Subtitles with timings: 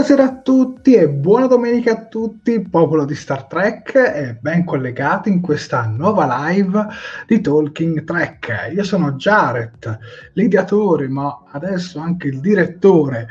[0.00, 5.28] Buonasera a tutti e buona domenica a tutti, popolo di Star Trek e ben collegati
[5.28, 6.86] in questa nuova live
[7.26, 8.70] di Talking Trek.
[8.72, 9.98] Io sono Jared,
[10.32, 13.28] l'ideatore ma adesso anche il direttore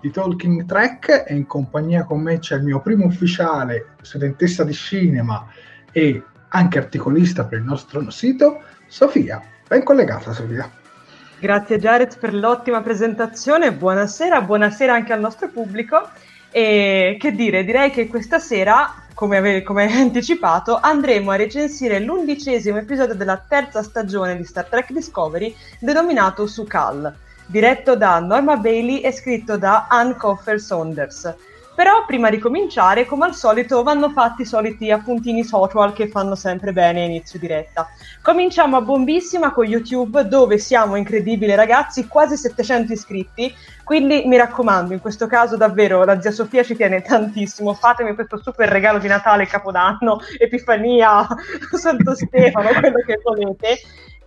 [0.00, 4.74] di Talking Trek e in compagnia con me c'è il mio primo ufficiale, studentessa di
[4.74, 5.44] cinema
[5.90, 9.42] e anche articolista per il nostro sito, Sofia.
[9.66, 10.81] Ben collegata Sofia.
[11.42, 16.08] Grazie Jared per l'ottima presentazione, buonasera, buonasera anche al nostro pubblico.
[16.52, 23.16] E che dire, direi che questa sera, come, ave- anticipato, andremo a recensire l'undicesimo episodio
[23.16, 27.12] della terza stagione di Star Trek Discovery, denominato Sukal,
[27.46, 31.34] diretto da Norma Bailey e scritto da Ann Coffer Saunders.
[31.74, 36.34] Però prima di cominciare, come al solito, vanno fatti i soliti appuntini social che fanno
[36.34, 37.88] sempre bene inizio diretta.
[38.20, 43.54] Cominciamo a bombissima con YouTube, dove siamo incredibili ragazzi, quasi 700 iscritti.
[43.84, 47.72] Quindi mi raccomando, in questo caso davvero la zia Sofia ci tiene tantissimo.
[47.72, 51.26] Fatemi questo super regalo di Natale, Capodanno, Epifania,
[51.72, 53.78] Santo Stefano, quello che volete.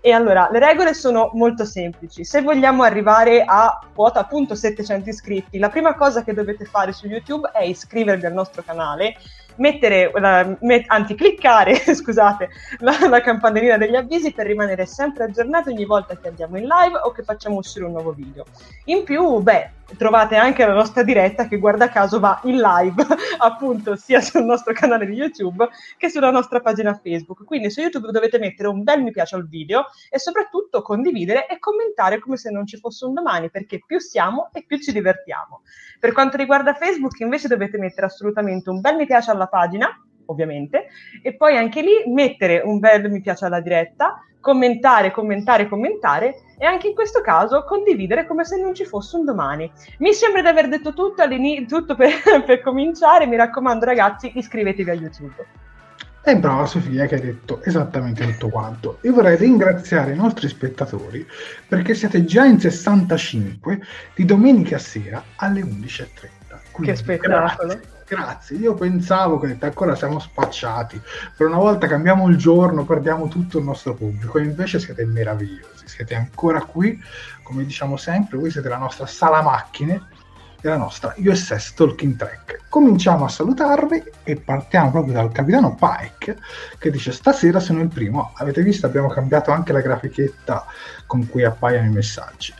[0.06, 2.24] E allora, le regole sono molto semplici.
[2.26, 7.08] Se vogliamo arrivare a quota appunto 700 iscritti, la prima cosa che dovete fare su
[7.08, 9.16] YouTube è iscrivervi al nostro canale
[9.58, 12.50] mettere, la, met, anzi cliccare, scusate,
[12.80, 17.00] la, la, campanellina degli avvisi per rimanere sempre aggiornati ogni volta che andiamo in live
[17.04, 18.46] o che facciamo uscire un nuovo video.
[18.86, 23.06] In più, beh, trovate anche la nostra diretta che guarda caso va in live
[23.38, 25.68] appunto sia sul nostro canale di YouTube
[25.98, 27.44] che sulla nostra pagina Facebook.
[27.44, 31.60] Quindi su YouTube dovete mettere un bel mi piace al video e soprattutto condividere e
[31.60, 35.62] commentare come se non ci fosse un domani, perché più siamo e più ci divertiamo.
[36.00, 40.88] Per quanto riguarda Facebook invece dovete mettere assolutamente un bel mi piace alla pagina ovviamente,
[41.22, 46.66] e poi anche lì mettere un bel mi piace alla diretta, commentare, commentare, commentare e
[46.66, 49.72] anche in questo caso condividere come se non ci fosse un domani.
[50.00, 51.24] Mi sembra di aver detto tutto,
[51.68, 52.12] tutto per,
[52.46, 55.46] per cominciare, mi raccomando ragazzi iscrivetevi a YouTube.
[56.28, 58.98] E brava Sofia che hai detto esattamente tutto quanto.
[59.02, 61.26] Io vorrei ringraziare i nostri spettatori
[61.68, 63.80] perché siete già in 65
[64.16, 66.10] di domenica sera alle 11.30.
[66.72, 67.68] Quindi, che spettacolo!
[67.68, 68.58] Grazie grazie.
[68.58, 71.02] Io pensavo che ancora siamo spacciati.
[71.36, 74.38] Per una volta cambiamo il giorno, perdiamo tutto il nostro pubblico.
[74.38, 75.88] E invece siete meravigliosi.
[75.88, 77.02] Siete ancora qui,
[77.44, 80.08] come diciamo sempre, voi siete la nostra sala macchine
[80.66, 82.62] della nostra USS Talking Track.
[82.70, 86.40] Cominciamo a salutarvi e partiamo proprio dal capitano Pike
[86.80, 88.32] che dice stasera sono il primo.
[88.38, 90.66] Avete visto abbiamo cambiato anche la grafichetta
[91.06, 92.52] con cui appaiono i messaggi.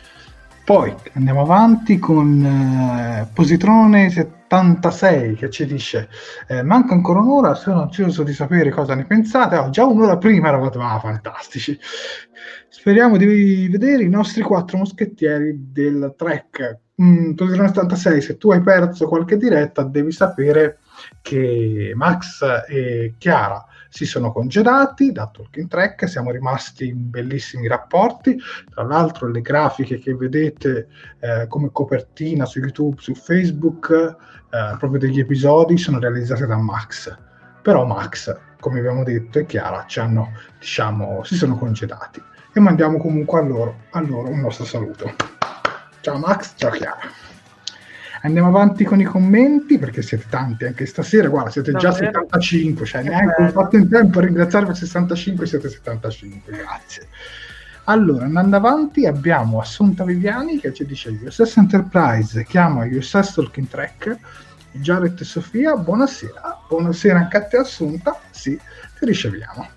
[0.64, 4.10] Poi andiamo avanti con eh, Positrone
[4.56, 6.10] 76 che ci dice
[6.48, 9.58] eh, manca ancora un'ora, sono ansioso di sapere cosa ne pensate.
[9.58, 11.78] Oh, già un'ora prima eravate ah, fantastici.
[12.70, 16.80] Speriamo di vedere i nostri quattro moschettieri del track.
[17.02, 20.80] Mm, Positrone 76, se tu hai perso qualche diretta devi sapere
[21.22, 28.38] che Max e Chiara si sono congedati da Talking Track, siamo rimasti in bellissimi rapporti,
[28.70, 30.88] tra l'altro le grafiche che vedete
[31.20, 34.16] eh, come copertina su YouTube, su Facebook,
[34.52, 37.16] eh, proprio degli episodi sono realizzate da Max,
[37.62, 42.22] però Max, come abbiamo detto, e Chiara ci hanno, diciamo, si sono congedati
[42.54, 45.14] e mandiamo comunque a loro, a loro un nostro saluto.
[46.00, 47.35] Ciao Max, ciao Chiara.
[48.26, 51.28] Andiamo avanti con i commenti perché siete tanti anche stasera.
[51.28, 52.26] Guarda, siete già Davvero?
[52.28, 57.08] 75, cioè che neanche ho fatto in tempo a ringraziarvi 65, siete 75, grazie.
[57.84, 64.18] Allora, andando avanti, abbiamo Assunta Viviani che ci dice USS Enterprise chiama USS Talking Track.
[64.72, 66.62] Jared e Sofia, buonasera.
[66.68, 68.20] Buonasera anche a te Assunta.
[68.32, 68.60] Sì,
[68.98, 69.70] ti riceviamo.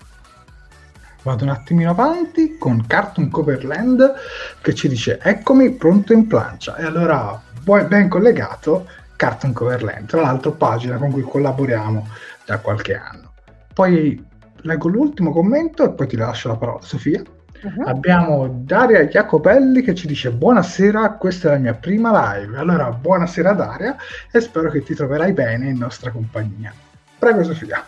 [1.22, 4.14] Vado un attimino avanti con Cartoon Coverland
[4.62, 6.76] che ci dice eccomi pronto in plancia.
[6.76, 7.42] E allora
[7.86, 8.86] ben collegato
[9.16, 12.06] Cartoon Coverland, tra l'altro pagina con cui collaboriamo
[12.44, 13.32] da qualche anno.
[13.74, 14.24] Poi
[14.62, 17.22] leggo l'ultimo commento e poi ti lascio la parola, Sofia.
[17.60, 17.88] Uh-huh.
[17.88, 22.56] Abbiamo Daria Jacopelli che ci dice buonasera, questa è la mia prima live.
[22.56, 23.96] Allora, buonasera Daria
[24.30, 26.72] e spero che ti troverai bene in nostra compagnia.
[27.18, 27.84] Prego Sofia.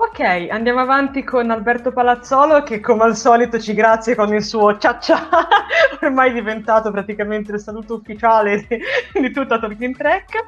[0.00, 4.78] Ok, andiamo avanti con Alberto Palazzolo che come al solito ci grazia con il suo
[4.78, 5.28] cia cia,
[6.00, 8.78] ormai diventato praticamente il saluto ufficiale di,
[9.20, 10.46] di tutta Talking Track.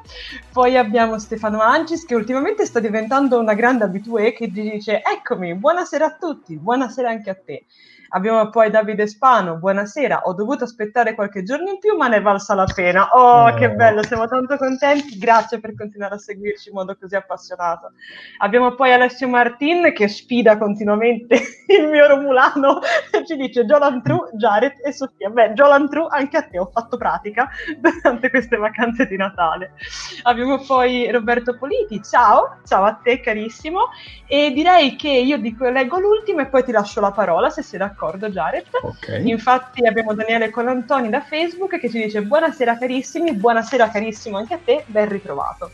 [0.53, 6.05] Poi abbiamo Stefano Angis che ultimamente sta diventando una grande abitudine che dice eccomi, buonasera
[6.05, 7.65] a tutti, buonasera anche a te.
[8.13, 12.21] Abbiamo poi Davide Spano, buonasera, ho dovuto aspettare qualche giorno in più ma ne è
[12.21, 13.07] valsa la pena.
[13.13, 17.15] Oh, oh, che bello, siamo tanto contenti, grazie per continuare a seguirci in modo così
[17.15, 17.93] appassionato.
[18.39, 21.39] Abbiamo poi Alessio Martin che sfida continuamente
[21.71, 22.81] il mio Romulano
[23.11, 25.29] e ci dice Jolan True, Jared e Sofia.
[25.29, 27.49] Beh, Jolan True, anche a te ho fatto pratica
[27.79, 29.75] durante queste vacanze di Natale.
[30.23, 33.87] Abbiamo poi Roberto Politi, ciao, ciao a te carissimo
[34.27, 37.79] e direi che io dico, leggo l'ultimo e poi ti lascio la parola se sei
[37.79, 38.65] d'accordo d'accordo Jared.
[38.81, 39.29] Okay.
[39.29, 44.59] Infatti abbiamo Daniele Colantoni da Facebook che ci dice buonasera carissimi, buonasera carissimo anche a
[44.63, 45.69] te, ben ritrovato.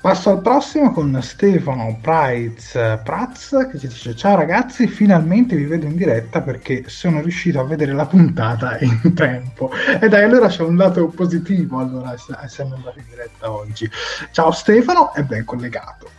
[0.00, 5.64] Passo al prossimo con Stefano Price eh, Praz che ci dice ciao ragazzi, finalmente vi
[5.64, 9.70] vedo in diretta perché sono riuscito a vedere la puntata in tempo.
[10.00, 13.90] E dai, allora c'è un lato positivo allora essendo andato in diretta oggi.
[14.30, 16.10] Ciao Stefano, è ben collegato.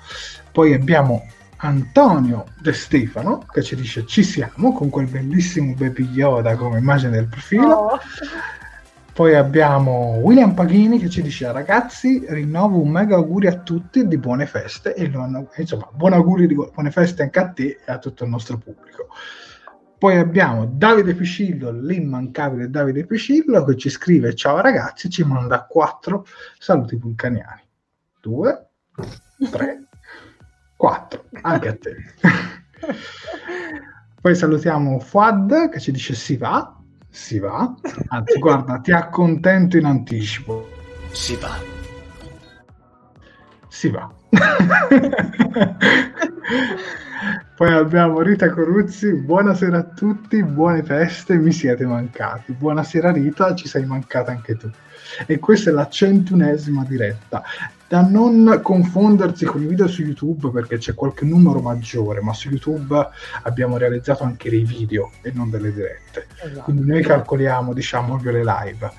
[0.51, 1.25] Poi abbiamo
[1.61, 7.11] Antonio De Stefano che ci dice ci siamo con quel bellissimo Baby Yoda come immagine
[7.11, 7.73] del profilo.
[7.73, 7.99] Oh.
[9.13, 14.17] Poi abbiamo William Paghini che ci dice ragazzi rinnovo un mega auguri a tutti di
[14.17, 15.11] buone feste e
[15.57, 19.07] insomma buoni auguri di buone feste anche a te e a tutto il nostro pubblico.
[19.97, 26.25] Poi abbiamo Davide Piscillo, l'immancabile Davide Piscillo che ci scrive ciao ragazzi, ci manda quattro
[26.57, 27.61] saluti vulcaniani.
[28.21, 28.69] Due,
[29.51, 29.88] tre,
[30.79, 31.95] 4, anche a te.
[34.21, 36.73] Poi salutiamo Fuad che ci dice si va,
[37.09, 37.75] si va.
[38.07, 40.69] Anzi, guarda, ti accontento in anticipo.
[41.11, 41.59] Si va.
[43.67, 44.09] Si va.
[47.57, 52.53] Poi abbiamo Rita Coruzzi, buonasera a tutti, buone feste, mi siete mancati.
[52.53, 54.71] Buonasera Rita, ci sei mancata anche tu.
[55.25, 57.43] E questa è la centunesima diretta
[57.89, 62.49] da non confondersi con i video su YouTube perché c'è qualche numero maggiore, ma su
[62.49, 62.95] YouTube
[63.41, 66.27] abbiamo realizzato anche dei video e non delle dirette.
[66.35, 66.61] Esatto.
[66.61, 68.91] Quindi noi calcoliamo, diciamo, le live.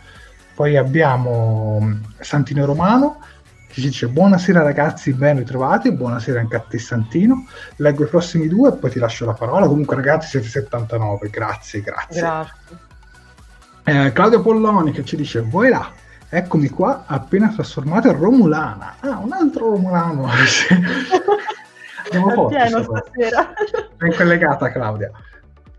[0.56, 3.20] Poi abbiamo mm, Santino Romano
[3.68, 7.46] che ci dice buonasera ragazzi, ben ritrovati, buonasera anche a te Santino.
[7.76, 9.68] Leggo i prossimi due e poi ti lascio la parola.
[9.68, 12.20] Comunque ragazzi siete 79, grazie, grazie.
[12.20, 12.54] Grazie.
[13.84, 15.99] Eh, Claudio Polloni che ci dice vuoi là
[16.32, 18.94] Eccomi qua, appena trasformato in Romulana.
[19.00, 20.28] Ah, un altro Romulano.
[22.04, 23.52] Andiamo forte stasera.
[23.96, 25.10] Ben collegata Claudia.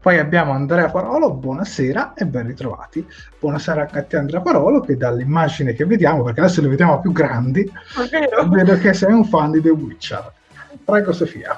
[0.01, 3.07] Poi abbiamo Andrea Parolo, buonasera e ben ritrovati.
[3.39, 7.13] Buonasera anche a te Andrea Parolo che dall'immagine che vediamo, perché adesso le vediamo più
[7.13, 7.71] grandi,
[8.50, 10.33] vedo che sei un fan di The Witcher.
[10.83, 11.57] Prego Sofia.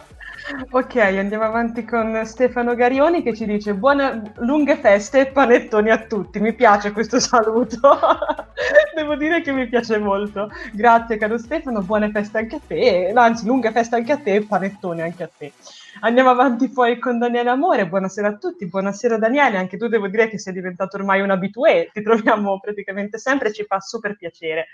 [0.72, 6.06] Ok, andiamo avanti con Stefano Garioni che ci dice buone lunghe feste e panettoni a
[6.06, 6.40] tutti.
[6.40, 7.80] Mi piace questo saluto.
[8.94, 10.50] Devo dire che mi piace molto.
[10.74, 13.12] Grazie caro Stefano, buone feste anche a te.
[13.16, 15.54] Anzi, lunghe feste anche a te e panettoni anche a te.
[16.06, 17.88] Andiamo avanti poi con Daniele Amore.
[17.88, 18.68] Buonasera a tutti.
[18.68, 21.92] Buonasera Daniele, anche tu devo dire che sei diventato ormai un abitué.
[21.94, 24.68] Ti troviamo praticamente sempre e ci fa super piacere.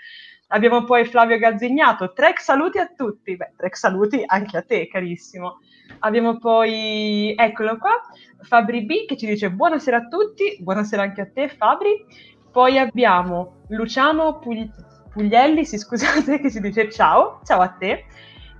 [0.48, 5.60] Abbiamo poi Flavio Gazzignato, Trek saluti a tutti, beh, Trek saluti anche a te, carissimo.
[6.00, 7.92] Abbiamo poi, eccolo qua,
[8.40, 12.06] Fabri B che ci dice buonasera a tutti, buonasera anche a te Fabri.
[12.50, 14.68] Poi abbiamo Luciano Pugli-
[15.12, 18.06] Puglielli, sì, scusate, che ci dice ciao, ciao a te.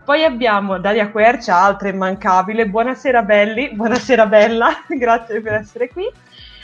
[0.04, 6.08] Poi abbiamo Daria Quercia, altra immancabile, buonasera belli, buonasera bella, grazie per essere qui.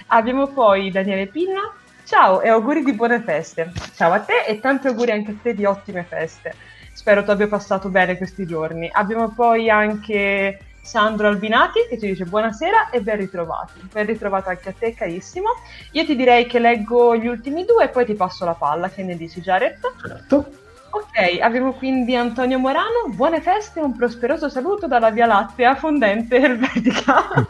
[0.08, 1.60] Abbiamo poi Daniele Pinna,
[2.06, 3.72] Ciao e auguri di buone feste.
[3.96, 6.54] Ciao a te e tanti auguri anche a te di ottime feste.
[6.92, 8.88] Spero tu abbia passato bene questi giorni.
[8.92, 13.80] Abbiamo poi anche Sandro Albinati che ci dice buonasera e ben ritrovati.
[13.90, 15.48] Ben ritrovato anche a te carissimo.
[15.92, 18.88] Io ti direi che leggo gli ultimi due e poi ti passo la palla.
[18.88, 19.80] Che ne dici Jared?
[20.00, 20.65] Certo.
[20.96, 23.08] Ok, abbiamo quindi Antonio Morano.
[23.08, 27.46] Buone feste e un prosperoso saluto dalla Via Lattea fondente Elvetica.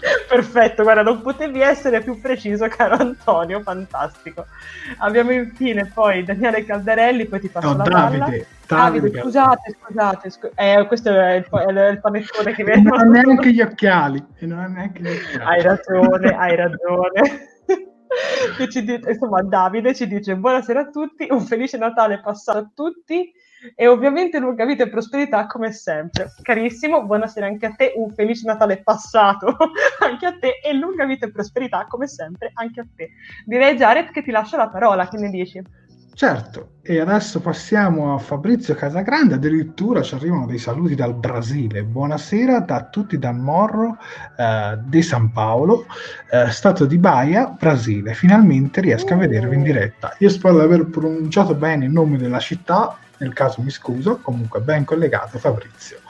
[0.28, 4.44] Perfetto, guarda, non potevi essere più preciso, caro Antonio, fantastico.
[4.98, 8.24] Abbiamo infine poi Daniele Caldarelli, poi ti passo no, la Davide, palla.
[8.66, 12.90] Davide, Davide, scusate, scusate, scu- eh, questo è il, è il panettone che vedo.
[12.90, 14.22] Non ha neanche gli occhiali.
[14.40, 15.44] Non ha neanche gli occhiali.
[15.44, 17.49] Hai ragione, hai ragione.
[18.58, 23.32] Dice, insomma, Davide ci dice buonasera a tutti, un felice Natale passato a tutti
[23.76, 26.32] E ovviamente lunga vita e prosperità come sempre.
[26.42, 29.54] Carissimo, buonasera anche a te, un felice Natale passato
[30.00, 33.10] anche a te e lunga vita e prosperità come sempre anche a te.
[33.44, 35.62] Direi Jared che ti lascio la parola, che ne dici?
[36.20, 41.82] Certo, e adesso passiamo a Fabrizio Casagrande, addirittura ci arrivano dei saluti dal Brasile.
[41.82, 43.96] Buonasera da tutti da Morro
[44.36, 45.86] eh, di San Paolo,
[46.30, 48.12] eh, stato di Baia, Brasile.
[48.12, 50.14] Finalmente riesco a vedervi in diretta.
[50.18, 54.60] Io spero di aver pronunciato bene il nome della città, nel caso mi scuso, comunque
[54.60, 56.00] ben collegato Fabrizio.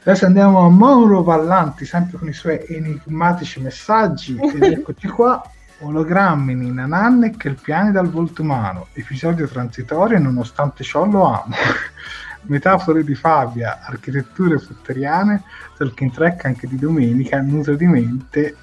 [0.00, 5.40] Adesso andiamo a Mauro Vallanti, sempre con i suoi enigmatici messaggi, ed eccoci qua
[5.80, 11.54] ologrammi in Nanek e il piani dal volto umano, episodio transitorio nonostante ciò lo amo.
[12.48, 15.42] Metafore di Fabia, architetture futteriane,
[15.76, 18.56] Talking Track anche di domenica, nutre di mente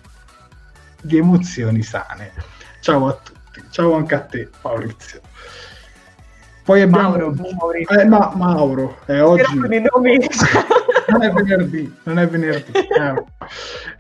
[1.02, 2.32] di emozioni sane.
[2.80, 5.22] Ciao a tutti, ciao anche a te Maurizio.
[6.64, 8.00] Poi abbiamo Mauro, Maurizio.
[8.00, 10.18] Eh, ma, Mauro, è oggi Con i nomi.
[11.10, 12.72] Non è venerdì, non è venerdì.
[12.72, 13.24] Eh.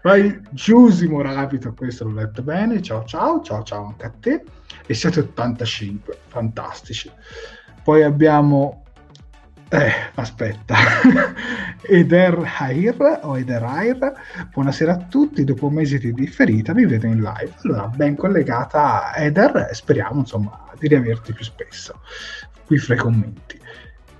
[0.01, 2.81] Vai Giusimo Rapito, questo l'ho letto bene.
[2.81, 4.43] Ciao ciao, ciao ciao anche a te.
[4.85, 7.11] E siete 85, fantastici.
[7.83, 8.83] Poi abbiamo
[9.69, 10.75] eh, aspetta.
[11.81, 14.13] Eder Hair o Eder Hair.
[14.51, 17.53] Buonasera a tutti, dopo mesi di differita vi vedo in live.
[17.63, 22.01] Allora, ben collegata Eder, speriamo insomma di riaverti più spesso
[22.65, 23.59] qui fra i commenti.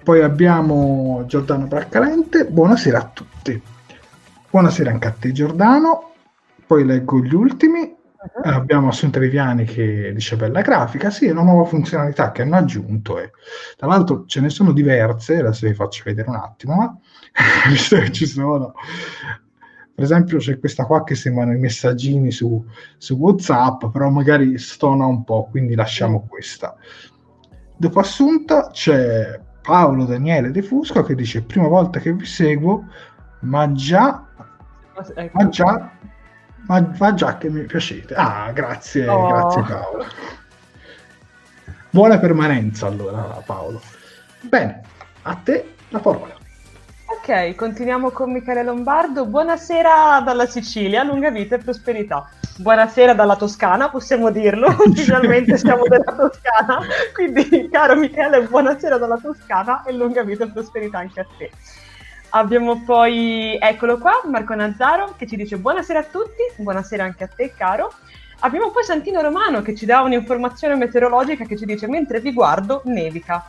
[0.03, 3.62] Poi abbiamo Giordano Braccalente, buonasera a tutti.
[4.50, 6.12] Buonasera anche a te Giordano.
[6.67, 7.79] Poi leggo gli ultimi.
[7.79, 8.41] Uh-huh.
[8.43, 13.17] Abbiamo Assunta Viviani che dice bella grafica, sì, è una nuova funzionalità che hanno aggiunto
[13.17, 13.31] e
[13.77, 16.98] tra l'altro ce ne sono diverse, adesso vi faccio vedere un attimo, ma
[17.72, 18.74] visto che ci sono
[19.95, 22.65] per esempio c'è questa qua che sembrano i messaggini su,
[22.98, 26.75] su WhatsApp, però magari stona un po', quindi lasciamo questa.
[27.77, 32.86] Dopo Assunta c'è Paolo Daniele De Fusco che dice prima volta che vi seguo,
[33.39, 34.25] ma già,
[35.15, 35.38] ecco.
[35.38, 35.91] ma già,
[36.67, 38.13] ma, ma, già che mi piacete.
[38.13, 39.27] Ah, grazie, oh.
[39.27, 40.05] grazie Paolo.
[41.89, 43.82] Buona permanenza allora Paolo.
[44.41, 44.82] Bene,
[45.22, 46.42] a te la parola.
[47.25, 49.25] Ok, continuiamo con Michele Lombardo.
[49.25, 52.30] Buonasera dalla Sicilia, lunga vita e prosperità.
[52.58, 56.86] Buonasera dalla Toscana, possiamo dirlo, ufficialmente siamo della Toscana.
[57.13, 61.50] Quindi, caro Michele, buonasera dalla Toscana e lunga vita e prosperità anche a te.
[62.32, 67.30] Abbiamo poi, eccolo qua, Marco Nazzaro che ci dice buonasera a tutti, buonasera anche a
[67.34, 67.94] te, caro.
[68.39, 72.82] Abbiamo poi Santino Romano che ci dà un'informazione meteorologica che ci dice mentre vi guardo
[72.84, 73.46] nevica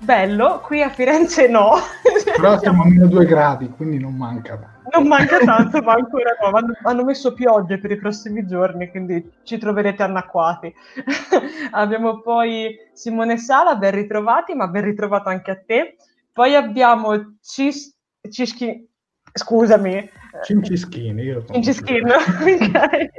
[0.00, 1.74] bello, qui a Firenze no.
[2.36, 4.78] Però siamo a meno due gradi, quindi non manca.
[4.92, 6.56] Non manca tanto, ma ancora no.
[6.56, 10.74] Hanno, hanno, messo piogge per i prossimi giorni, quindi ci troverete annacquati.
[11.72, 15.96] abbiamo poi Simone Sala, ben ritrovati, ma ben ritrovato anche a te.
[16.32, 17.94] Poi abbiamo Cis...
[18.28, 18.88] Cischi...
[19.32, 20.10] Scusami.
[20.42, 21.22] Cincischini.
[21.22, 23.10] Io Cincischini, ok.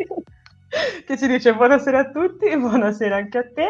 [1.05, 3.67] che ci dice buonasera a tutti, buonasera anche a te.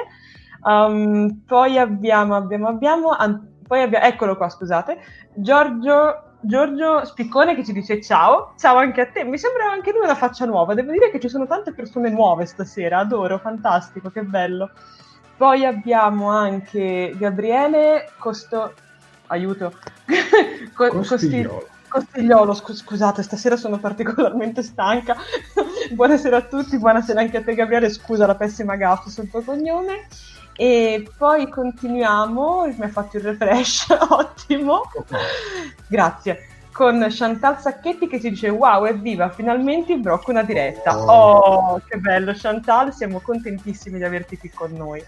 [0.64, 4.98] Um, poi abbiamo, abbiamo, abbiamo, an- poi abbiamo, eccolo qua, scusate,
[5.34, 10.04] Giorgio, Giorgio Spiccone che ci dice ciao, ciao anche a te, mi sembra anche lui
[10.04, 14.24] una faccia nuova, devo dire che ci sono tante persone nuove stasera, adoro, fantastico, che
[14.24, 14.72] bello.
[15.36, 18.74] Poi abbiamo anche Gabriele Costo...
[19.28, 19.74] aiuto,
[20.76, 21.68] Co- Costigliolo.
[21.88, 25.18] Costigliolo, scusate, stasera sono particolarmente stanca.
[25.92, 30.08] buonasera a tutti, buonasera anche a te Gabriele, scusa la pessima gaffa sul tuo cognome.
[30.56, 34.84] E poi continuiamo, mi ha fatto il refresh, ottimo,
[35.88, 40.98] grazie, con Chantal Sacchetti che ci dice wow evviva, finalmente il brocco una diretta.
[40.98, 41.38] Oh.
[41.38, 45.04] oh, che bello Chantal, siamo contentissimi di averti qui con noi.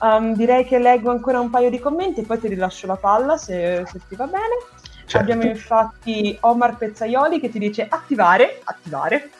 [0.00, 3.36] Um, direi che leggo ancora un paio di commenti e poi ti rilascio la palla
[3.36, 4.56] se, se ti va bene.
[5.04, 5.18] Certo.
[5.18, 9.30] Abbiamo infatti Omar Pezzaioli che ti dice attivare, attivare,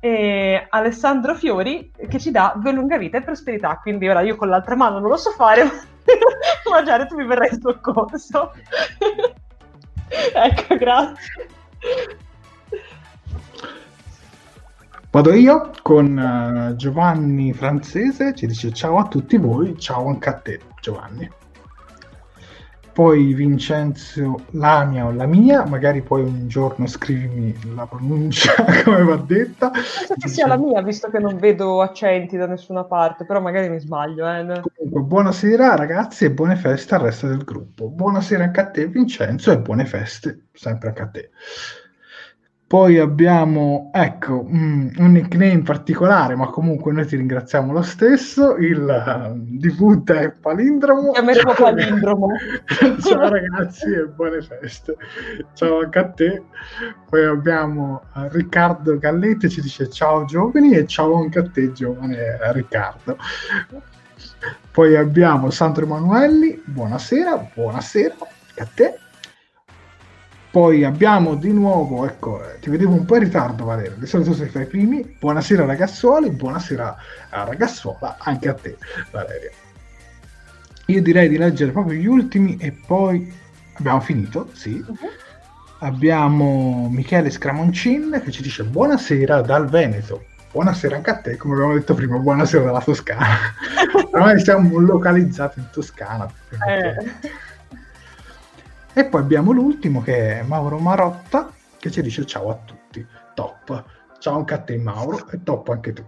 [0.00, 3.78] e Alessandro Fiori che ci dà due lunga vita e prosperità.
[3.80, 5.64] Quindi ora io con l'altra mano non lo so fare,
[6.70, 8.52] ma Giare tu mi verrai in soccorso.
[10.08, 11.48] ecco, grazie.
[15.10, 20.34] Vado io con uh, Giovanni Francese, ci dice ciao a tutti voi, ciao anche a
[20.34, 21.38] te Giovanni
[22.92, 28.52] poi Vincenzo la mia o la mia, magari poi un giorno scrivimi la pronuncia
[28.84, 29.70] come va detta.
[29.70, 33.68] Penso che sia la mia, visto che non vedo accenti da nessuna parte, però magari
[33.68, 34.28] mi sbaglio.
[34.28, 34.60] Eh.
[34.74, 37.88] Comunque, buonasera ragazzi e buone feste al resto del gruppo.
[37.88, 41.30] Buonasera anche a te Vincenzo e buone feste sempre anche a te.
[42.70, 48.54] Poi abbiamo, ecco, mm, un nickname particolare, ma comunque noi ti ringraziamo lo stesso.
[48.58, 51.10] Il di punta è Palindromo.
[51.10, 52.28] Chiameremo Palindromo.
[53.02, 54.94] Ciao ragazzi e buone feste.
[55.52, 56.44] Ciao anche a te.
[57.08, 62.38] Poi abbiamo uh, Riccardo Galletti ci dice ciao giovani e ciao anche a te giovane
[62.52, 63.18] Riccardo.
[64.70, 68.14] Poi abbiamo Sandro Emanuelli, buonasera, buonasera
[68.58, 68.99] a te.
[70.50, 74.48] Poi abbiamo di nuovo, ecco, ti vedevo un po' in ritardo Valerio, di solito sei
[74.48, 75.16] fra i primi.
[75.16, 76.96] Buonasera ragazzuoli, buonasera
[77.30, 78.76] a ragazzuola, anche a te
[79.12, 79.50] Valeria.
[80.86, 83.32] Io direi di leggere proprio gli ultimi e poi
[83.74, 84.84] abbiamo finito, sì.
[84.84, 84.96] Uh-huh.
[85.82, 90.24] Abbiamo Michele Scramoncin che ci dice buonasera dal Veneto.
[90.50, 93.36] Buonasera anche a te, come abbiamo detto prima, buonasera dalla Toscana.
[94.10, 96.28] Ormai siamo localizzati in Toscana.
[96.66, 97.48] Eh.
[98.92, 103.06] E poi abbiamo l'ultimo che è Mauro Marotta che ci dice ciao a tutti.
[103.34, 103.84] Top.
[104.18, 106.04] Ciao anche a te Mauro e top anche tu.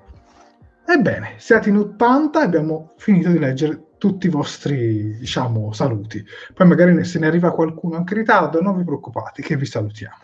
[0.85, 6.25] Ebbene, siete in 80 e abbiamo finito di leggere tutti i vostri, diciamo, saluti.
[6.53, 10.22] Poi magari se ne arriva qualcuno anche in ritardo, non vi preoccupate che vi salutiamo.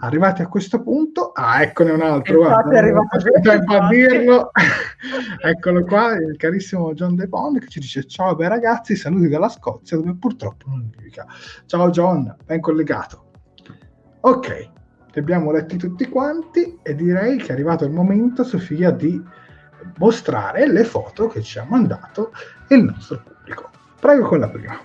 [0.00, 2.80] Arrivati a questo punto, ah, eccone un altro, guarda,
[3.42, 4.52] tempo a dirlo.
[5.42, 9.48] Eccolo qua, il carissimo John De Pond che ci dice ciao bei ragazzi, saluti dalla
[9.48, 11.26] Scozia dove purtroppo non nevica.
[11.66, 13.30] Ciao John, ben collegato.
[14.20, 14.70] Ok,
[15.10, 19.20] li abbiamo letti tutti quanti e direi che è arrivato il momento, Sofia, di
[19.96, 22.30] mostrare le foto che ci ha mandato
[22.68, 23.68] il nostro pubblico.
[23.98, 24.78] Prego con la prima.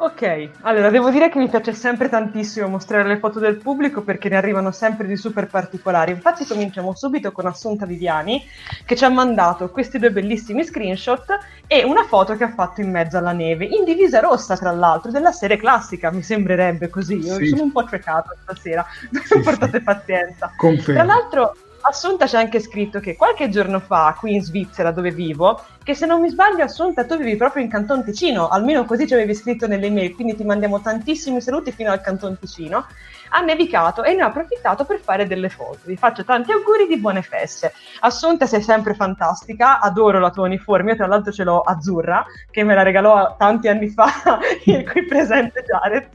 [0.00, 4.28] Ok, allora devo dire che mi piace sempre tantissimo mostrare le foto del pubblico perché
[4.28, 6.12] ne arrivano sempre di super particolari.
[6.12, 8.40] Infatti cominciamo subito con Assunta Viviani
[8.84, 11.36] che ci ha mandato questi due bellissimi screenshot
[11.66, 15.10] e una foto che ha fatto in mezzo alla neve, in divisa rossa tra l'altro,
[15.10, 17.16] della serie classica, mi sembrerebbe così.
[17.16, 17.48] Io sì.
[17.48, 18.86] sono un po' ciecato stasera,
[19.24, 19.82] sì, portate sì.
[19.82, 20.52] pazienza.
[20.56, 21.02] Confermo.
[21.02, 25.64] Tra l'altro Assunta c'è anche scritto che qualche giorno fa, qui in Svizzera dove vivo,
[25.82, 29.14] che se non mi sbaglio Assunta tu vivi proprio in Canton Ticino, almeno così ci
[29.14, 32.86] avevi scritto nelle mail, quindi ti mandiamo tantissimi saluti fino al Canton Ticino
[33.30, 35.78] ha nevicato e ne ho approfittato per fare delle foto.
[35.84, 37.72] Vi faccio tanti auguri di buone feste.
[38.00, 42.64] Assunta sei sempre fantastica, adoro la tua uniforme, io tra l'altro ce l'ho azzurra, che
[42.64, 44.08] me la regalò tanti anni fa
[44.64, 46.10] qui presente Jared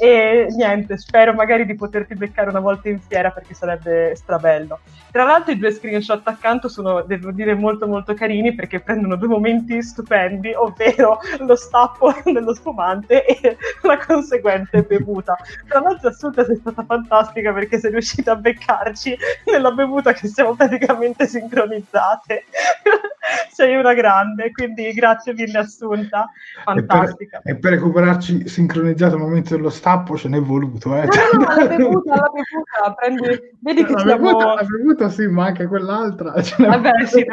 [0.00, 4.80] e niente, spero magari di poterti beccare una volta in fiera perché sarebbe strabello.
[5.10, 9.28] Tra l'altro i due screenshot accanto sono, devo dire, molto molto carini perché prendono due
[9.28, 15.36] momenti stupendi, ovvero lo stappo dello spumante e la conseguente bevuta.
[15.66, 20.54] Tra l'altro Assunta sei stata fantastica perché sei riuscita a beccarci nella bevuta che siamo
[20.54, 22.44] praticamente sincronizzate.
[23.52, 26.30] sei una grande, quindi grazie mille Assunta,
[26.64, 27.38] fantastica.
[27.38, 30.96] E per, e per recuperarci sincronizzato al momento dello stappo ce n'è voluto.
[30.96, 31.04] Eh.
[31.04, 34.24] No, no, la bevuta, la bevuta, prendi, vedi che la siamo...
[34.24, 37.26] Bevuta, la bevuta sì, ma anche quell'altra ce n'è, Vabbè, sì,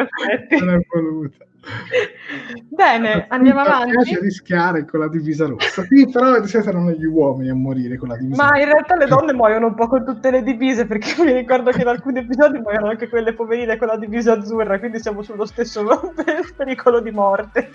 [0.50, 1.46] ce n'è voluta.
[2.70, 3.96] Bene, andiamo avanti.
[3.96, 5.84] Mi piace rischiare con la divisa rossa.
[5.84, 8.62] Sì, però erano gli uomini a morire con la divisa Ma rossa.
[8.62, 11.82] in realtà le donne muoiono un po' con tutte le divise, perché mi ricordo che
[11.82, 16.14] in alcuni episodi muoiono anche quelle poverine con la divisa azzurra, quindi siamo sullo stesso
[16.56, 17.72] pericolo di morte.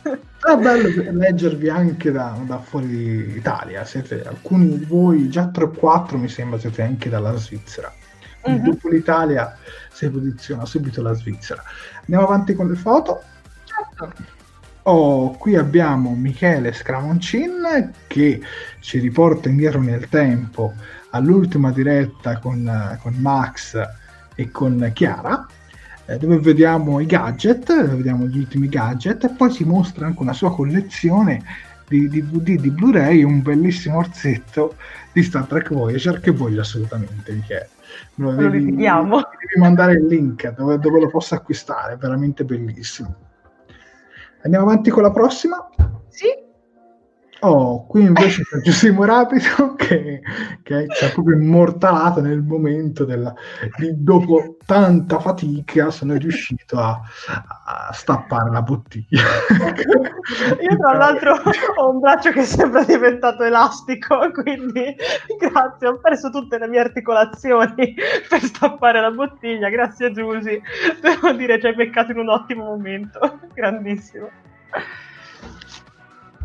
[0.00, 3.84] È bello leggervi anche da, da fuori Italia.
[3.84, 7.92] Siete, alcuni di voi, già 3 o 4 mi sembra, siete anche dalla Svizzera.
[8.48, 8.64] Mm-hmm.
[8.64, 9.56] Dopo l'Italia
[9.98, 11.62] si posiziona subito la Svizzera.
[12.00, 13.20] Andiamo avanti con le foto.
[13.64, 14.36] Certo.
[14.82, 18.40] Oh, qui abbiamo Michele Scramoncin che
[18.80, 20.72] ci riporta indietro nel tempo
[21.10, 23.76] all'ultima diretta con, con Max
[24.34, 25.46] e con Chiara
[26.06, 30.22] eh, dove vediamo i gadget, dove vediamo gli ultimi gadget e poi si mostra anche
[30.22, 31.42] una sua collezione
[31.86, 34.76] di DVD di Blu-ray un bellissimo orsetto
[35.12, 37.68] di Star Trek Voyager che voglio assolutamente Michele
[38.16, 38.86] lo devi, devi
[39.58, 43.14] mandare il link dove, dove lo posso acquistare, è veramente bellissimo.
[44.42, 45.68] Andiamo avanti con la prossima?
[46.08, 46.46] Sì.
[47.40, 50.20] Oh, qui invece c'è Giuseppe Rapido che,
[50.62, 53.32] che ci ha proprio immortalato nel momento della,
[53.76, 57.00] di, dopo tanta fatica sono riuscito a,
[57.64, 59.22] a stappare la bottiglia.
[60.60, 61.40] Io tra l'altro
[61.76, 64.96] ho un braccio che sembra diventato elastico, quindi
[65.38, 67.94] grazie, ho perso tutte le mie articolazioni
[68.28, 70.60] per stappare la bottiglia, grazie Giusy,
[71.00, 74.28] devo dire ci hai beccato in un ottimo momento, grandissimo.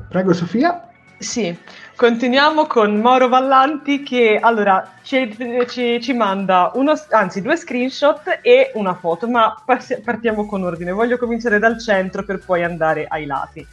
[0.09, 0.87] Prego Sofia.
[1.17, 1.57] Sì,
[1.95, 5.33] continuiamo con Mauro Vallanti che allora ci,
[5.69, 9.55] ci, ci, manda uno, anzi due screenshot e una foto, ma
[10.03, 10.91] partiamo con ordine.
[10.91, 13.65] Voglio cominciare dal centro per poi andare ai lati.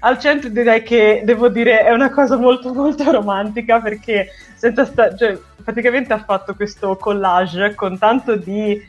[0.00, 5.38] al centro direi che devo dire è una cosa molto molto romantica perché sta- cioè,
[5.64, 8.80] praticamente ha fatto questo collage con tanto di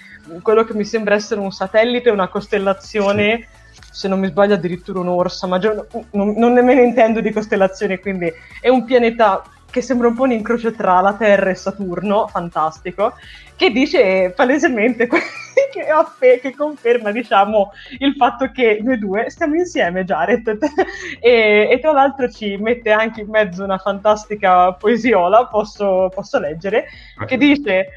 [0.42, 3.59] quello che mi sembra essere un satellite, una costellazione, sì.
[3.92, 5.74] Se non mi sbaglio addirittura un'orsa, ma già,
[6.12, 10.32] non, non nemmeno intendo di costellazioni, quindi è un pianeta che sembra un po' un
[10.32, 13.14] incrocio tra la Terra e Saturno, fantastico,
[13.56, 15.08] che dice palesemente
[15.72, 20.58] che, affe- che conferma diciamo, il fatto che noi due stiamo insieme, Jared,
[21.20, 26.86] e, e, tra l'altro ci mette anche in mezzo una fantastica poesiola, posso, posso leggere,
[27.26, 27.90] che dice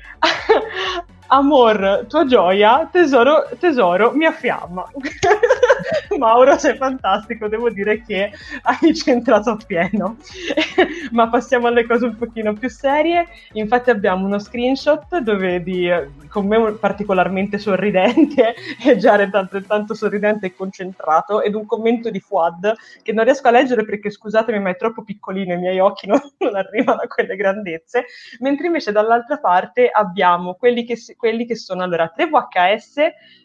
[1.32, 4.84] amor, tua gioia, tesoro, tesoro, mia fiamma.
[6.18, 8.30] Mauro, sei fantastico, devo dire che
[8.62, 10.16] hai centrato appieno.
[11.12, 13.26] Ma passiamo alle cose un pochino più serie.
[13.52, 15.90] Infatti abbiamo uno screenshot dove di,
[16.28, 22.74] con me particolarmente sorridente e Jared altrettanto sorridente e concentrato ed un commento di Fuad
[23.02, 26.20] che non riesco a leggere perché scusatemi ma è troppo piccolino, i miei occhi non,
[26.38, 28.04] non arrivano a quelle grandezze,
[28.40, 32.94] mentre invece dall'altra parte abbiamo quelli che, quelli che sono allora 3 VHS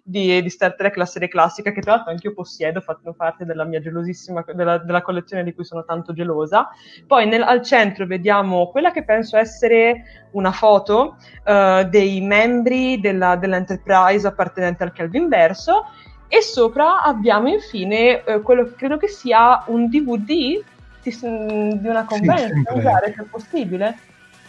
[0.02, 3.46] di, di, Star Trek, la serie classica, che tra l'altro anche io possiedo, fanno parte
[3.46, 6.70] della mia gelosissima, della, della collezione di cui sono tanto gelosa.
[7.06, 13.36] Poi nel, al centro vediamo quella che penso essere una foto uh, dei membri della,
[13.36, 15.86] dell'Enterprise appartenente al Kelvin Verso
[16.28, 20.63] e sopra abbiamo infine uh, quello che credo che sia un DVD di,
[21.04, 23.98] di una convention, sì, se è possibile.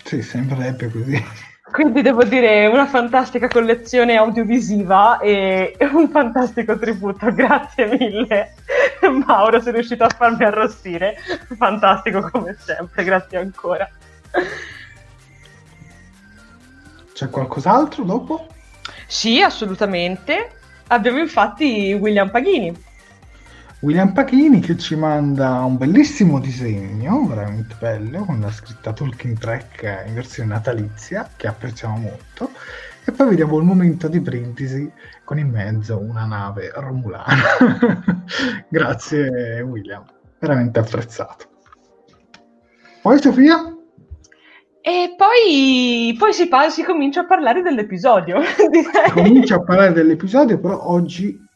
[0.02, 1.46] Sì, sembrerebbe così.
[1.70, 7.32] Quindi devo dire una fantastica collezione audiovisiva e un fantastico tributo.
[7.32, 8.54] Grazie mille,
[9.26, 11.16] Mauro, sei riuscito a farmi arrossire.
[11.56, 13.88] Fantastico come sempre, grazie ancora.
[17.12, 18.46] C'è qualcos'altro dopo?
[19.06, 20.52] Sì, assolutamente.
[20.88, 22.86] Abbiamo infatti William Paghini.
[23.80, 30.04] William Pachini che ci manda un bellissimo disegno, veramente bello, con la scritta Talking Track
[30.04, 32.50] in versione natalizia, che apprezziamo molto.
[33.04, 34.90] E poi vediamo il momento di brindisi
[35.22, 37.36] con in mezzo una nave romulana.
[38.68, 40.04] Grazie William,
[40.40, 41.46] veramente apprezzato.
[43.00, 43.76] Poi Sofia?
[44.80, 48.40] E poi, poi si, pa- si, comincia a parlare dell'episodio.
[49.14, 51.46] Comincia a parlare dell'episodio, però oggi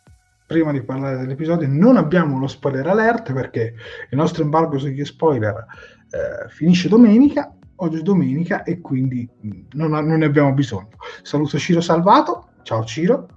[0.47, 3.75] prima di parlare dell'episodio, non abbiamo lo spoiler alert perché
[4.11, 5.67] il nostro embargo sugli spoiler
[6.11, 9.29] eh, finisce domenica, oggi è domenica e quindi
[9.73, 10.91] non, non, ne abbiamo bisogno.
[11.23, 13.29] Saluto Ciro Salvato, ciao Ciro.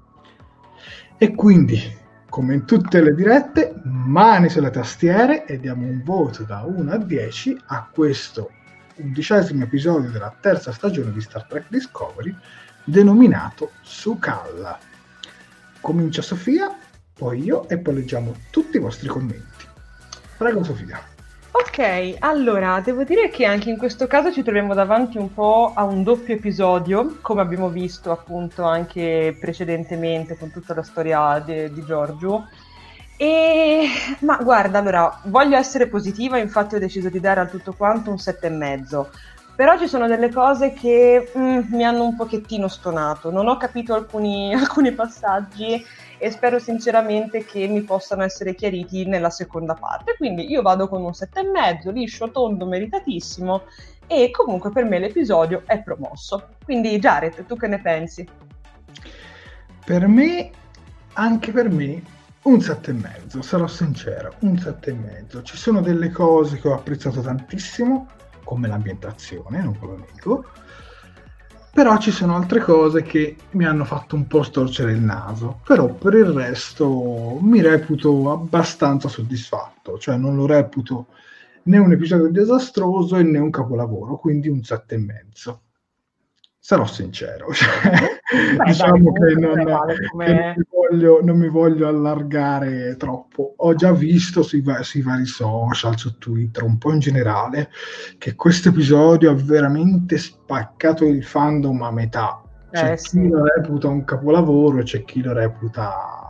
[1.17, 1.81] E quindi,
[2.29, 6.97] come in tutte le dirette, mani sulle tastiere e diamo un voto da 1 a
[6.97, 8.51] 10 a questo
[8.97, 12.35] undicesimo episodio della terza stagione di Star Trek Discovery
[12.83, 14.77] denominato Sukalla.
[15.79, 16.75] Comincia Sofia
[17.17, 19.65] poi io e poi leggiamo tutti i vostri commenti.
[20.37, 20.99] Prego Sofia.
[21.51, 25.85] Ok, allora devo dire che anche in questo caso ci troviamo davanti un po' a
[25.85, 31.83] un doppio episodio, come abbiamo visto appunto anche precedentemente con tutta la storia de- di
[31.85, 32.47] Giorgio.
[33.17, 33.87] E
[34.19, 38.17] ma guarda, allora voglio essere positiva, infatti ho deciso di dare a tutto quanto un
[38.41, 39.09] e mezzo.
[39.55, 43.31] Però ci sono delle cose che mm, mi hanno un pochettino stonato.
[43.31, 45.81] Non ho capito alcuni, alcuni passaggi
[46.17, 50.15] e spero sinceramente che mi possano essere chiariti nella seconda parte.
[50.17, 53.63] Quindi io vado con un 7,5, liscio, tondo, meritatissimo
[54.07, 56.49] e comunque per me l'episodio è promosso.
[56.63, 58.27] Quindi Jared, tu che ne pensi?
[59.85, 60.49] Per me,
[61.13, 62.01] anche per me,
[62.43, 65.43] un 7,5, sarò sincero, un 7,5.
[65.43, 68.07] Ci sono delle cose che ho apprezzato tantissimo,
[68.43, 70.45] come l'ambientazione, non ve lo nego,
[71.75, 75.93] però ci sono altre cose che mi hanno fatto un po' storcere il naso, però
[75.93, 81.07] per il resto mi reputo abbastanza soddisfatto, cioè non lo reputo
[81.63, 85.59] né un episodio disastroso né un capolavoro, quindi un sette e mezzo
[86.65, 87.69] sarò sincero, cioè,
[88.57, 90.25] Beh, diciamo dai, che, non, vale come...
[90.25, 93.53] che non, mi voglio, non, mi voglio, allargare troppo.
[93.57, 97.69] Ho già visto sui, sui, vari social, su Twitter, un po' in generale,
[98.17, 102.41] che questo episodio ha veramente spaccato il fandom a metà.
[102.71, 103.27] C'è eh, chi sì.
[103.27, 106.24] lo reputa un capolavoro e c'è chi lo reputa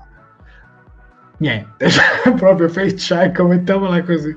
[1.37, 4.35] niente, cioè, proprio feccia, ecco, mettiamola così.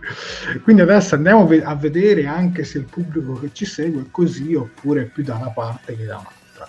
[0.62, 5.04] Quindi adesso andiamo a vedere anche se il pubblico che ci segue è così oppure
[5.04, 6.68] più da una parte che da un'altra.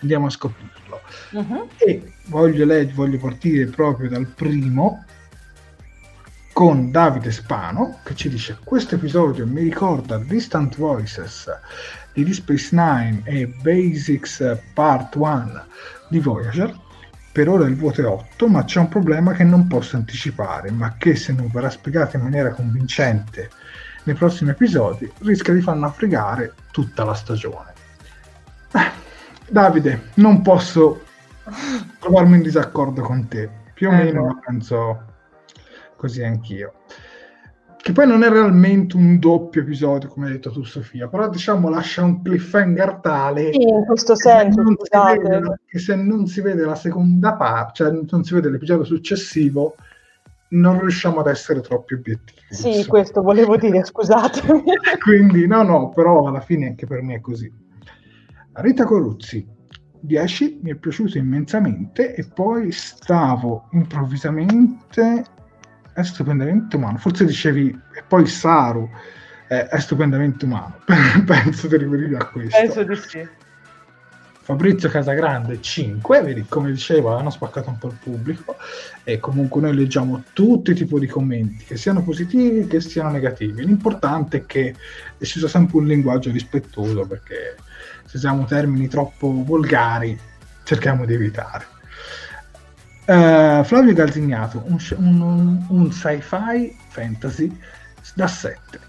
[0.00, 1.00] Andiamo a scoprirlo.
[1.30, 1.68] Uh-huh.
[1.78, 5.04] E voglio, leg- voglio partire proprio dal primo
[6.54, 11.50] con Davide Spano che ci dice questo episodio mi ricorda Distant Voices
[12.12, 15.64] di Deep Space Nine e Basics Part 1
[16.10, 16.72] di Voyager
[17.34, 20.94] Per ora il voto è 8, ma c'è un problema che non posso anticipare, ma
[20.96, 23.50] che se non verrà spiegato in maniera convincente
[24.04, 27.72] nei prossimi episodi rischia di far naufragare tutta la stagione.
[28.72, 28.90] Eh,
[29.48, 31.02] Davide, non posso
[31.98, 34.40] trovarmi in disaccordo con te, più o Eh, meno no.
[34.44, 35.04] penso
[35.96, 36.74] così anch'io.
[37.84, 41.68] Che poi non è realmente un doppio episodio, come hai detto tu, Sofia, però diciamo
[41.68, 45.18] lascia un cliffhanger tale Sì, in questo che se senso, si scusate.
[45.28, 49.74] vede- che se non si vede la seconda parte, cioè non si vede l'episodio successivo,
[50.52, 52.40] non riusciamo ad essere troppi obiettivi.
[52.48, 52.86] Sì, insomma.
[52.86, 54.62] questo volevo dire, scusatemi.
[55.04, 57.52] Quindi, no, no, però alla fine anche per me è così.
[58.54, 59.46] Rita Coruzzi,
[60.00, 65.24] 10, mi è piaciuto immensamente e poi stavo improvvisamente,
[65.94, 68.90] è stupendamente umano, forse dicevi, e poi Saru
[69.48, 70.80] eh, è stupendamente umano,
[71.24, 72.58] penso ti riferivi a questo.
[72.60, 73.28] Penso di sì.
[74.44, 78.56] Fabrizio Casagrande 5, vedi come dicevo hanno spaccato un po' il pubblico
[79.02, 83.64] e comunque noi leggiamo tutti i tipi di commenti, che siano positivi che siano negativi.
[83.64, 84.74] L'importante è che
[85.18, 87.56] ci sia sempre un linguaggio rispettoso perché
[88.04, 90.18] se usiamo termini troppo volgari
[90.64, 91.73] cerchiamo di evitare.
[93.06, 97.54] Eh, Flavio Galzignato, un, un- un- sci-fi fantasy
[98.14, 98.80] da 7.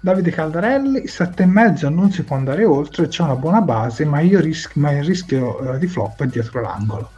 [0.00, 4.20] Davide Caldarelli, 7 e mezzo non si può andare oltre, c'è una buona base, ma
[4.20, 7.10] io ris- ma il rischio eh, di flop è dietro l'angolo.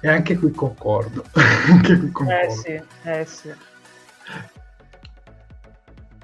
[0.00, 1.24] E anche qui concordo.
[1.68, 2.40] anche qui concordo.
[2.42, 3.52] Eh sì, eh sì.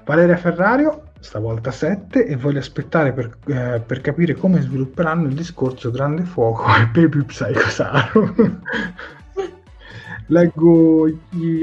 [0.03, 5.91] Valeria Ferrario, stavolta 7, e voglio aspettare per, eh, per capire come svilupperanno il discorso
[5.91, 8.33] Grande Fuoco e Baby Psycho Saru.
[10.29, 11.05] Leggo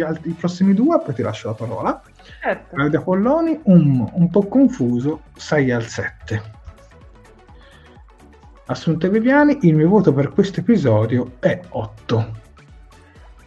[0.04, 2.02] altri- i prossimi due, poi ti lascio la parola.
[2.40, 2.74] Certo.
[2.74, 6.42] Claudia Polloni, un, un po' confuso, 6 al 7.
[8.66, 12.44] Assunta Viviani, il mio voto per questo episodio è 8.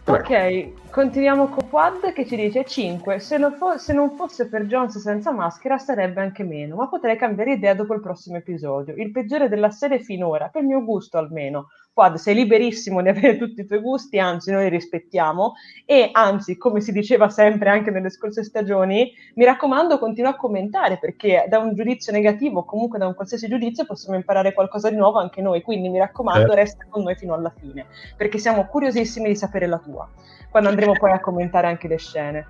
[0.02, 0.22] Prego.
[0.22, 3.18] Ok, continuiamo con Quad che ci dice 5.
[3.18, 7.52] Se fo- se non fosse per Jones senza maschera sarebbe anche meno, ma potrei cambiare
[7.52, 8.94] idea dopo il prossimo episodio.
[8.94, 11.68] Il peggiore della serie finora, per mio gusto almeno.
[12.00, 15.52] Quad, sei liberissimo di avere tutti i tuoi gusti, anzi noi li rispettiamo
[15.84, 20.96] e anzi, come si diceva sempre anche nelle scorse stagioni, mi raccomando continua a commentare
[20.96, 24.96] perché da un giudizio negativo o comunque da un qualsiasi giudizio possiamo imparare qualcosa di
[24.96, 26.54] nuovo anche noi, quindi mi raccomando Certo.
[26.54, 27.84] resta con noi fino alla fine
[28.16, 30.08] perché siamo curiosissimi di sapere la tua
[30.48, 32.46] quando andremo poi a commentare anche le scene.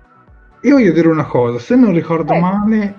[0.61, 2.39] Io voglio dire una cosa, se non ricordo Eh.
[2.39, 2.95] male,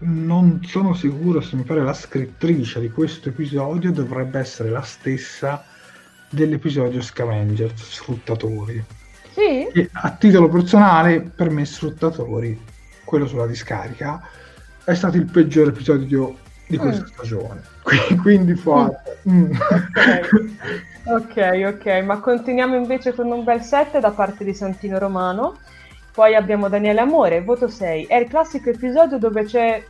[0.00, 5.64] non sono sicuro se mi pare la scrittrice di questo episodio dovrebbe essere la stessa
[6.30, 8.82] dell'episodio Scavengers, Sfruttatori.
[9.32, 9.66] Sì?
[9.66, 12.60] E a titolo personale, per me Sfruttatori,
[13.04, 14.20] quello sulla discarica,
[14.84, 17.06] è stato il peggior episodio di questa Mm.
[17.06, 17.62] stagione.
[17.82, 19.20] Qui- Quindi forte.
[19.28, 19.50] Mm.
[21.04, 21.36] Ok,
[21.74, 25.56] ok, ma continuiamo invece con un bel set da parte di Santino Romano.
[26.18, 28.06] Poi abbiamo Daniele Amore, voto 6.
[28.06, 29.80] È il classico episodio dove c'è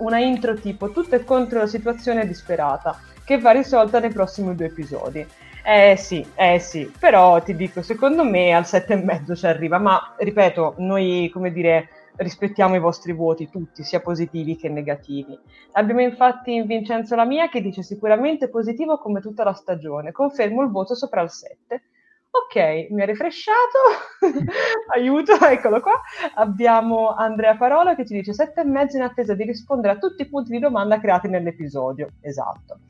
[0.00, 4.66] una intro tipo tutto è contro la situazione disperata, che va risolta nei prossimi due
[4.66, 5.26] episodi.
[5.64, 10.74] Eh sì, eh sì, però ti dico, secondo me al 7,5 ci arriva, ma ripeto,
[10.76, 15.38] noi, come dire, rispettiamo i vostri voti tutti, sia positivi che negativi.
[15.72, 20.94] Abbiamo infatti Vincenzo Lamia che dice sicuramente positivo come tutta la stagione, confermo il voto
[20.94, 21.82] sopra il 7.
[22.30, 23.78] Ok, mi ha rifresciato,
[24.94, 26.00] aiuto, eccolo qua.
[26.34, 30.50] Abbiamo Andrea Parola che ci dice 7,5 in attesa di rispondere a tutti i punti
[30.50, 32.08] di domanda creati nell'episodio.
[32.20, 32.80] Esatto.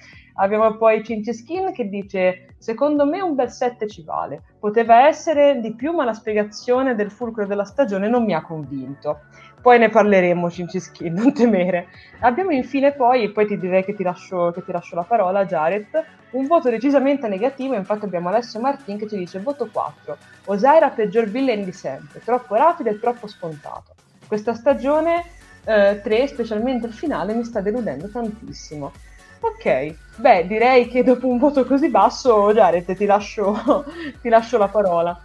[0.40, 4.42] Abbiamo poi Cinci Skin che dice secondo me un bel 7 ci vale.
[4.58, 9.20] Poteva essere di più ma la spiegazione del fulcro della stagione non mi ha convinto.
[9.60, 11.88] Poi ne parleremo Cinci Skin, non temere.
[12.20, 15.44] Abbiamo infine poi, e poi ti direi che ti lascio, che ti lascio la parola
[15.44, 15.86] Jared,
[16.30, 20.16] un voto decisamente negativo, infatti abbiamo Alessio Martin che ci dice voto 4.
[20.46, 23.94] Osaira peggior villain di sempre, troppo rapido e troppo scontato.
[24.26, 25.24] Questa stagione
[25.64, 28.92] eh, 3, specialmente il finale, mi sta deludendo tantissimo.
[29.40, 33.84] Ok, beh, direi che dopo un voto così basso, Jared, ti lascio,
[34.20, 35.18] ti lascio la parola.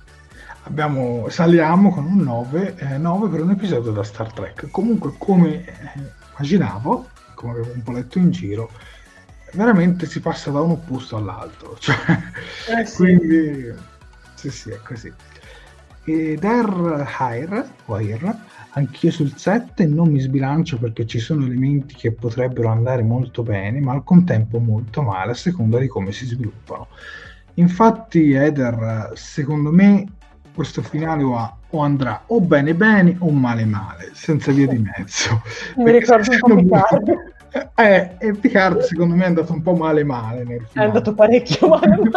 [0.65, 4.69] Abbiamo, saliamo con un 9, eh, 9 per un episodio da Star Trek.
[4.69, 5.73] Comunque, come eh,
[6.31, 8.69] immaginavo, come avevo un po' letto in giro,
[9.53, 11.77] veramente si passa da un opposto all'altro.
[11.79, 11.95] Cioè,
[12.79, 12.95] Eh sì.
[12.95, 13.73] Quindi,
[14.35, 15.11] sì, sì, è così.
[16.05, 18.35] Ed Air Hire, o Air,
[18.71, 23.79] anch'io sul 7 non mi sbilancio perché ci sono elementi che potrebbero andare molto bene,
[23.79, 26.87] ma al contempo molto male a seconda di come si sviluppano.
[27.55, 30.05] Infatti, Eder, secondo me,
[30.53, 34.77] questo finale o, ha- o andrà o bene bene o male male, senza via di
[34.77, 35.41] mezzo.
[35.77, 37.31] Mi ricordo un po' Picard.
[37.75, 40.87] Eh, e Picard secondo me è andato un po' male male nel È finale.
[40.89, 41.97] andato parecchio male.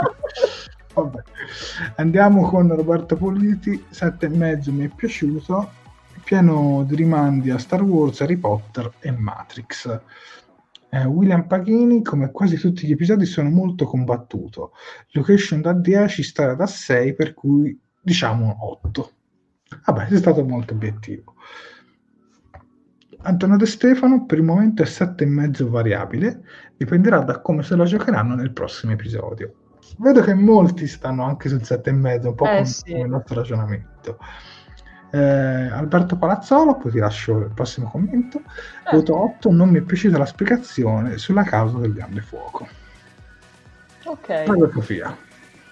[0.94, 1.22] Vabbè.
[1.96, 5.70] Andiamo con Roberto Politi, sette e mezzo mi è piaciuto,
[6.24, 10.00] pieno di rimandi a Star Wars, Harry Potter e Matrix.
[10.88, 14.72] Eh, William Paghini, come quasi tutti gli episodi, sono molto combattuto.
[15.10, 19.10] Location da 10, storia da 6, per cui diciamo 8.
[19.84, 21.34] Vabbè, sei stato molto obiettivo.
[23.22, 26.42] Antonio De Stefano per il momento è 7,5 variabile,
[26.76, 29.52] dipenderà da come se la giocheranno nel prossimo episodio.
[29.98, 32.92] Vedo che molti stanno anche sul 7,5, un po' Eh, come sì.
[32.92, 34.18] il nostro ragionamento.
[35.10, 38.38] Eh, Alberto Palazzolo, poi ti lascio il prossimo commento.
[38.38, 38.96] Eh.
[38.96, 42.66] Voto 8, non mi è piaciuta la spiegazione sulla causa del grande fuoco.
[44.04, 44.42] Ok.
[44.44, 45.16] Prego Sofia.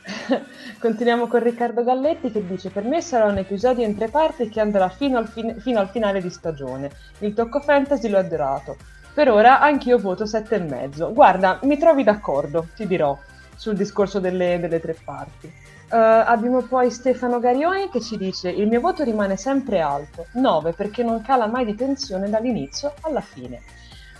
[0.78, 4.60] Continuiamo con Riccardo Galletti che dice per me sarà un episodio in tre parti che
[4.60, 6.90] andrà fino al, fin- fino al finale di stagione.
[7.20, 8.76] Il tocco fantasy l'ho adorato.
[9.14, 11.12] Per ora anch'io voto sette e mezzo.
[11.12, 13.16] Guarda, mi trovi d'accordo, ti dirò,
[13.56, 15.46] sul discorso delle, delle tre parti.
[15.46, 20.72] Eh, abbiamo poi Stefano Garioni che ci dice il mio voto rimane sempre alto, 9
[20.72, 23.60] perché non cala mai di tensione dall'inizio alla fine.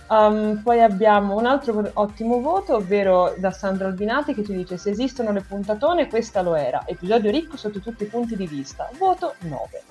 [0.07, 4.91] Um, poi abbiamo un altro ottimo voto, ovvero da Sandro Albinati che ci dice se
[4.91, 9.33] esistono le puntatone questa lo era, episodio ricco sotto tutti i punti di vista, voto
[9.39, 9.83] 9.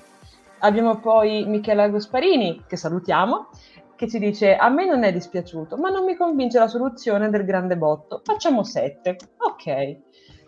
[0.59, 3.49] Abbiamo poi Michela Gasparini, che salutiamo,
[3.95, 7.43] che ci dice a me non è dispiaciuto, ma non mi convince la soluzione del
[7.43, 9.17] grande botto, facciamo 7.
[9.39, 9.97] Ok.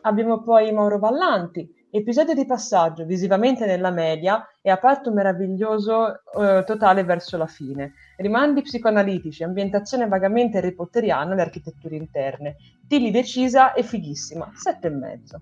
[0.01, 6.63] Abbiamo poi Mauro Vallanti, episodio di passaggio visivamente nella media e a patto meraviglioso eh,
[6.65, 7.93] totale verso la fine.
[8.17, 12.55] Rimandi psicoanalitici, ambientazione vagamente harry potteriana le architetture interne.
[12.87, 15.41] Tilly decisa e fighissima, sette e mezzo.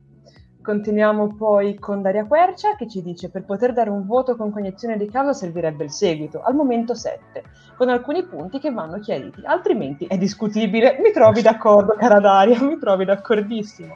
[0.61, 4.97] Continuiamo poi con Daria Quercia che ci dice per poter dare un voto con cognizione
[4.97, 7.43] di causa servirebbe il seguito, al momento 7,
[7.77, 10.97] con alcuni punti che vanno chiariti, altrimenti è discutibile.
[10.99, 13.95] Mi trovi d'accordo, cara Daria, mi trovi d'accordissimo.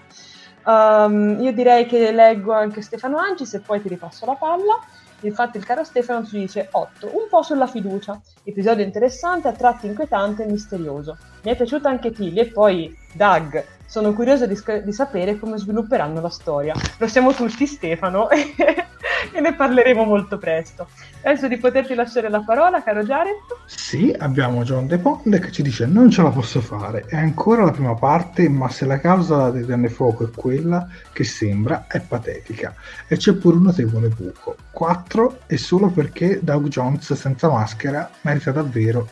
[0.70, 4.80] Um, io direi che leggo anche Stefano Ancis e poi ti ripasso la palla.
[5.22, 8.22] Infatti il caro Stefano ci dice 8, un po' sulla fiducia.
[8.44, 11.18] Episodio interessante, a tratti inquietante e misterioso.
[11.44, 13.79] Mi è piaciuta anche Tilly e poi Doug.
[13.90, 16.76] Sono curioso di, sc- di sapere come svilupperanno la storia.
[17.00, 20.88] Lo siamo tutti Stefano e ne parleremo molto presto.
[21.20, 23.34] Penso di poterti lasciare la parola, caro Jared.
[23.66, 27.64] Sì, abbiamo John De Pond che ci dice non ce la posso fare, è ancora
[27.64, 32.00] la prima parte, ma se la causa del grande fuoco è quella che sembra, è
[32.00, 32.76] patetica.
[33.08, 34.56] E c'è pure un notevole buco.
[34.70, 39.10] 4 e solo perché Doug Jones senza maschera merita davvero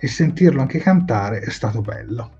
[0.00, 2.30] e sentirlo anche cantare è stato bello.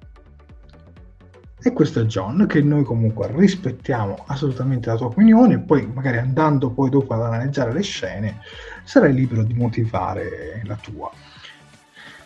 [1.66, 6.18] E questo è John, che noi comunque rispettiamo assolutamente la tua opinione, e poi magari
[6.18, 8.36] andando poi dopo ad analizzare le scene,
[8.84, 11.10] sarai libero di motivare la tua.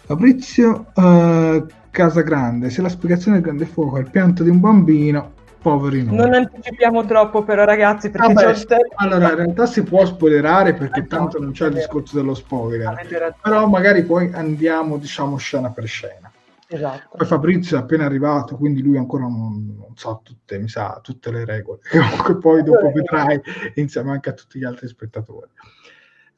[0.04, 5.32] Fabrizio eh, Casagrande, se la spiegazione del grande fuoco è il pianto di un bambino,
[5.62, 6.16] poveri noi.
[6.16, 10.74] Non anticipiamo troppo però ragazzi perché Vabbè, c'è un allora in realtà si può spoilerare
[10.74, 11.82] perché Eh, tanto no, non c'è il vero.
[11.86, 13.06] discorso dello spoiler,
[13.40, 16.29] però magari poi andiamo diciamo scena per scena.
[16.72, 17.16] Esatto.
[17.16, 21.32] Poi Fabrizio è appena arrivato, quindi lui ancora non, non sa tutte, mi sa, tutte
[21.32, 21.80] le regole.
[21.90, 23.40] Comunque poi dopo vedrai
[23.74, 25.50] insieme anche a tutti gli altri spettatori.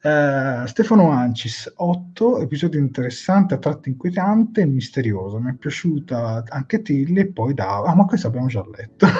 [0.01, 5.39] Eh, Stefano Ancis, 8, episodio interessante, a tratti inquietante e misterioso.
[5.39, 7.83] Mi è piaciuta anche Tilly e poi da...
[7.83, 9.05] Ah, ma questo abbiamo già letto.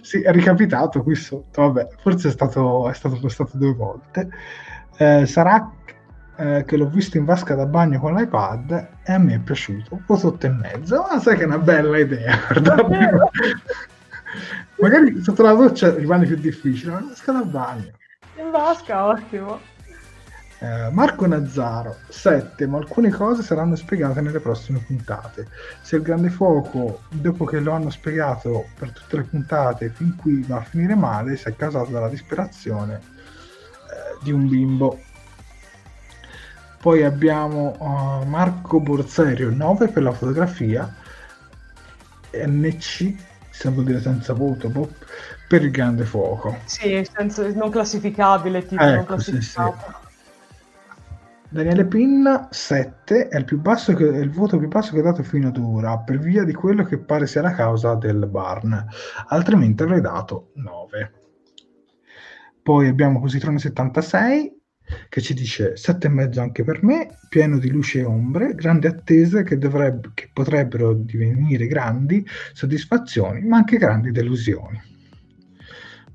[0.00, 1.60] Sì, è ricapitato qui sotto.
[1.60, 4.30] Vabbè, forse è stato, è stato postato due volte.
[4.96, 5.70] Eh, sarà
[6.36, 10.00] eh, che l'ho visto in vasca da bagno con l'iPad e a me è piaciuto.
[10.06, 12.36] Un sotto e mezzo, ma sai che è una bella idea.
[12.52, 12.76] guarda.
[14.78, 17.90] Magari sotto la doccia rimane più difficile, ma in vasca da bagno.
[18.36, 19.58] In vasca, ottimo.
[20.58, 25.48] Eh, Marco Nazzaro 7 ma alcune cose saranno spiegate nelle prossime puntate
[25.82, 30.40] se il grande fuoco dopo che lo hanno spiegato per tutte le puntate fin qui
[30.44, 34.98] va a finire male si è causato dalla disperazione eh, di un bimbo
[36.78, 40.94] poi abbiamo uh, Marco Borserio 9 per la fotografia.
[42.32, 43.14] NC
[43.56, 44.90] se vuol dire senza voto boh,
[45.48, 46.58] per il grande fuoco.
[46.66, 49.60] Sì, senza, non classificabile, tipo non Ecco, sì, sì.
[51.48, 55.22] Daniele Pinna 7 è il, più basso che, il voto più basso che ho dato
[55.22, 58.84] fino ad ora per via di quello che pare sia la causa del Barn
[59.28, 61.12] altrimenti avrei dato 9
[62.62, 64.60] poi abbiamo Positrone 76
[65.08, 69.58] che ci dice 7,5 anche per me pieno di luce e ombre grandi attese che,
[69.58, 74.94] dovrebbe, che potrebbero divenire grandi soddisfazioni ma anche grandi delusioni.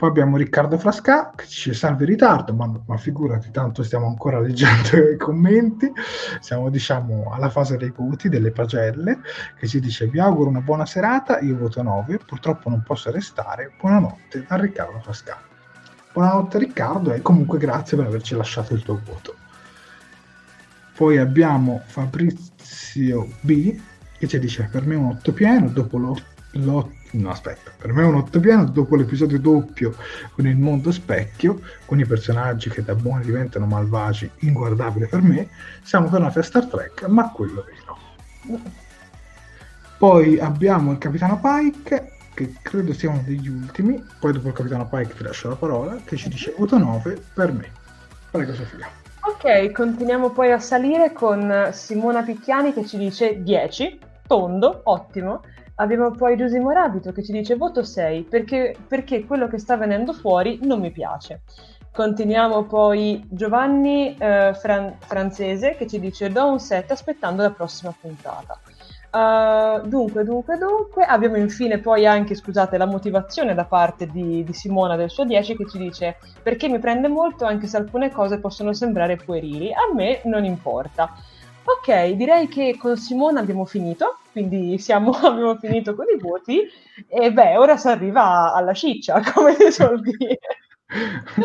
[0.02, 4.08] Poi abbiamo Riccardo Frasca che ci dice salve in ritardo, ma, ma, figurati, tanto stiamo
[4.08, 5.92] ancora leggendo i commenti,
[6.40, 9.20] siamo diciamo alla fase dei voti, delle pagelle,
[9.60, 13.74] che ci dice vi auguro una buona serata, io voto 9, purtroppo non posso restare,
[13.80, 15.51] buonanotte a Riccardo Frasca.
[16.14, 19.36] Buonanotte Riccardo e comunque grazie per averci lasciato il tuo voto.
[20.93, 23.80] Poi abbiamo Fabrizio B
[24.18, 26.30] che ci dice per me un 8 pieno dopo l'otto
[27.14, 29.95] no aspetta per me è un 8 pieno dopo l'episodio doppio
[30.34, 35.49] con il mondo specchio con i personaggi che da buoni diventano malvagi inguardabile per me
[35.82, 38.59] siamo tornati a Star Trek ma quello vero
[39.97, 44.88] poi abbiamo il capitano Pike che credo sia uno degli ultimi poi dopo il capitano
[44.88, 47.72] Pike ti lascio la parola che ci dice voto 9 per me
[48.30, 48.88] prego Sofia
[49.22, 55.42] ok continuiamo poi a salire con Simona Picchiani che ci dice 10 tondo ottimo
[55.82, 60.14] Abbiamo poi Giusimo Rabito che ci dice voto 6 perché, perché quello che sta venendo
[60.14, 61.42] fuori non mi piace.
[61.92, 67.94] Continuiamo poi Giovanni eh, Fran- Francese che ci dice do un 7 aspettando la prossima
[68.00, 68.60] puntata.
[69.12, 74.53] Uh, dunque, dunque, dunque, abbiamo infine poi anche, scusate, la motivazione da parte di, di,
[74.53, 78.39] Simona del suo 10 che ci dice perché mi prende molto anche se alcune cose
[78.39, 81.14] possono sembrare puerili, a me non importa.
[81.64, 86.62] Ok, direi che con Simona abbiamo finito, quindi siamo, abbiamo finito con i voti
[87.09, 90.39] e beh, ora si arriva alla ciccia, come si suol dire.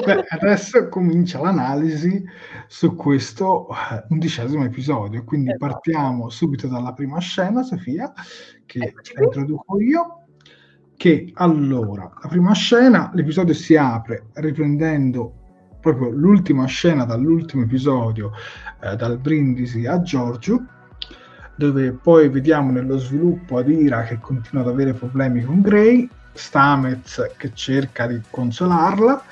[0.04, 2.24] Beh, adesso comincia l'analisi
[2.68, 5.66] su questo eh, undicesimo episodio, quindi esatto.
[5.66, 8.12] partiamo subito dalla prima scena, Sofia,
[8.64, 10.20] che introduco io.
[10.96, 15.44] Che allora, la prima scena, l'episodio si apre riprendendo
[15.78, 18.32] proprio l'ultima scena dall'ultimo episodio,
[18.80, 20.64] eh, dal brindisi a Giorgio,
[21.54, 27.52] dove poi vediamo nello sviluppo Adira che continua ad avere problemi con Gray, Stamez che
[27.54, 29.22] cerca di consolarla,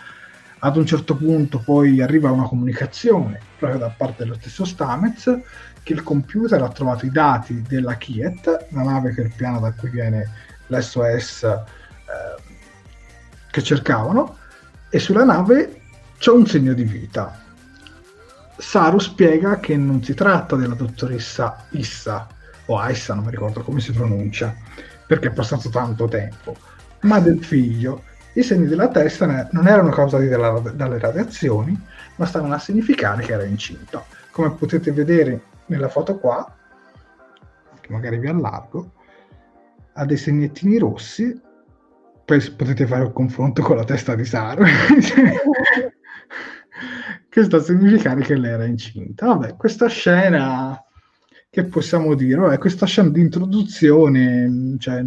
[0.65, 5.39] ad un certo punto poi arriva una comunicazione proprio da parte dello stesso Stamez
[5.83, 9.61] che il computer ha trovato i dati della Kiet, la nave che è il piano
[9.61, 10.27] da cui viene
[10.69, 11.62] l'SOS eh,
[13.51, 14.39] che cercavano,
[14.89, 15.83] e sulla nave
[16.17, 17.43] c'è un segno di vita.
[18.57, 22.27] Saru spiega che non si tratta della dottoressa Issa,
[22.67, 24.57] o Aissa, non mi ricordo come si pronuncia,
[25.07, 26.57] perché è passato tanto tempo,
[27.01, 28.05] ma del figlio.
[28.35, 31.80] I segni della testa non erano causati dalla, dalle radiazioni,
[32.16, 34.05] ma stavano a significare che era incinta.
[34.30, 36.57] Come potete vedere nella foto qua,
[37.80, 38.93] che magari vi allargo,
[39.93, 41.41] ha dei segnettini rossi,
[42.24, 44.64] poi potete fare un confronto con la testa di Saru.
[47.28, 49.26] che sta a significare che lei era incinta.
[49.26, 50.80] Vabbè, questa scena,
[51.51, 52.41] che possiamo dire?
[52.41, 55.05] Vabbè, questa scena di introduzione, cioè,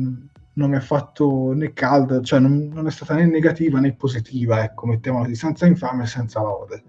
[0.57, 4.63] non mi ha fatto né caldo, cioè non, non, è stata né negativa né positiva,
[4.63, 6.83] ecco, mettiamola di senza infame e senza lode.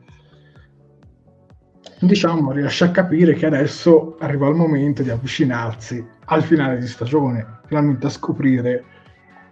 [2.01, 7.61] Diciamo, riesce a capire che adesso arriva il momento di avvicinarsi al finale di stagione,
[7.67, 8.85] finalmente a scoprire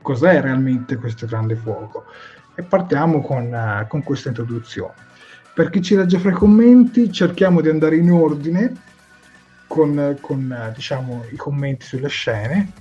[0.01, 2.05] cos'è realmente questo grande fuoco.
[2.55, 4.95] E partiamo con, uh, con questa introduzione.
[5.55, 8.73] Per chi ci legge fra i commenti, cerchiamo di andare in ordine
[9.67, 12.73] con, con diciamo, i commenti sulle scene,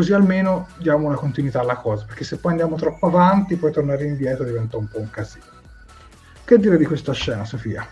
[0.00, 4.06] così almeno diamo una continuità alla cosa, perché se poi andiamo troppo avanti, poi tornare
[4.06, 5.44] indietro diventa un po' un casino.
[6.42, 7.86] Che dire di questa scena, Sofia?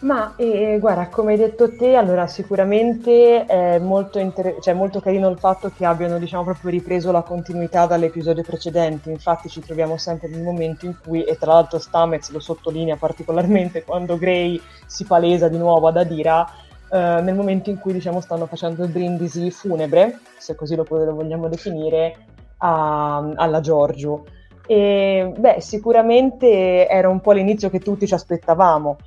[0.00, 5.28] Ma eh, guarda, come hai detto te, allora sicuramente è molto, inter- cioè, molto carino
[5.28, 10.26] il fatto che abbiano diciamo, proprio ripreso la continuità dall'episodio precedente, infatti ci troviamo sempre
[10.26, 15.46] nel momento in cui, e tra l'altro Stamez lo sottolinea particolarmente quando Gray si palesa
[15.46, 16.50] di nuovo ad Adira,
[16.92, 21.14] eh, nel momento in cui diciamo, stanno facendo il brindisi funebre, se così lo, lo
[21.14, 22.26] vogliamo definire,
[22.58, 24.26] a, alla Giorgio.
[24.66, 28.98] E beh, sicuramente era un po' l'inizio che tutti ci aspettavamo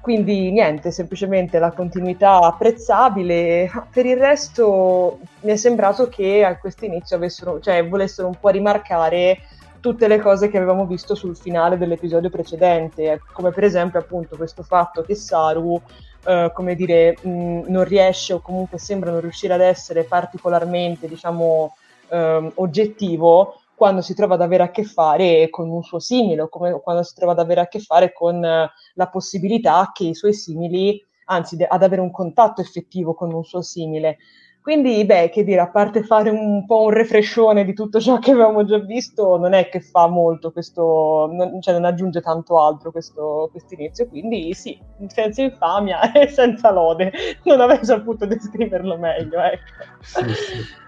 [0.00, 3.70] quindi niente, semplicemente la continuità apprezzabile.
[3.92, 8.48] Per il resto mi è sembrato che a questo inizio avessero, cioè, volessero un po'
[8.48, 9.38] rimarcare
[9.80, 14.62] tutte le cose che avevamo visto sul finale dell'episodio precedente, come per esempio appunto questo
[14.62, 15.80] fatto che Saru,
[16.24, 21.74] eh, come dire, mh, non riesce o comunque sembra non riuscire ad essere particolarmente, diciamo,
[22.08, 26.48] eh, oggettivo quando si trova ad avere a che fare con un suo simile o
[26.48, 30.14] come, quando si trova ad avere a che fare con uh, la possibilità che i
[30.16, 34.16] suoi simili, anzi de- ad avere un contatto effettivo con un suo simile.
[34.60, 38.32] Quindi, beh, che dire, a parte fare un po' un refrescione di tutto ciò che
[38.32, 42.90] avevamo già visto, non è che fa molto questo, non, cioè non aggiunge tanto altro
[42.90, 44.08] questo inizio.
[44.08, 47.12] Quindi sì, senza infamia e senza lode,
[47.44, 49.62] non avrei saputo descriverlo meglio, ecco.
[50.00, 50.86] Sì, sì.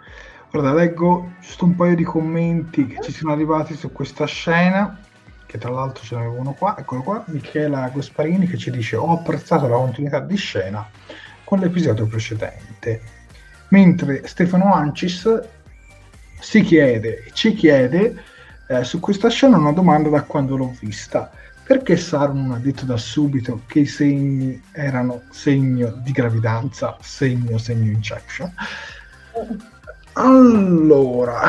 [0.51, 4.99] Guarda, leggo giusto un paio di commenti che ci sono arrivati su questa scena.
[5.47, 9.12] che tra l'altro ce n'avevo uno qua, eccolo qua, Michela Gasparini che ci dice ho
[9.12, 10.89] apprezzato la continuità di scena
[11.43, 13.01] con l'episodio precedente,
[13.71, 15.41] mentre Stefano Ancis
[16.39, 18.23] si chiede, ci chiede
[18.68, 21.31] eh, su questa scena una domanda da quando l'ho vista.
[21.64, 27.59] Perché Saru non ha detto da subito che i segni erano segno di gravidanza, segno,
[27.59, 28.53] segno injection?
[30.14, 31.43] Allora,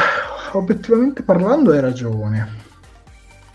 [0.52, 2.60] obiettivamente parlando hai ragione.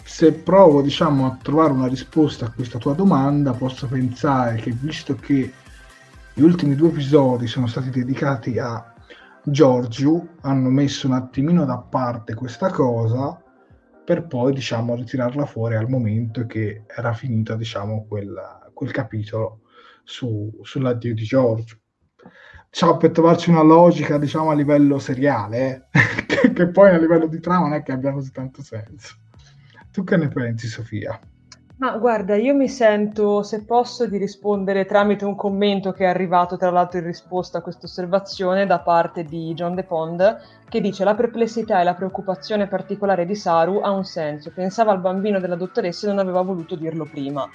[0.02, 5.14] Se provo, diciamo, a trovare una risposta a questa tua domanda, posso pensare che visto
[5.14, 5.52] che
[6.38, 8.92] gli ultimi due episodi sono stati dedicati a
[9.42, 13.42] Giorgio, hanno messo un attimino da parte questa cosa
[14.04, 18.34] per poi, diciamo, ritirarla fuori al momento che era finito, diciamo, quel,
[18.74, 19.62] quel capitolo
[20.04, 21.78] su, sull'addio di Giorgio
[22.68, 26.52] diciamo, per trovarci una logica diciamo, a livello seriale, eh?
[26.52, 29.16] che, poi a livello di trama non è che abbia così tanto senso.
[29.90, 31.18] Tu che ne pensi, Sofia?
[31.78, 36.56] Ma guarda, io mi sento, se posso, di rispondere tramite un commento che è arrivato
[36.56, 41.04] tra l'altro in risposta a questa osservazione da parte di John De Pond, che dice
[41.04, 44.52] la perplessità e la preoccupazione particolare di Saru ha un senso.
[44.54, 47.46] Pensava al bambino della dottoressa e non aveva voluto dirlo prima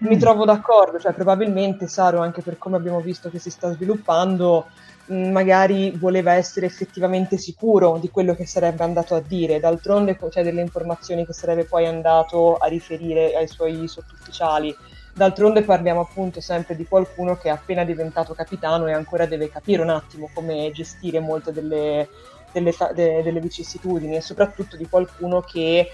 [0.00, 0.18] mi mm.
[0.18, 4.68] trovo d'accordo, cioè probabilmente Saro, anche per come abbiamo visto che si sta sviluppando,
[5.10, 10.60] magari voleva essere effettivamente sicuro di quello che sarebbe andato a dire, d'altronde c'è delle
[10.60, 14.74] informazioni che sarebbe poi andato a riferire ai suoi sottufficiali.
[15.12, 19.82] D'altronde parliamo appunto sempre di qualcuno che è appena diventato capitano e ancora deve capire
[19.82, 22.08] un attimo come gestire molte delle,
[22.52, 25.88] delle, de, delle vicissitudini e soprattutto di qualcuno che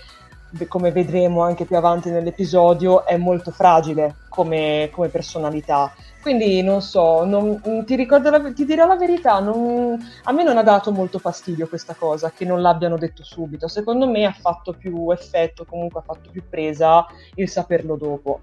[0.68, 5.92] come vedremo anche più avanti nell'episodio, è molto fragile come, come personalità.
[6.26, 10.64] Quindi non so, non, ti, la, ti dirò la verità, non, a me non ha
[10.64, 13.68] dato molto fastidio questa cosa, che non l'abbiano detto subito.
[13.68, 17.06] Secondo me ha fatto più effetto, comunque ha fatto più presa
[17.36, 18.40] il saperlo dopo.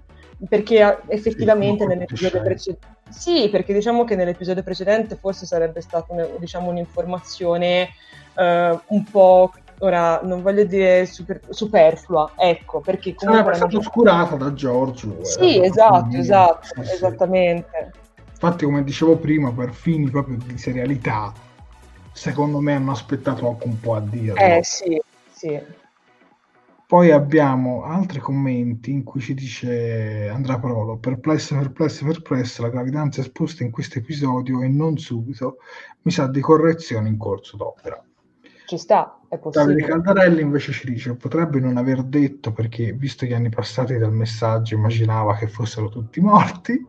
[0.48, 2.86] Perché effettivamente nell'episodio precedente...
[3.10, 7.90] Sì, perché diciamo che nell'episodio precedente forse sarebbe stata diciamo, un'informazione
[8.36, 13.52] uh, un po' ora non voglio dire super, superflua, ecco, perché comunque...
[13.52, 15.18] È stata oscurata da Giorgio.
[15.20, 17.92] Eh, sì, eh, esatto, esatto, sì, esattamente.
[18.30, 21.32] Infatti, come dicevo prima, per fini proprio di serialità,
[22.12, 24.36] secondo me hanno aspettato anche un po' a dirlo.
[24.36, 25.00] Eh, sì,
[25.30, 25.82] sì.
[26.86, 33.20] Poi abbiamo altri commenti in cui ci dice Andrea Parolo, perplesso, perplesso, perplesso, la gravidanza
[33.20, 35.56] esposta in questo episodio e non subito,
[36.02, 38.00] mi sa di correzione in corso d'opera.
[38.66, 39.74] Ci sta, è possibile.
[39.74, 44.12] Davide Caldarelli invece ci dice potrebbe non aver detto perché visto gli anni passati dal
[44.12, 46.86] messaggio immaginava che fossero tutti morti.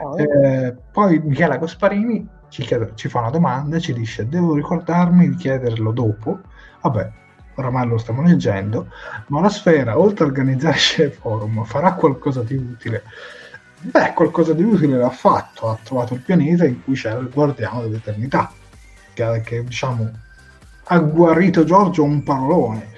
[0.00, 0.18] Oh.
[0.18, 5.28] Eh, poi Michela Gasparini ci, chiede, ci fa una domanda e ci dice devo ricordarmi
[5.28, 6.40] di chiederlo dopo.
[6.80, 7.12] Vabbè,
[7.54, 8.88] oramai lo stiamo leggendo,
[9.28, 13.04] ma la sfera, oltre a organizzare Share Forum, farà qualcosa di utile?
[13.82, 17.82] Beh, qualcosa di utile l'ha fatto, ha trovato il pianeta in cui c'era il guardiano
[17.82, 18.52] dell'eternità,
[19.14, 20.10] che, che diciamo
[20.92, 22.88] ha guarito Giorgio un parolone,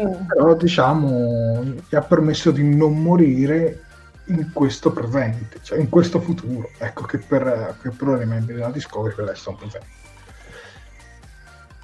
[0.00, 0.26] mm.
[0.28, 3.82] però diciamo gli ha permesso di non morire
[4.26, 8.70] in questo presente, cioè in questo futuro, ecco che per, che per i membri della
[8.70, 10.02] Discovery per sono presenti.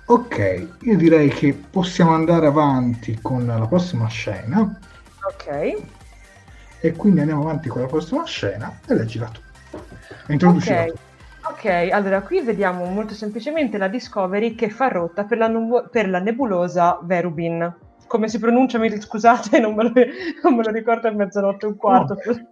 [0.07, 4.79] Ok, io direi che possiamo andare avanti con la prossima scena.
[5.33, 5.83] Ok.
[6.81, 9.41] E quindi andiamo avanti con la prossima scena e leggila tu.
[10.29, 10.95] Introducila okay.
[11.63, 16.09] Ok, allora qui vediamo molto semplicemente la Discovery che fa rotta per la, nu- per
[16.09, 17.77] la nebulosa Verubin.
[18.07, 18.79] Come si pronuncia?
[18.79, 19.93] Mi scusate, non me lo,
[20.43, 22.15] non me lo ricordo a mezzanotte e un quarto.
[22.15, 22.49] Oh.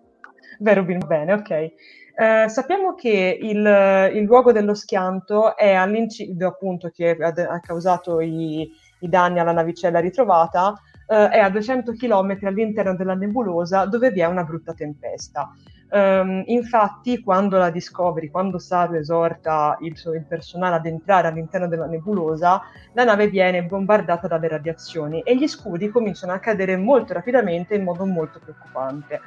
[0.58, 1.72] Verubin, bene, ok.
[2.18, 8.20] Uh, sappiamo che il, il, luogo dello schianto è all'incido, appunto, che ha, ha causato
[8.20, 10.74] i, i, danni alla navicella ritrovata,
[11.06, 15.50] uh, è a 200 km all'interno della nebulosa dove vi è una brutta tempesta.
[15.90, 21.86] Um, infatti, quando la Discovery, quando Saru esorta il, il, personale ad entrare all'interno della
[21.86, 22.60] nebulosa,
[22.92, 27.84] la nave viene bombardata dalle radiazioni e gli scudi cominciano a cadere molto rapidamente in
[27.84, 29.20] modo molto preoccupante.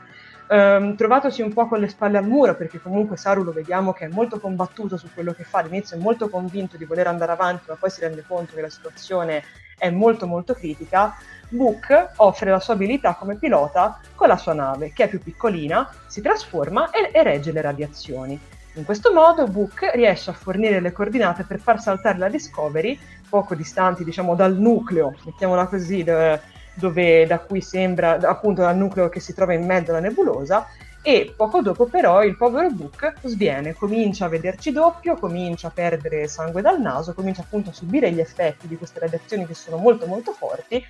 [0.50, 4.06] Um, trovatosi un po' con le spalle al muro, perché comunque Saru lo vediamo che
[4.06, 7.64] è molto combattuto su quello che fa, all'inizio è molto convinto di voler andare avanti,
[7.70, 9.44] ma poi si rende conto che la situazione
[9.78, 11.16] è molto molto critica,
[11.52, 15.90] Book offre la sua abilità come pilota con la sua nave, che è più piccolina,
[16.08, 18.40] si trasforma e, e regge le radiazioni.
[18.76, 22.98] In questo modo Book riesce a fornire le coordinate per far saltare la Discovery,
[23.28, 26.42] poco distanti diciamo dal nucleo, mettiamola così, dove,
[26.76, 30.68] dove da cui sembra appunto dal nucleo che si trova in mezzo alla nebulosa,
[31.04, 36.30] e poco dopo però il povero Book sviene, comincia a vederci doppio, comincia a perdere
[36.30, 40.06] sangue dal naso, comincia appunto a subire gli effetti di queste radiazioni che sono molto
[40.06, 40.82] molto forti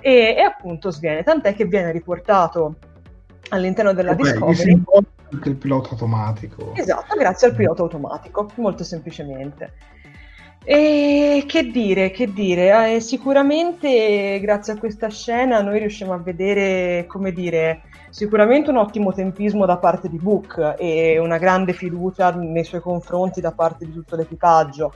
[0.00, 2.76] e, e appunto sviene, tant'è che viene riportato
[3.50, 4.82] all'interno della Ok, Discovery.
[5.32, 6.72] anche il pilota automatico.
[6.74, 9.72] Esatto, grazie al pilota automatico, molto semplicemente.
[10.68, 17.06] E che dire, che dire, eh, sicuramente grazie a questa scena noi riusciamo a vedere,
[17.06, 22.64] come dire, sicuramente un ottimo tempismo da parte di Book e una grande fiducia nei
[22.64, 24.92] suoi confronti da parte di tutto l'equipaggio,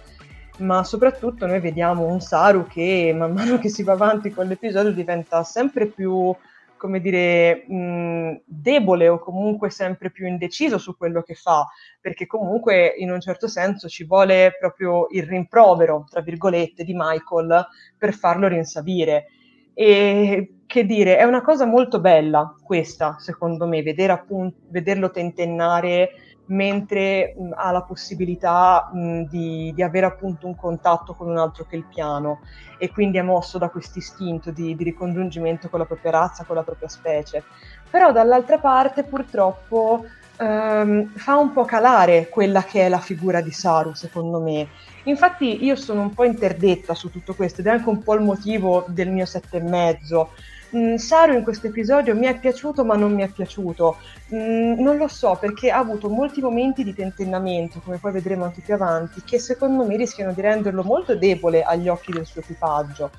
[0.60, 4.92] ma soprattutto noi vediamo un Saru che man mano che si va avanti con l'episodio
[4.92, 6.34] diventa sempre più
[6.80, 11.66] come dire, mh, debole o comunque sempre più indeciso su quello che fa,
[12.00, 17.66] perché comunque in un certo senso ci vuole proprio il rimprovero, tra virgolette, di Michael
[17.98, 19.26] per farlo rinsavire.
[19.74, 26.12] E che dire, è una cosa molto bella questa, secondo me, vedere appunto, vederlo tentennare
[26.50, 31.64] mentre mh, ha la possibilità mh, di, di, avere appunto un contatto con un altro
[31.64, 32.40] che il piano
[32.78, 36.56] e quindi è mosso da questo istinto di, di ricongiungimento con la propria razza, con
[36.56, 37.44] la propria specie.
[37.90, 40.04] Però dall'altra parte purtroppo
[40.38, 44.68] ehm, fa un po' calare quella che è la figura di Saru, secondo me.
[45.04, 48.22] Infatti io sono un po' interdetta su tutto questo ed è anche un po' il
[48.22, 50.30] motivo del mio sette e mezzo
[50.76, 53.96] Mm, Saru in questo episodio mi è piaciuto ma non mi è piaciuto.
[54.34, 58.60] Mm, non lo so perché ha avuto molti momenti di tentennamento, come poi vedremo anche
[58.60, 63.10] più avanti, che secondo me rischiano di renderlo molto debole agli occhi del suo equipaggio.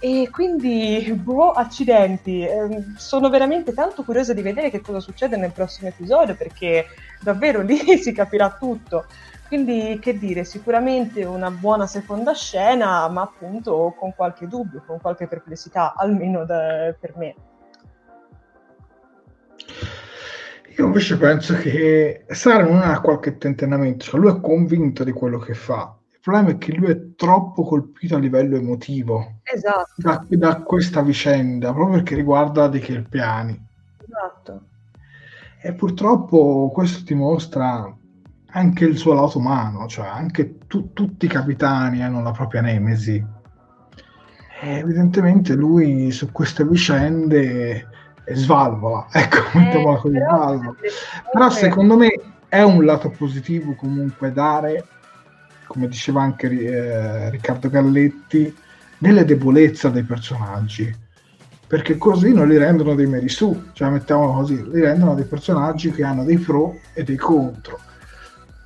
[0.00, 5.52] E quindi, boh, accidenti, eh, sono veramente tanto curiosa di vedere che cosa succede nel
[5.52, 6.86] prossimo episodio perché
[7.20, 9.06] davvero lì si capirà tutto.
[9.48, 15.26] Quindi, che dire, sicuramente una buona seconda scena, ma appunto con qualche dubbio, con qualche
[15.26, 17.34] perplessità, almeno da, per me.
[20.76, 25.38] Io invece penso che Sara non ha qualche tentennamento, cioè lui è convinto di quello
[25.38, 25.96] che fa.
[26.12, 29.92] Il problema è che lui è troppo colpito a livello emotivo esatto.
[29.96, 33.66] da, da questa vicenda, proprio perché riguarda dei Kelpiani.
[34.06, 34.66] Esatto.
[35.60, 37.92] E purtroppo questo dimostra
[38.50, 43.24] anche il suo lato umano, cioè anche tu, tutti i capitani hanno la propria nemesi.
[44.60, 47.86] E evidentemente lui su queste vicende
[48.32, 50.74] svalvola, ecco, mettiamola Eh, così, però, svalvola.
[50.80, 54.84] Però comunque- secondo me è un lato positivo comunque dare,
[55.66, 58.54] come diceva anche eh, Riccardo Galletti,
[58.96, 61.06] delle debolezze dei personaggi.
[61.68, 65.90] Perché così non li rendono dei meri su, cioè mettiamolo così, li rendono dei personaggi
[65.90, 67.78] che hanno dei pro e dei contro.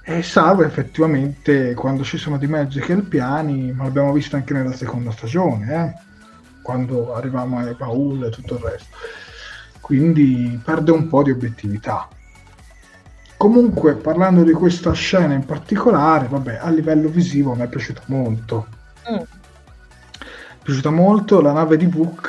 [0.04, 4.72] E Saru effettivamente quando ci sono di mezzo i Kelpiani, ma l'abbiamo visto anche nella
[4.72, 8.96] seconda stagione, eh, quando arriviamo ai Paul e tutto il resto.
[9.80, 12.08] Quindi perde un po' di obiettività.
[13.36, 18.66] Comunque, parlando di questa scena in particolare, vabbè, a livello visivo mi è piaciuta molto.
[19.10, 19.14] Mm.
[19.14, 22.28] Mi è piaciuta molto la nave di Book,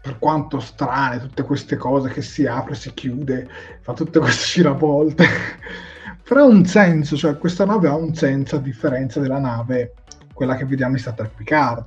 [0.00, 3.48] per quanto strane, tutte queste cose che si apre, si chiude,
[3.80, 5.26] fa tutte queste giravolte.
[6.28, 9.94] Però ha un senso, cioè questa nave ha un senso a differenza della nave,
[10.34, 11.86] quella che vediamo in Star Trek Picard,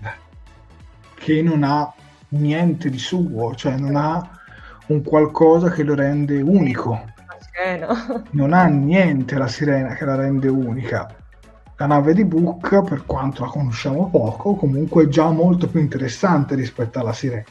[1.14, 1.94] che non ha
[2.30, 4.40] niente di suo, cioè non ha
[4.88, 8.24] un qualcosa che lo rende unico La sirena.
[8.32, 11.16] non ha niente la sirena che la rende unica.
[11.78, 16.56] La nave di Book, per quanto la conosciamo poco, comunque è già molto più interessante
[16.56, 17.46] rispetto alla sirena.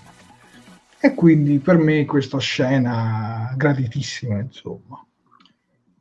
[0.99, 5.05] E quindi per me questa scena graditissima, insomma.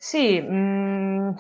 [0.02, 1.32] Sì, mm,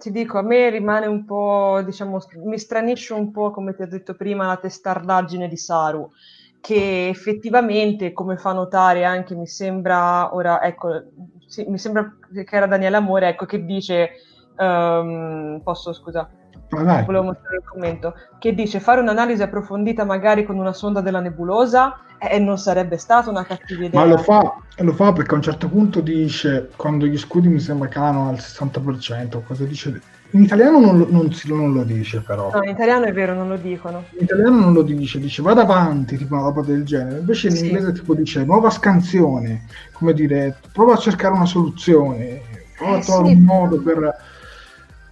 [0.00, 3.86] ti dico, a me rimane un po', diciamo, mi stranisce un po', come ti ho
[3.86, 6.10] detto prima, la testardaggine di Saru,
[6.58, 10.88] che effettivamente, come fa notare anche, mi sembra, ora, ecco,
[11.46, 14.12] sì, mi sembra che era Daniele Amore, ecco, che dice,
[14.56, 16.26] ehm, posso, scusa,
[16.70, 21.94] volevo mostrare il commento, che dice fare un'analisi approfondita magari con una sonda della nebulosa
[22.18, 24.00] e non sarebbe stata una cattiva idea.
[24.00, 27.60] ma lo fa, lo fa perché a un certo punto dice, quando gli scudi mi
[27.60, 30.00] sembra calano al 60%, cosa dice?
[30.30, 32.50] In italiano non lo, non non lo dice però.
[32.52, 34.04] No, in italiano è vero, non lo dicono.
[34.18, 37.18] In italiano non lo dice, dice vada avanti, tipo una roba del genere.
[37.20, 37.66] Invece in Sì.
[37.66, 42.42] inglese tipo dice nuova scansione, come dire, prova a cercare una soluzione,
[42.76, 43.34] prova Eh, a trovare sì.
[43.34, 44.14] un modo per...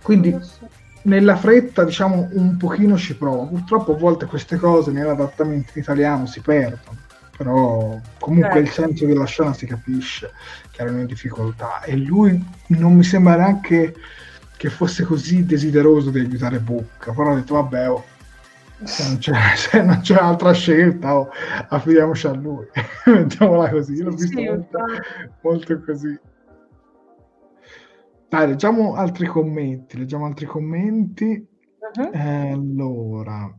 [0.02, 0.68] Quindi so.
[1.04, 3.46] Nella fretta, diciamo, un pochino ci prova.
[3.46, 7.02] Purtroppo a volte queste cose nell'adattamento in italiano si perdono,
[7.36, 8.72] però comunque il Certo.
[8.72, 10.32] senso della scena si capisce
[10.70, 13.94] che erano in difficoltà e lui non mi sembra neanche
[14.56, 18.10] che fosse così desideroso di aiutare Book, però ha detto vabbè, oh,
[18.82, 21.30] se non c'è, se non c'è altra scelta, oh,
[21.68, 22.66] affidiamoci a lui.
[23.06, 24.78] Mettiamola così, l'ho Sì, visto sì, molto,
[25.42, 26.18] molto così.
[28.34, 31.48] Dai, leggiamo altri commenti, leggiamo altri commenti.
[32.12, 33.56] Eh, Allora,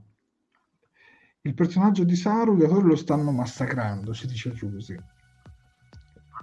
[1.43, 4.97] Il personaggio di Saru, i giocatori lo stanno massacrando, ci dice Giusy.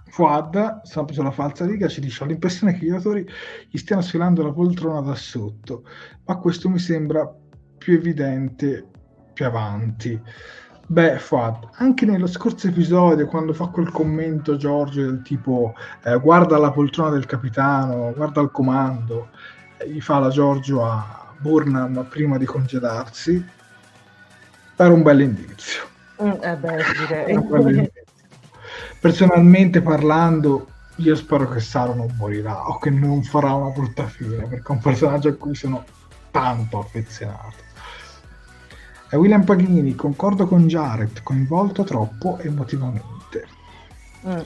[0.06, 3.26] Fuad, sempre sulla falsa riga, ci dice: Ho l'impressione che i giocatori
[3.68, 5.84] gli stiano sfilando la poltrona da sotto,
[6.24, 7.30] ma questo mi sembra
[7.76, 8.88] più evidente
[9.34, 10.18] più avanti.
[10.92, 15.72] Beh, Fuad, anche nello scorso episodio, quando fa quel commento Giorgio del tipo
[16.04, 19.30] eh, guarda la poltrona del capitano, guarda il comando,
[19.78, 23.42] eh, gli fa la Giorgio a Burnham prima di congedarsi,
[24.76, 25.82] era un bel indizio.
[26.22, 26.82] Mm, eh beh,
[27.64, 27.90] direi.
[29.00, 30.66] Personalmente parlando,
[30.96, 34.72] io spero che Saro non morirà o che non farà una brutta fine, perché è
[34.72, 35.86] un personaggio a cui sono
[36.30, 37.61] tanto affezionato.
[39.12, 43.46] E William Paghini, concordo con Jared, coinvolto troppo emotivamente.
[44.26, 44.40] Mm.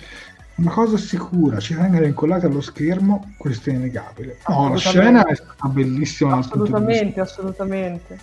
[0.57, 4.39] Una cosa sicura, ci vengono incollati allo schermo, questo è innegabile.
[4.49, 6.39] No, la scena è stata bellissima.
[6.39, 8.19] Assolutamente, assolutamente.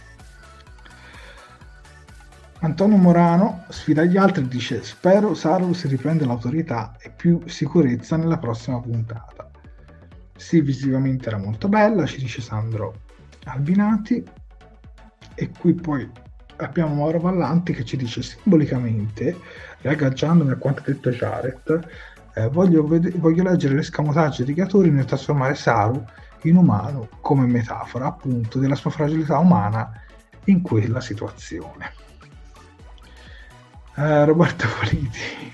[2.60, 8.18] Antonio Morano sfida gli altri e dice spero Saru si riprende l'autorità e più sicurezza
[8.18, 9.50] nella prossima puntata.
[10.36, 12.96] Sì, visivamente era molto bella, ci dice Sandro
[13.46, 14.22] Albinati.
[15.36, 16.22] E qui poi
[16.64, 19.38] abbiamo Mauro Vallanti che ci dice simbolicamente,
[19.82, 21.88] riagganciandomi a quanto detto Jared,
[22.36, 26.04] eh, voglio, ved- voglio, leggere l'escamotaggio di Gatori nel trasformare Saru
[26.44, 29.92] in umano come metafora appunto della sua fragilità umana
[30.46, 31.92] in quella situazione.
[33.96, 35.54] Eh, Roberto Politi,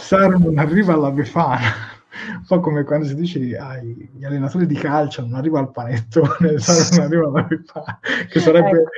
[0.00, 1.90] Saru non arriva alla Befana
[2.28, 6.54] un po' come quando si dice agli allenatori di calcio non arriva al panettone,
[6.92, 7.98] non arriva alla Befana,
[8.28, 8.90] che sarebbe ecco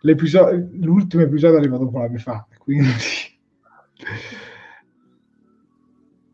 [0.00, 2.88] l'episodio, l'ultimo episodio arriva dopo la befana, quindi...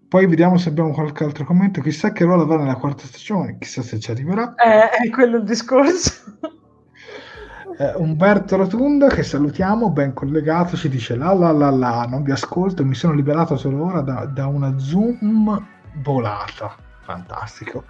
[0.09, 1.81] Poi vediamo se abbiamo qualche altro commento.
[1.81, 4.55] Chissà che ruolo avrà nella quarta stagione, chissà se ci arriverà.
[4.57, 6.13] Eh, è quello il discorso.
[7.79, 12.31] Eh, Umberto Rotunda, che salutiamo, ben collegato, ci dice la la la la, non vi
[12.31, 15.67] ascolto, mi sono liberato solo ora da, da una Zoom
[16.03, 17.85] volata fantastico.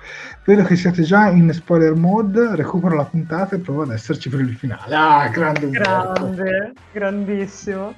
[0.44, 4.40] Vedo che siete già in spoiler mode, recupero la puntata e provo ad esserci per
[4.40, 4.94] il finale.
[4.94, 7.94] Ah, grande Grande, grandissimo.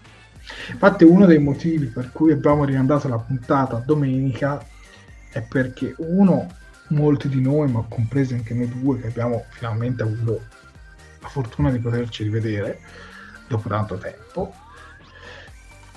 [0.70, 4.62] Infatti uno dei motivi per cui abbiamo rimandato la puntata domenica
[5.32, 6.48] è perché uno,
[6.88, 10.42] molti di noi, ma compresi anche noi due, che abbiamo finalmente avuto
[11.20, 12.78] la fortuna di poterci rivedere
[13.48, 14.54] dopo tanto tempo,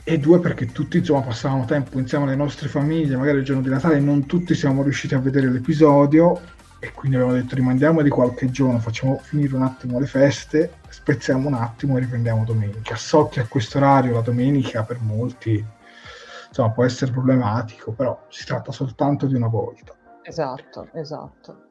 [0.10, 3.68] e due perché tutti insomma passavamo tempo insieme alle nostre famiglie, magari il giorno di
[3.68, 6.40] Natale non tutti siamo riusciti a vedere l'episodio
[6.80, 11.50] e quindi abbiamo detto rimandiamo di qualche giorno, facciamo finire un attimo le feste, spezziamo
[11.50, 12.96] un attimo e riprendiamo domenica.
[12.96, 15.62] So che a questo orario la domenica per molti
[16.48, 19.94] insomma può essere problematico, però si tratta soltanto di una volta.
[20.24, 21.64] Esatto, esatto.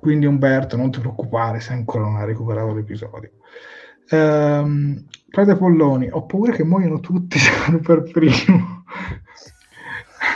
[0.00, 3.30] Quindi Umberto, non ti preoccupare se ancora non hai recuperato l'episodio.
[4.10, 7.38] Ehm, Prade Polloni, ho paura che muoiano tutti
[7.82, 8.84] per primo.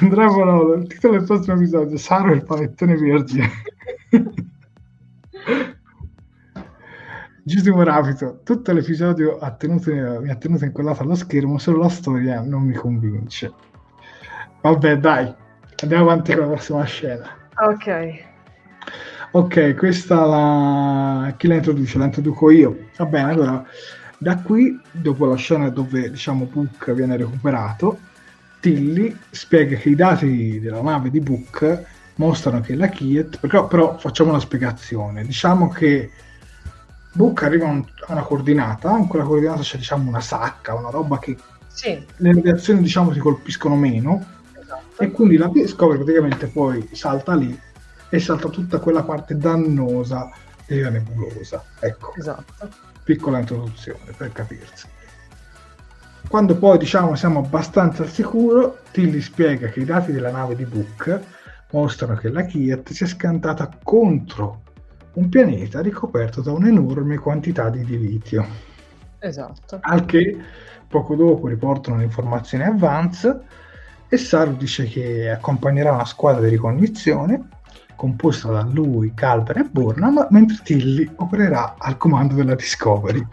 [0.01, 3.51] Andrea Bonolo, il titolo del prossimo episodio, Saro il panettone vergine.
[7.43, 12.43] Giuseppe Rapito, tutto l'episodio ha tenuto, mi ha tenuto incollato allo schermo, solo la storia
[12.43, 13.53] non mi convince.
[14.61, 15.35] Vabbè, dai,
[15.83, 17.27] andiamo avanti con la prossima scena.
[17.57, 18.27] Ok.
[19.31, 21.35] Ok, questa la...
[21.37, 21.99] chi la introduce?
[21.99, 22.89] La introduco io.
[22.97, 23.65] Va bene, allora
[24.17, 27.99] da qui, dopo la scena dove diciamo Book viene recuperato,
[28.61, 31.85] Tilly spiega che i dati della nave di Book
[32.17, 36.11] mostrano che la Kiet, però, però facciamo una spiegazione, diciamo che
[37.13, 41.37] Book arriva a una coordinata, in quella coordinata c'è diciamo una sacca, una roba che
[41.69, 42.05] sì.
[42.17, 44.25] le radiazioni diciamo si colpiscono meno
[44.61, 45.01] esatto.
[45.03, 47.57] e quindi la Discovery praticamente poi salta lì
[48.11, 50.31] e salta tutta quella parte dannosa
[50.67, 51.63] della nebulosa.
[51.81, 52.69] Ecco, esatto.
[53.03, 54.87] piccola introduzione per capirsi.
[56.29, 60.65] Quando poi diciamo siamo abbastanza al sicuro, Tilly spiega che i dati della nave di
[60.65, 61.21] Book
[61.71, 64.63] mostrano che la Kiet si è scantata contro
[65.15, 68.47] un pianeta ricoperto da un'enorme quantità di dilitio.
[69.19, 69.79] Esatto.
[69.81, 70.37] Al che
[70.87, 73.41] poco dopo riportano le informazioni a Vance
[74.09, 77.49] e Saru dice che accompagnerà una squadra di ricognizione
[77.99, 83.27] composta da lui, Calver e Burnham, mentre Tilly opererà al comando della Discovery.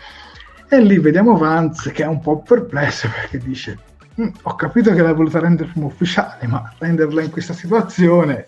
[0.67, 3.77] E lì vediamo Vance che è un po' perplesso perché dice
[4.19, 8.47] mm, ho capito che l'hai voluta rendere prima ufficiale, ma renderla in questa situazione,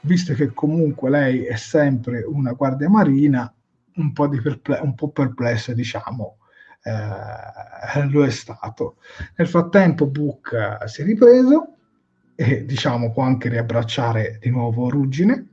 [0.00, 3.50] visto che comunque lei è sempre una guardia marina,
[3.94, 6.38] un po', perple- un po perplesso, diciamo,
[6.82, 8.96] eh, lo è stato.
[9.36, 11.75] Nel frattempo Book si è ripreso
[12.36, 15.46] e diciamo può anche riabbracciare di nuovo Ruggine.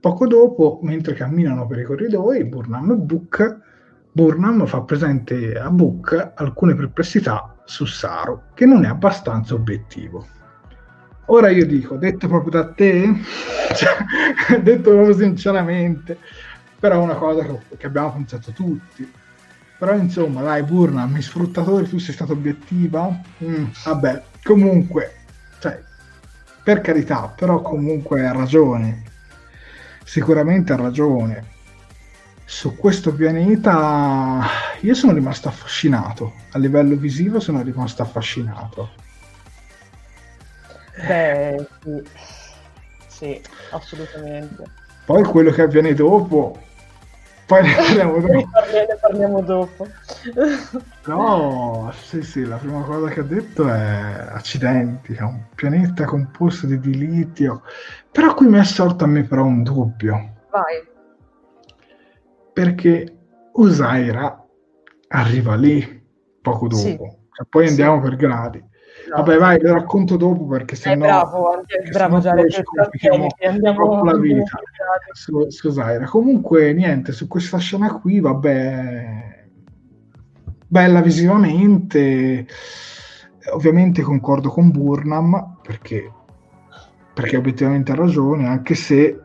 [0.00, 3.66] Poco dopo, mentre camminano per i corridoi, Burnham e Book
[4.18, 10.26] Burnham fa presente a Book alcune perplessità su Saru, che non è abbastanza obiettivo.
[11.26, 13.14] Ora io dico, detto proprio da te,
[13.76, 16.18] cioè, detto proprio sinceramente,
[16.80, 19.08] però è una cosa che, che abbiamo pensato tutti.
[19.78, 23.20] Però insomma, dai, Burnham, mi sfruttatore, tu sei stata obiettiva?
[23.44, 25.17] Mm, vabbè, comunque,
[25.58, 25.82] cioè,
[26.62, 29.04] per carità, però comunque ha ragione.
[30.04, 31.56] Sicuramente ha ragione.
[32.44, 34.42] Su questo pianeta
[34.80, 36.34] io sono rimasto affascinato.
[36.52, 38.90] A livello visivo sono rimasto affascinato.
[41.06, 42.02] Beh sì,
[43.06, 44.64] sì assolutamente.
[45.04, 46.60] Poi quello che avviene dopo
[47.48, 49.86] poi ne parliamo dopo ne parliamo dopo
[51.06, 56.66] no sì sì la prima cosa che ha detto è accidenti è un pianeta composto
[56.66, 57.62] di dilitio
[58.12, 60.86] però qui mi è sorto a me però un dubbio vai
[62.52, 63.16] perché
[63.52, 64.44] Osaira
[65.08, 66.04] arriva lì
[66.40, 66.96] poco dopo, sì.
[66.96, 68.08] cioè, poi andiamo sì.
[68.08, 68.64] per gradi.
[69.08, 69.16] No.
[69.16, 71.06] Vabbè, vai, lo racconto dopo perché se no.
[71.06, 74.60] Bravo, bravo, già ci complichiamo andiamo la vita.
[76.06, 79.46] Comunque, niente, su questa scena qui, vabbè,
[80.66, 82.46] bella visivamente.
[83.52, 86.12] Ovviamente concordo con Burnham perché,
[87.14, 89.18] perché obiettivamente ha ragione, anche se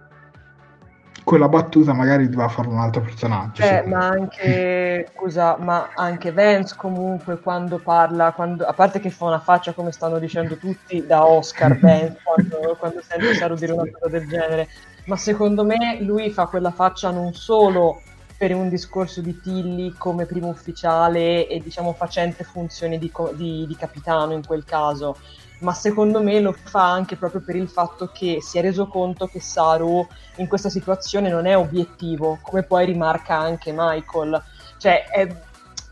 [1.24, 3.63] quella battuta magari doveva fare un altro personaggio.
[3.63, 9.26] Eh, ma anche, scusa, ma anche Vance comunque quando parla, quando, a parte che fa
[9.26, 13.89] una faccia come stanno dicendo tutti da Oscar Vance quando, quando sente Saru dire una
[13.91, 14.67] cosa del genere,
[15.05, 18.01] ma secondo me lui fa quella faccia non solo
[18.38, 23.76] per un discorso di Tilly come primo ufficiale e diciamo facente funzioni di, di, di
[23.76, 25.17] capitano in quel caso,
[25.64, 29.28] ma secondo me lo fa anche proprio per il fatto che si è reso conto
[29.28, 30.05] che Saru
[30.36, 34.41] in questa situazione non è obiettivo, come poi rimarca anche Michael.
[34.78, 35.36] Cioè, è,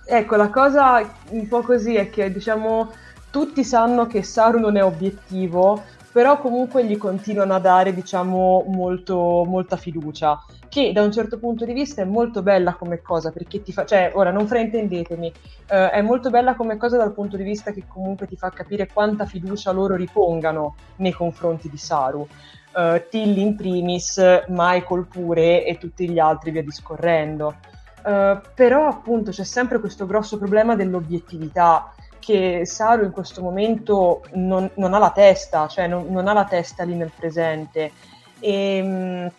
[0.06, 2.92] ecco, la cosa un po' così è che diciamo
[3.30, 5.82] tutti sanno che Saru non è obiettivo,
[6.12, 11.64] però comunque gli continuano a dare, diciamo, molto, molta fiducia, che da un certo punto
[11.64, 15.32] di vista è molto bella come cosa, perché ti fa, cioè, ora non fraintendetemi,
[15.68, 18.90] eh, è molto bella come cosa dal punto di vista che comunque ti fa capire
[18.92, 22.28] quanta fiducia loro ripongano nei confronti di Saru.
[22.74, 27.56] Uh, Tilly in primis, Michael pure e tutti gli altri via discorrendo.
[28.02, 34.72] Uh, però appunto c'è sempre questo grosso problema dell'obiettività che Saru in questo momento non,
[34.76, 37.92] non ha la testa, cioè non, non, ha la testa lì nel presente.
[38.40, 39.32] E, mh,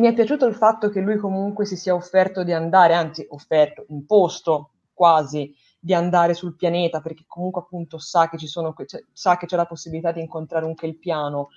[0.00, 3.84] mi è piaciuto il fatto che lui comunque si sia offerto di andare, anzi offerto,
[3.88, 9.36] imposto quasi, di andare sul pianeta, perché comunque appunto sa che, ci sono, cioè, sa
[9.36, 11.48] che c'è la possibilità di incontrare un Kelpiano.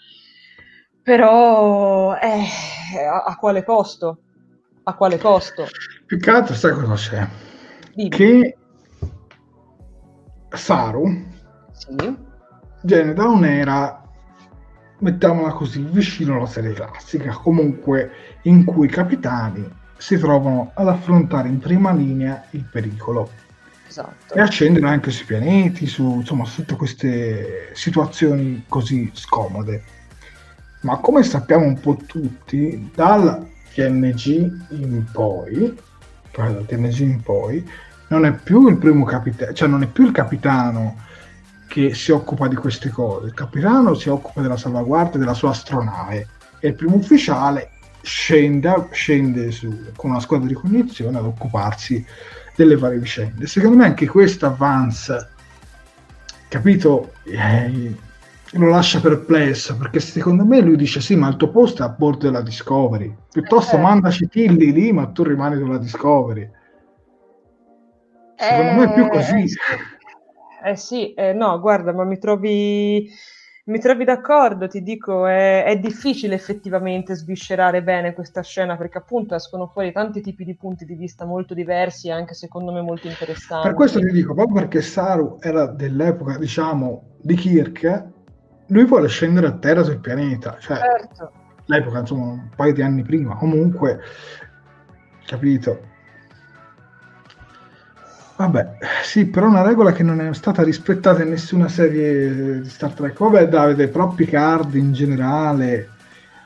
[1.03, 2.45] Però eh,
[3.05, 4.19] a, a, quale costo?
[4.83, 5.67] A quale costo?
[6.05, 7.27] Più che altro sai cosa c'è?
[7.93, 8.09] Dimmi.
[8.09, 8.57] Che
[10.53, 11.25] Saru
[11.71, 12.15] sì.
[12.81, 14.03] viene da un'era
[14.99, 18.11] mettiamola così vicino alla serie classica comunque
[18.43, 23.29] in cui i capitani si trovano ad affrontare in prima linea il pericolo
[23.87, 24.33] esatto.
[24.33, 29.83] e accendere anche sui pianeti su, insomma, su tutte queste situazioni così scomode
[30.81, 35.75] ma come sappiamo un po' tutti dal TNG in poi
[36.31, 37.69] dal TNG in poi
[38.13, 40.97] non è più il primo capitano, cioè non è più il capitano
[41.67, 46.27] che si occupa di queste cose, il capitano si occupa della salvaguardia della sua astronave
[46.59, 47.71] e il primo ufficiale
[48.03, 52.05] scende, scende su, con una squadra di cognizione ad occuparsi
[52.55, 53.47] delle varie vicende.
[53.47, 55.29] Secondo me anche questo avance,
[56.49, 57.95] capito, eh,
[58.51, 61.89] lo lascia perplesso perché secondo me lui dice sì ma il tuo posto è a
[61.89, 63.79] bordo della Discovery, piuttosto eh.
[63.79, 66.47] mandaci Tilly lì ma tu rimani sulla Discovery
[68.35, 69.43] Secondo eh, me è più così.
[70.63, 73.09] Eh, eh sì, eh, no, guarda, ma mi trovi,
[73.65, 79.35] mi trovi d'accordo, ti dico, è, è, difficile effettivamente sviscerare bene questa scena perché appunto
[79.35, 83.07] escono fuori tanti tipi di punti di vista molto diversi e anche secondo me molto
[83.07, 83.67] interessanti.
[83.67, 88.05] Per questo ti dico, proprio perché Saru era dell'epoca, diciamo, di Kirk,
[88.67, 91.31] lui vuole scendere a terra sul pianeta, cioè certo.
[91.65, 93.99] l'epoca, insomma, un paio di anni prima, comunque,
[95.25, 95.91] capito?
[98.43, 102.91] Vabbè, sì, però una regola che non è stata rispettata in nessuna serie di Star
[102.91, 103.17] Trek.
[103.17, 105.89] Vabbè, Davide, però Picard in generale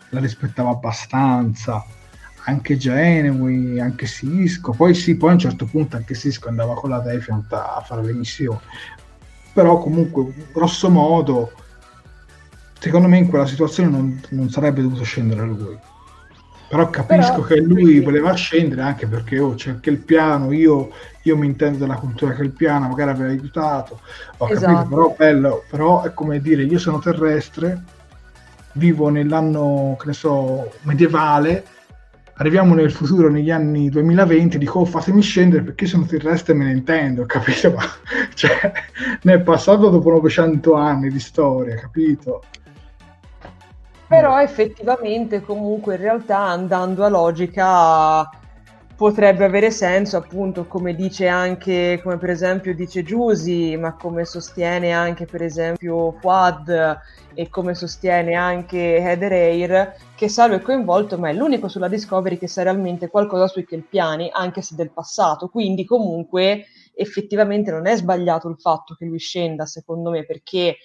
[0.10, 1.84] la rispettava abbastanza,
[2.44, 4.74] anche Genui, anche Cisco.
[4.74, 8.04] Poi sì, poi a un certo punto anche Cisco andava con la Defiant a fare
[8.04, 8.60] le missioni.
[9.52, 11.52] Però comunque, grosso modo,
[12.78, 15.80] secondo me in quella situazione non, non sarebbe dovuto scendere lui.
[16.68, 18.00] Però capisco Però, che lui sì.
[18.02, 20.90] voleva scendere anche perché oh, c'è anche il piano, io,
[21.24, 24.02] io, mi intendo della cultura che il piano magari aveva aiutato,
[24.38, 24.74] ho esatto.
[24.74, 27.84] capito, però bello, però è come dire, io sono terrestre,
[28.74, 31.64] vivo nell'anno, che ne so, medievale,
[32.38, 36.66] arriviamo nel futuro, negli anni 2020, dico oh, fatemi scendere perché sono terrestre e me
[36.66, 37.72] ne intendo, capito?
[37.72, 37.84] Ma
[38.34, 38.72] cioè,
[39.22, 42.44] ne è passato dopo 900 anni di storia, capito?
[44.08, 48.30] Però effettivamente comunque in realtà andando a logica
[48.96, 54.92] potrebbe avere senso appunto come dice anche, come per esempio dice Giusy, ma come sostiene
[54.92, 56.98] anche per esempio Fuad
[57.36, 62.38] e come sostiene anche Heather Air, che Saru è coinvolto ma è l'unico sulla Discovery
[62.38, 67.96] che sa realmente qualcosa sui Kelpiani, anche se del passato, quindi comunque effettivamente non è
[67.96, 70.78] sbagliato il fatto che lui scenda secondo me perché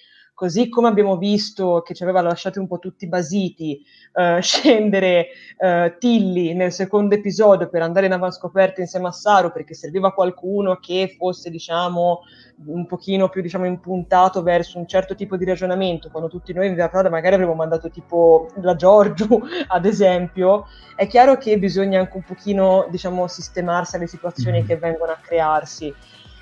[0.43, 3.81] così come abbiamo visto che ci aveva lasciati un po' tutti basiti
[4.11, 5.27] uh, scendere
[5.57, 10.79] uh, Tilly nel secondo episodio per andare in avanscoperta insieme a Saru perché serviva qualcuno
[10.81, 12.23] che fosse diciamo
[12.65, 16.75] un pochino più diciamo impuntato verso un certo tipo di ragionamento quando tutti noi in
[16.75, 19.25] realtà magari avremmo mandato tipo la Giorgio
[19.67, 20.65] ad esempio
[20.97, 24.67] è chiaro che bisogna anche un pochino diciamo sistemarsi alle situazioni mm-hmm.
[24.67, 25.93] che vengono a crearsi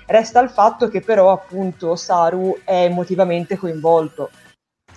[0.06, 4.30] Resta il fatto che però appunto Saru è emotivamente coinvolto.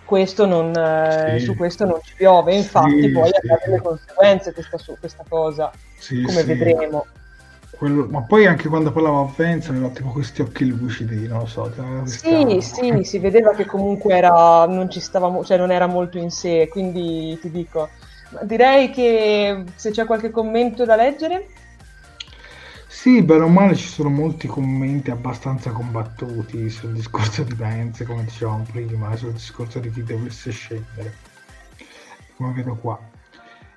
[0.03, 1.45] Questo non, eh, sì.
[1.45, 3.51] Su questo non ci piove, infatti sì, poi sì.
[3.51, 7.05] ha delle conseguenze questa, questa cosa, sì, come vedremo.
[7.75, 11.45] Quello, ma poi anche quando parlava a Vance aveva tipo questi occhi lucidi, non lo
[11.45, 11.71] so.
[12.01, 12.29] Questa...
[12.29, 16.29] Sì, sì, si vedeva che comunque era, non ci stava, cioè non era molto in
[16.29, 17.89] sé, quindi ti dico,
[18.43, 21.47] direi che se c'è qualche commento da leggere.
[22.95, 28.23] Sì, bene o male ci sono molti commenti abbastanza combattuti sul discorso di Vance, come
[28.23, 31.13] dicevamo prima, sul discorso di chi dovesse scendere,
[32.35, 32.97] come vedo qua.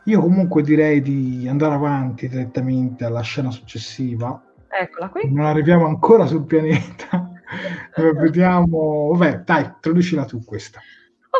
[0.04, 4.40] Io comunque direi di andare avanti direttamente alla scena successiva.
[4.66, 5.30] Eccola qui.
[5.30, 7.28] Non arriviamo ancora sul pianeta.
[8.14, 9.10] Vediamo...
[9.12, 10.80] Vabbè, dai, introducila tu questa.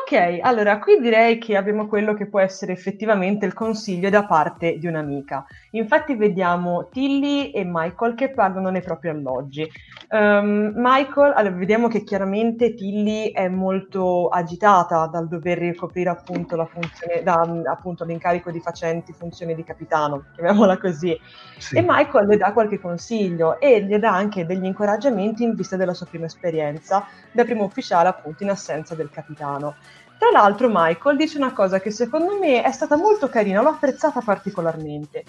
[0.01, 4.79] Ok, allora qui direi che abbiamo quello che può essere effettivamente il consiglio da parte
[4.79, 5.45] di un'amica.
[5.73, 9.69] Infatti vediamo Tilly e Michael che parlano nei propri alloggi.
[10.11, 16.65] Um, Michael, allora, vediamo che chiaramente Tilly è molto agitata dal dover ricoprire appunto, la
[16.65, 21.19] funzione, da, appunto l'incarico di facenti funzione di capitano, chiamiamola così.
[21.59, 21.77] Sì.
[21.77, 25.93] E Michael le dà qualche consiglio e le dà anche degli incoraggiamenti in vista della
[25.93, 29.75] sua prima esperienza da primo ufficiale appunto in assenza del capitano.
[30.19, 34.21] Tra l'altro Michael dice una cosa che secondo me è stata molto carina, l'ho apprezzata
[34.21, 35.23] particolarmente.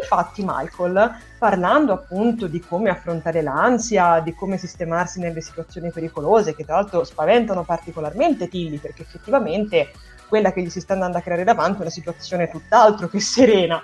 [0.00, 6.64] Infatti Michael, parlando appunto di come affrontare l'ansia, di come sistemarsi nelle situazioni pericolose, che
[6.64, 9.90] tra l'altro spaventano particolarmente Tilly, perché effettivamente
[10.28, 13.82] quella che gli si sta andando a creare davanti è una situazione tutt'altro che serena.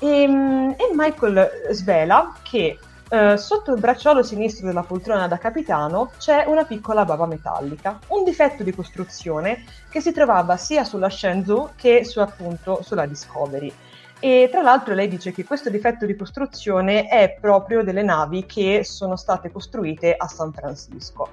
[0.00, 2.76] E, ehm, e Michael svela che
[3.12, 8.24] Uh, sotto il bracciolo sinistro della poltrona da capitano c'è una piccola bava metallica, un
[8.24, 13.70] difetto di costruzione che si trovava sia sulla Shenzhou che su, appunto sulla Discovery.
[14.18, 18.82] E tra l'altro lei dice che questo difetto di costruzione è proprio delle navi che
[18.82, 21.32] sono state costruite a San Francisco.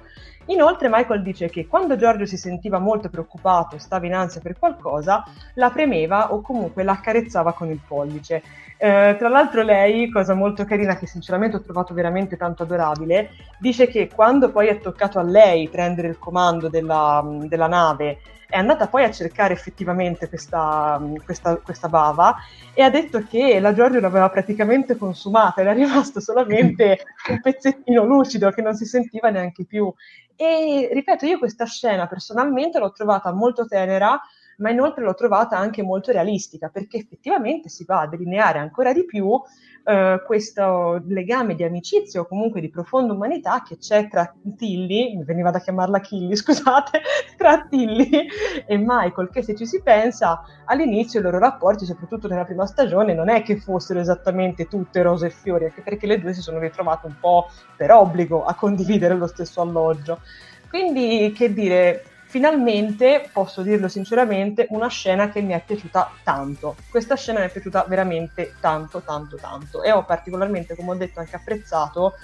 [0.50, 5.22] Inoltre Michael dice che quando Giorgio si sentiva molto preoccupato stava in ansia per qualcosa,
[5.54, 8.42] la premeva o comunque la accarezzava con il pollice.
[8.76, 13.30] Eh, tra l'altro lei, cosa molto carina che sinceramente ho trovato veramente tanto adorabile,
[13.60, 18.18] dice che quando poi è toccato a lei prendere il comando della, della nave
[18.50, 22.36] è andata poi a cercare effettivamente questa, questa, questa, bava
[22.74, 26.98] e ha detto che la Giorgio l'aveva praticamente consumata, era rimasto solamente
[27.28, 29.92] un pezzettino lucido che non si sentiva neanche più.
[30.36, 34.20] E ripeto, io questa scena personalmente l'ho trovata molto tenera,
[34.58, 39.04] ma inoltre l'ho trovata anche molto realistica, perché effettivamente si va a delineare ancora di
[39.04, 39.40] più
[39.84, 45.24] eh, questo legame di amicizia o comunque di profonda umanità che c'è tra Tilly, mi
[45.24, 47.00] veniva da chiamarla Killy, scusate,
[47.36, 48.26] tra Tilly
[48.66, 53.14] e Michael, che se ci si pensa all'inizio i loro rapporti, soprattutto nella prima stagione,
[53.14, 56.58] non è che fossero esattamente tutte rose e fiori, anche perché le due si sono
[56.58, 60.20] ritrovate un po' per obbligo a condividere lo stesso alloggio.
[60.68, 66.76] Quindi, che dire, finalmente, posso dirlo sinceramente, una scena che mi è piaciuta tanto.
[66.88, 69.82] Questa scena mi è piaciuta veramente tanto, tanto, tanto.
[69.82, 72.14] E ho particolarmente, come ho detto, anche apprezzato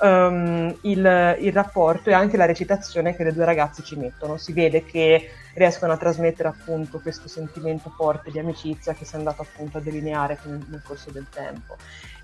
[0.00, 4.38] um, il, il, rapporto e anche la recitazione che le due ragazze ci mettono.
[4.38, 9.18] Si vede che riescono a trasmettere appunto questo sentimento forte di amicizia che si è
[9.18, 11.76] andato appunto a delineare nel corso del tempo.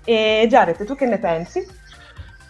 [0.03, 1.63] E Jared, tu che ne pensi?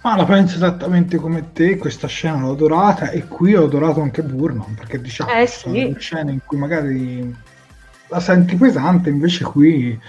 [0.07, 4.23] Ma la penso esattamente come te, questa scena l'ho adorata e qui ho adorato anche
[4.23, 5.69] Burman, perché diciamo eh, sì.
[5.69, 7.35] sono scene in cui magari
[8.07, 9.99] la senti pesante, invece qui eh,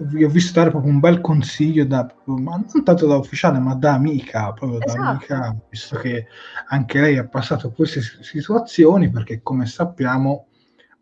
[0.00, 3.76] vi ho visto dare proprio un bel consiglio, da, ma non tanto da ufficiale, ma
[3.76, 5.00] da amica, proprio Esatto.
[5.00, 6.26] da amica, visto che
[6.66, 10.48] anche lei ha passato queste situazioni, perché come sappiamo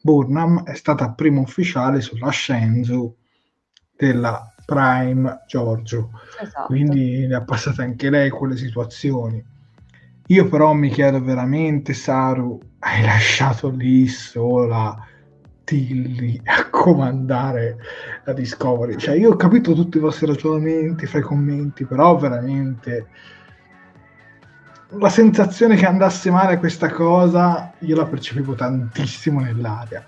[0.02, 3.16] Burnham è stata prima ufficiale sulla Shenzhou
[3.96, 6.10] della Prime Giorgio,
[6.42, 6.66] Esatto.
[6.66, 9.42] quindi ne ha passate anche lei quelle situazioni.
[10.26, 15.06] Io però mi chiedo veramente, Saru, hai lasciato lì sola
[15.62, 17.76] Tilly a comandare
[18.24, 18.96] la Discovery?
[18.96, 23.06] Cioè, io ho capito tutti i vostri ragionamenti fra i commenti, però veramente
[24.90, 30.04] la sensazione che andasse male questa cosa io la percepivo tantissimo nell'aria.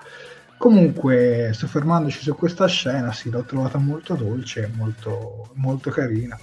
[0.59, 6.37] Comunque, soffermandoci su questa scena, sì, l'ho trovata molto dolce, molto, molto carina.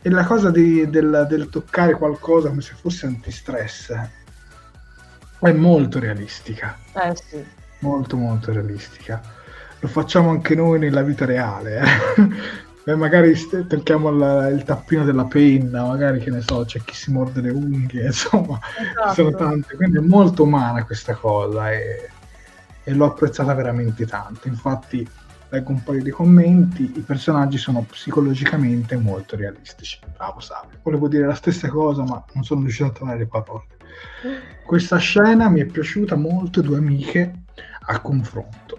[0.00, 3.92] E la cosa di, del, del, toccare qualcosa come se fosse antistress
[5.40, 6.78] è molto realistica.
[6.94, 7.44] Eh sì.
[7.80, 9.20] Molto, molto realistica.
[9.80, 11.82] Lo facciamo anche noi nella vita reale.
[12.84, 12.94] Eh?
[12.94, 13.34] magari
[13.66, 17.50] tocchiamo la, il tappino della penna, magari che ne so, c'è chi si morde le
[17.50, 19.14] unghie, insomma, esatto.
[19.14, 19.74] sono tante.
[19.74, 22.10] Quindi è molto umana questa cosa e,
[22.84, 24.48] e l'ho apprezzata veramente tanto.
[24.48, 25.06] Infatti,
[25.48, 29.98] leggo un paio di commenti, i personaggi sono psicologicamente molto realistici.
[30.16, 30.78] Bravo Savio.
[30.82, 33.64] Volevo dire la stessa cosa, ma non sono riuscito a trovare le parole.
[34.64, 37.44] Questa scena mi è piaciuta molto, due amiche
[37.86, 38.78] a confronto.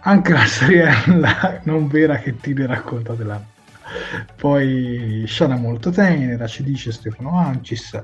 [0.00, 3.40] Anche la storiella non vera che ti racconta della
[4.36, 8.00] poi scena molto tenera, ci dice Stefano Ancis,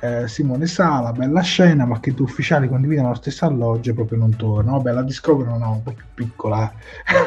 [0.00, 4.18] eh, Simone Sala, bella scena, ma che due ufficiali condividono lo stesso alloggio e proprio
[4.18, 4.76] non tornano.
[4.76, 6.72] Vabbè, la Discovery non è un po' più piccola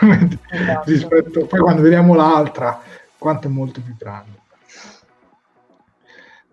[0.01, 0.39] eh.
[0.51, 0.89] esatto.
[0.89, 2.79] rispetto, poi quando vediamo l'altra,
[3.17, 4.39] quanto è molto più grande.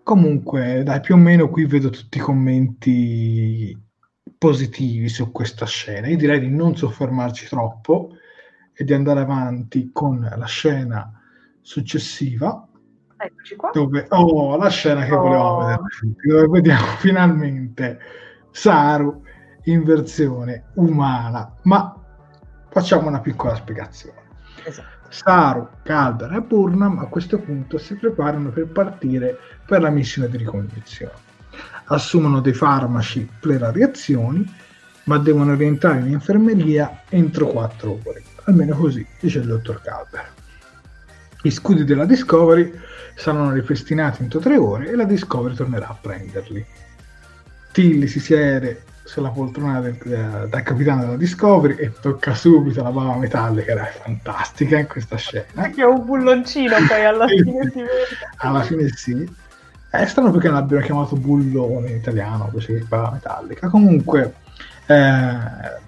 [0.03, 3.77] Comunque, dai, più o meno qui vedo tutti i commenti
[4.37, 6.07] positivi su questa scena.
[6.07, 8.15] Io direi di non soffermarci troppo
[8.73, 11.13] e di andare avanti con la scena
[11.61, 12.67] successiva.
[13.21, 13.71] Eccoci qua.
[13.73, 15.21] Dove, oh, la scena che oh.
[15.21, 15.81] volevamo vedere,
[16.23, 17.99] dove vediamo finalmente
[18.51, 19.23] Saru
[19.63, 21.53] in versione umana.
[21.63, 21.93] Ma
[22.69, 24.21] facciamo una piccola spiegazione.
[24.63, 24.97] Esatto.
[25.09, 30.37] Saru, Calder e Burnham a questo punto si preparano per partire per la missione di
[30.37, 31.27] ricognizione.
[31.85, 34.45] Assumono dei farmaci per le reazioni,
[35.05, 38.23] ma devono rientrare in infermeria entro 4 ore.
[38.45, 40.31] Almeno così dice il dottor Calder.
[41.41, 42.71] Gli scudi della Discovery
[43.19, 46.65] saranno ripristinati entro 3 ore e la Discovery tornerà a prenderli.
[47.71, 52.91] Tilly si siede sulla poltrona del, del, del, capitano della Discovery e tocca subito la
[52.91, 55.69] bava metallica, era fantastica in questa scena.
[55.69, 57.89] Che è un bulloncino poi alla fine si vede.
[58.37, 59.47] Alla fine sì.
[59.89, 63.67] È strano perché non l'abbiano chiamato bullone in italiano, invece che bava metallica.
[63.67, 64.35] Comunque,
[64.85, 65.37] eh,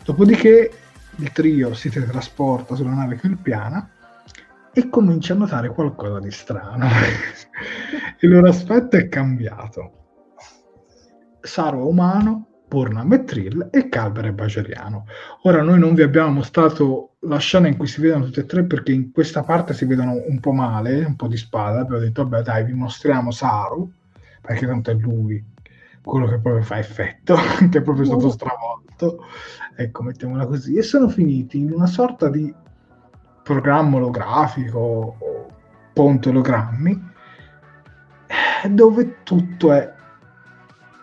[0.03, 0.71] dopodiché
[1.15, 3.87] il trio si teletrasporta sulla nave Kelpiana
[4.73, 6.87] e comincia a notare qualcosa di strano.
[8.19, 9.91] il loro aspetto è cambiato.
[11.41, 15.05] Saru è umano, Burnham e Trill e Calver è Bajeriano.
[15.43, 18.63] Ora noi non vi abbiamo mostrato la scena in cui si vedono tutti e tre
[18.63, 22.23] perché in questa parte si vedono un po' male, un po' di spada, abbiamo detto
[22.27, 23.91] vabbè dai vi mostriamo Saru
[24.41, 25.43] perché tanto è lui
[26.03, 27.35] quello che proprio fa effetto,
[27.69, 29.25] che è proprio stato stravolto,
[29.75, 32.53] ecco mettiamola così, e sono finiti in una sorta di
[33.51, 35.47] programma olografico o
[35.93, 37.09] ponte ologrammi
[38.69, 39.91] dove tutto è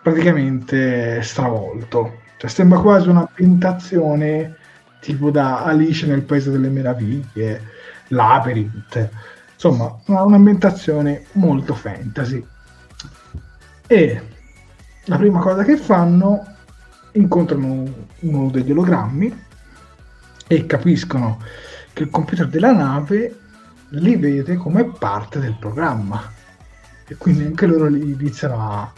[0.01, 2.21] praticamente stravolto.
[2.37, 4.55] Cioè, sembra quasi un'ambientazione
[5.01, 7.61] tipo da Alice nel Paese delle Meraviglie,
[8.07, 9.09] Labyrinth,
[9.53, 12.45] insomma, una, un'ambientazione molto fantasy.
[13.87, 14.21] E
[15.05, 16.45] la prima cosa che fanno,
[17.13, 19.47] incontrano uno degli ologrammi
[20.47, 21.41] e capiscono
[21.99, 23.37] che il computer della nave
[23.89, 26.31] li vede come parte del programma.
[27.05, 28.93] E quindi anche loro iniziano a,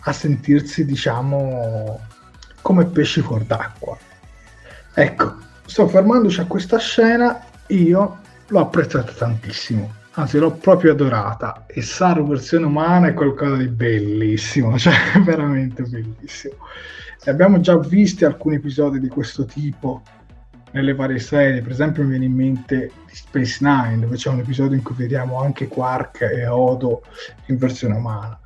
[0.00, 1.98] a sentirsi, diciamo,
[2.62, 3.98] come pesci fuor d'acqua.
[4.94, 11.82] Ecco, sto fermandoci a questa scena, io l'ho apprezzata tantissimo, anzi l'ho proprio adorata e
[11.82, 14.94] Saru versione umana è qualcosa di bellissimo, cioè
[15.24, 16.54] veramente bellissimo.
[17.24, 20.02] E abbiamo già visto alcuni episodi di questo tipo
[20.76, 24.40] nelle varie serie, per esempio mi viene in mente di Space Nine, dove c'è un
[24.40, 27.02] episodio in cui vediamo anche Quark e Odo
[27.46, 28.38] in versione umana.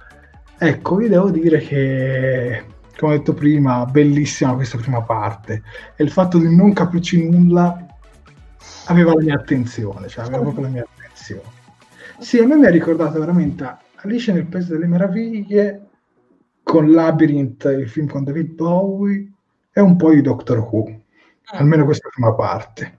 [0.56, 2.64] Ecco, vi devo dire che,
[2.96, 5.62] come ho detto prima, bellissima questa prima parte.
[5.96, 7.84] E il fatto di non capirci nulla
[8.86, 11.58] aveva la mia attenzione, cioè aveva proprio la mia attenzione.
[12.20, 15.86] Sì, a me mi ha ricordato veramente Alice nel Paese delle Meraviglie,
[16.62, 19.32] con Labyrinth, il film con David Bowie,
[19.72, 20.99] e un po' di Doctor Who.
[21.52, 22.98] Almeno questa prima parte.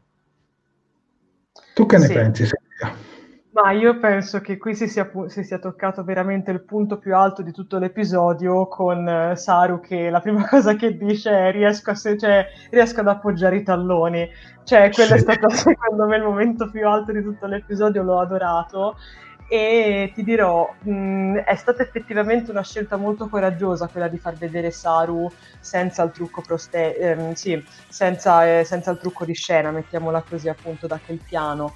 [1.73, 2.13] Tu che ne sì.
[2.13, 3.09] pensi, Silvia?
[3.53, 7.41] Ma io penso che qui si sia, si sia, toccato veramente il punto più alto
[7.41, 11.95] di tutto l'episodio con uh, Saru che la prima cosa che dice è riesco, a
[11.95, 14.29] cioè, riesco ad appoggiare i talloni.
[14.63, 15.15] Cioè, quello sì.
[15.15, 18.95] è stato secondo me il momento più alto di tutto l'episodio, l'ho adorato.
[19.53, 24.71] E ti dirò, mh, è stata effettivamente una scelta molto coraggiosa quella di far vedere
[24.71, 25.29] Saru
[25.59, 30.47] senza il trucco, proste- ehm, sì, senza, eh, senza il trucco di scena, mettiamola così
[30.47, 31.73] appunto da quel piano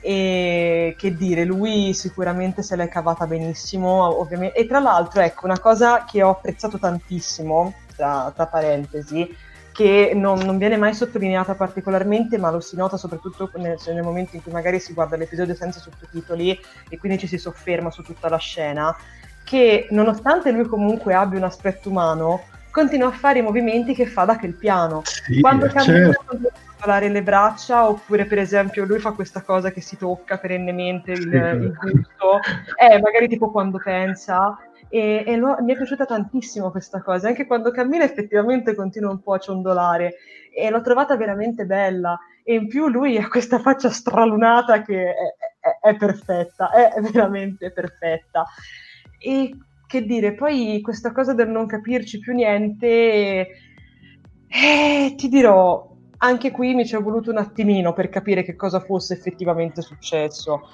[0.00, 4.58] e che dire, lui sicuramente se l'è cavata benissimo, ovviamente.
[4.58, 9.28] E tra l'altro, ecco, una cosa che ho apprezzato tantissimo, tra, tra parentesi,
[9.72, 14.36] che non, non, viene mai sottolineata particolarmente, ma lo si nota soprattutto nel, nel, momento
[14.36, 16.58] in cui magari si guarda l'episodio senza sottotitoli
[16.88, 18.94] e quindi ci si sofferma su tutta la scena,
[19.44, 24.24] che nonostante lui comunque abbia un aspetto umano, continua a fare i movimenti che fa
[24.24, 25.02] da quel piano.
[25.04, 26.50] Sì, Quando cammina certo
[26.82, 31.32] regolare le braccia, oppure per esempio lui fa questa cosa che si tocca perennemente il,
[31.32, 32.40] il busto,
[32.76, 34.58] eh, magari tipo quando pensa.
[34.92, 39.22] E, e lo, mi è piaciuta tantissimo questa cosa, anche quando cammina effettivamente continua un
[39.22, 40.16] po' a ciondolare
[40.54, 42.18] e l'ho trovata veramente bella.
[42.44, 45.14] E in più lui ha questa faccia stralunata che è,
[45.60, 48.44] è, è perfetta, è veramente perfetta.
[49.18, 49.56] E
[49.86, 53.48] che dire, poi questa cosa del non capirci più niente,
[54.46, 55.88] eh, ti dirò,
[56.18, 60.68] anche qui mi ci è voluto un attimino per capire che cosa fosse effettivamente successo.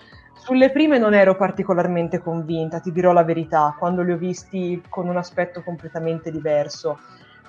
[0.49, 5.07] Sulle prime non ero particolarmente convinta, ti dirò la verità, quando li ho visti con
[5.07, 7.01] un aspetto completamente diverso.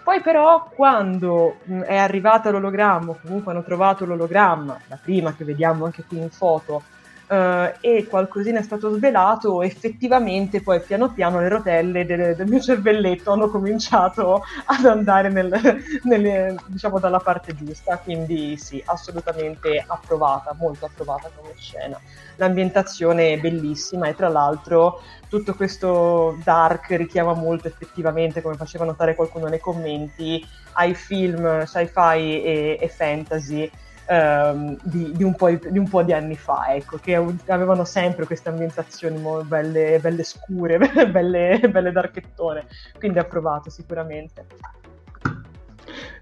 [0.03, 6.03] Poi però quando è arrivato l'ologramma, comunque hanno trovato l'ologramma, la prima che vediamo anche
[6.05, 6.83] qui in foto,
[7.29, 12.59] Uh, e qualcosina è stato svelato, effettivamente poi piano piano le rotelle del, del mio
[12.59, 20.55] cervelletto hanno cominciato ad andare nel, nel, diciamo dalla parte giusta, quindi sì, assolutamente approvata,
[20.57, 21.99] molto approvata come scena.
[22.37, 24.99] L'ambientazione è bellissima e tra l'altro
[25.29, 30.43] tutto questo dark richiama molto effettivamente, come faceva notare qualcuno nei commenti,
[30.73, 33.69] ai film sci-fi e, e fantasy
[34.09, 38.25] ehm, di, di, un di, di, un po di, anni fa, ecco, che avevano sempre
[38.25, 40.79] queste ambientazioni belle, belle scure,
[41.09, 42.65] belle, belle darchettone,
[42.97, 44.45] quindi approvato sicuramente.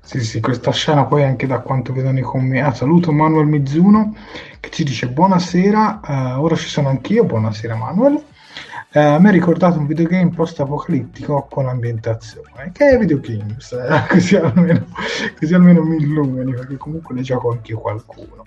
[0.01, 2.59] Sì, sì, questa scena poi anche da quanto vedo nei commenti.
[2.59, 4.15] Ah, saluto Manuel Mizzuno
[4.59, 8.23] che ci dice buonasera, uh, ora ci sono anch'io, buonasera Manuel.
[8.89, 14.38] Eh, a me ha ricordato un videogame post-apocalittico con ambientazione, che è videogames, eh, così,
[14.38, 14.88] almeno,
[15.38, 18.43] così almeno mi illumini, perché comunque ne gioco anche qualcuno.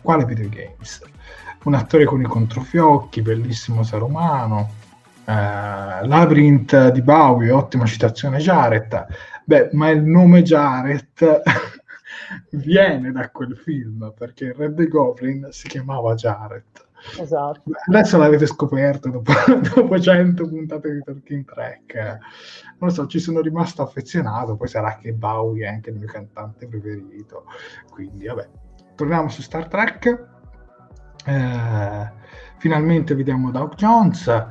[0.00, 1.02] Quale videogames?
[1.64, 4.70] Un attore con i controfiocchi, bellissimo sarumano,
[5.24, 9.06] eh, Labyrinth di Bowie, ottima citazione Jared.
[9.44, 11.42] Beh, ma il nome Jared
[12.52, 16.88] viene da quel film, perché il Red Goblin si chiamava Jared
[17.18, 17.62] Esatto.
[17.88, 19.32] Adesso l'avete scoperto dopo,
[19.74, 21.94] dopo 100 puntate di Talking Track.
[22.78, 26.08] Non lo so, ci sono rimasto affezionato, poi sarà che Bowie è anche il mio
[26.08, 27.44] cantante preferito.
[27.90, 28.48] Quindi, vabbè,
[28.94, 30.26] torniamo su Star Trek.
[31.26, 32.12] Eh,
[32.58, 34.46] finalmente vediamo Doug Jones.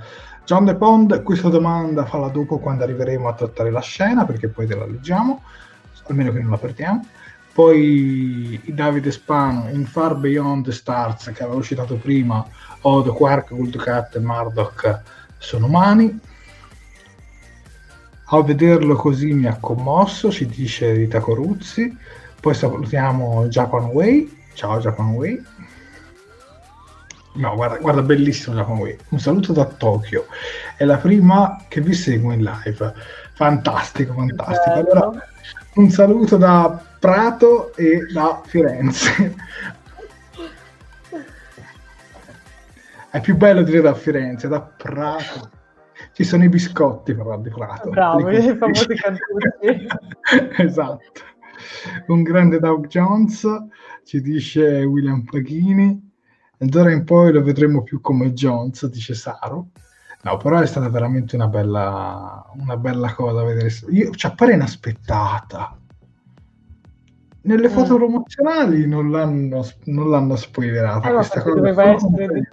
[0.45, 4.65] John De Pond, questa domanda falla dopo quando arriveremo a trattare la scena, perché poi
[4.65, 5.43] te la leggiamo,
[6.07, 7.05] almeno che non la perdiamo.
[7.59, 12.47] Poi Davide Spano in Far Beyond the Stars, che avevo citato prima,
[12.83, 15.01] Odo, Quark, Goldcat e Murdoch
[15.37, 16.17] sono umani.
[18.27, 21.93] A vederlo così mi ha commosso, ci dice Rita Coruzzi.
[22.39, 24.43] Poi salutiamo Japan Way.
[24.53, 25.43] Ciao Japan Way.
[27.33, 28.97] No, guarda, guarda, bellissimo Japan Way.
[29.09, 30.27] Un saluto da Tokyo.
[30.77, 32.93] È la prima che vi seguo in live.
[33.33, 34.71] Fantastico, fantastico.
[34.71, 35.11] Allora,
[35.79, 39.33] un saluto da Prato e da Firenze.
[43.09, 45.49] È più bello dire da Firenze, da Prato.
[46.11, 47.91] Ci sono i biscotti però di Prato.
[47.91, 49.87] Bravo, i famosi cantucci.
[50.61, 51.21] esatto.
[52.07, 53.47] Un grande Doug Jones,
[54.03, 56.07] ci dice William Paghini.
[56.57, 59.69] E d'ora in poi lo vedremo più come Jones, dice Saro.
[60.21, 63.69] No, però è stata veramente una bella, una bella cosa vedere.
[63.89, 65.77] Io, ci appare inaspettata.
[67.41, 67.71] Nelle mm.
[67.71, 71.09] foto promozionali non l'hanno, non l'hanno spoilerata.
[71.09, 72.49] Eh, questa cosa doveva essere,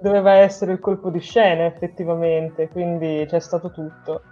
[0.00, 4.22] doveva essere il colpo di scena, effettivamente, quindi c'è stato tutto.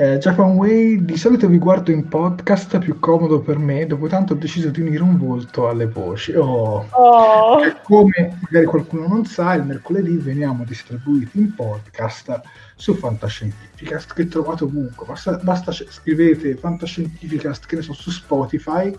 [0.00, 4.32] Eh, Japan Way, di solito vi guardo in podcast, più comodo per me, dopo tanto
[4.32, 6.32] ho deciso di unire un volto alle voci.
[6.32, 6.86] Oh.
[6.88, 7.58] Oh.
[7.82, 12.40] Come magari qualcuno non sa, il mercoledì veniamo distribuiti in podcast
[12.76, 15.04] su Fantascientificast che trovate ovunque.
[15.04, 18.96] Basta, basta scrivete Fantascientificast, che ne so, su Spotify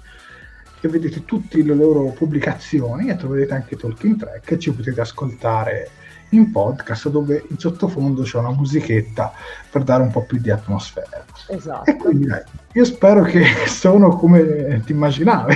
[0.82, 5.90] e vedete tutte le loro pubblicazioni e troverete anche Talking Track e ci potete ascoltare
[6.32, 9.32] in podcast dove in sottofondo c'è una musichetta
[9.70, 11.24] per dare un po' più di atmosfera.
[11.48, 11.90] Esatto.
[11.90, 12.44] E quindi dai,
[12.74, 15.56] io spero che sono come ti immaginavi.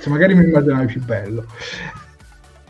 [0.00, 1.46] Se magari mi immaginavi più bello.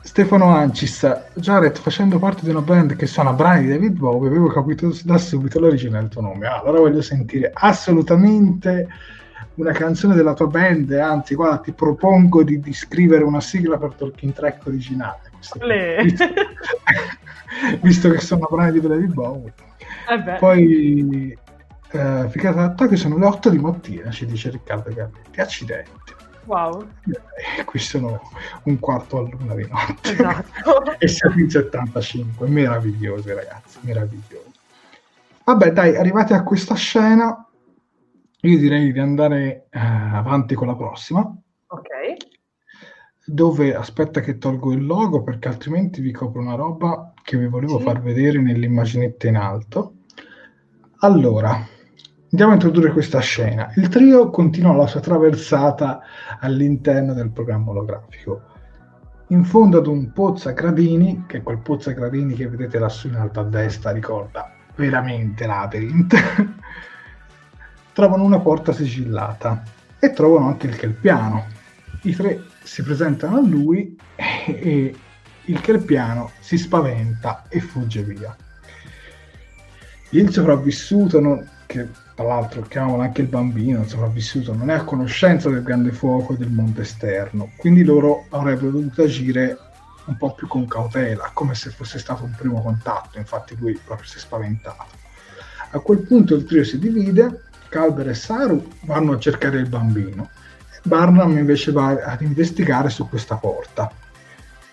[0.03, 4.49] Stefano Ancis, Jared facendo parte di una band che suona brani di David Bowie, avevo
[4.49, 6.47] capito da subito l'origine del tuo nome.
[6.47, 8.89] allora voglio sentire assolutamente
[9.55, 13.95] una canzone della tua band, anzi, guarda, ti propongo di, di scrivere una sigla per
[13.95, 15.31] Talking Track originale.
[16.03, 16.27] Visto,
[17.83, 19.53] visto, che sono brani di David Bowie.
[20.09, 21.39] Eh Poi,
[21.91, 25.41] eh, ficata che sono le 8 di mattina, ci dice Riccardo Galletti.
[25.41, 26.21] Accidenti.
[26.45, 26.89] Wow.
[27.57, 28.21] Eh, qui sono
[28.65, 30.13] un quarto all'una di notte.
[30.13, 30.97] Esatto.
[30.99, 32.49] e siamo in 75.
[32.49, 34.51] Meravigliosi, ragazzi, meravigliosi.
[35.45, 37.47] Vabbè, dai, arrivati a questa scena,
[38.41, 41.33] io direi di andare eh, avanti con la prossima.
[43.25, 47.79] Dove aspetta che tolgo il logo perché altrimenti vi copro una roba che vi volevo
[47.79, 47.85] sì.
[47.85, 49.95] far vedere nell'immaginetta in alto.
[50.99, 51.67] Allora,
[52.33, 53.71] Andiamo a introdurre questa scena.
[53.77, 56.01] Il trio continua la sua traversata
[56.41, 58.41] all'interno del programma olografico.
[59.29, 62.79] In fondo ad un pozzo a gradini, che è quel pozzo a gradini che vedete
[62.79, 66.15] lassù in alto a destra, ricorda veramente Labyrinth,
[67.93, 69.63] trovano una porta sigillata
[69.99, 71.45] e trovano anche il Kelpiano.
[72.05, 74.95] I tre si presentano a lui e
[75.47, 78.35] il Kelpiano si spaventa e fugge via.
[80.11, 84.85] Il sopravvissuto, non, che tra l'altro chiamavano anche il bambino, il sopravvissuto, non è a
[84.85, 89.59] conoscenza del grande fuoco e del mondo esterno, quindi loro avrebbero dovuto agire
[90.05, 94.07] un po' più con cautela, come se fosse stato un primo contatto, infatti lui proprio
[94.07, 95.01] si è spaventato.
[95.71, 100.29] A quel punto il trio si divide, Calber e Saru vanno a cercare il bambino,
[100.85, 103.91] Barnum invece va ad investigare su questa porta.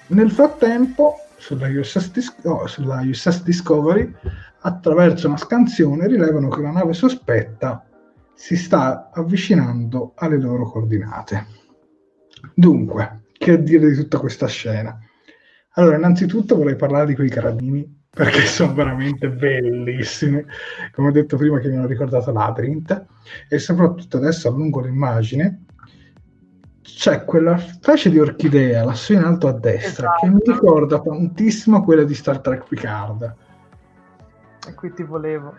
[0.08, 4.14] Nel frattempo, sulla USS, Dis- no, sulla USS Discovery,
[4.62, 7.86] attraverso una scansione rilevano che la nave sospetta
[8.34, 11.46] si sta avvicinando alle loro coordinate.
[12.54, 14.98] Dunque, che dire di tutta questa scena?
[15.74, 20.44] Allora, innanzitutto vorrei parlare di quei carabini perché sono veramente bellissimi,
[20.92, 23.06] come ho detto prima che mi hanno ricordato Labyrinth,
[23.48, 25.66] e soprattutto adesso allungo l'immagine,
[26.96, 30.26] c'è quella specie di orchidea lassù in alto a destra esatto.
[30.26, 33.36] che mi ricorda tantissimo quella di Star Trek Picard
[34.70, 35.56] e qui ti volevo.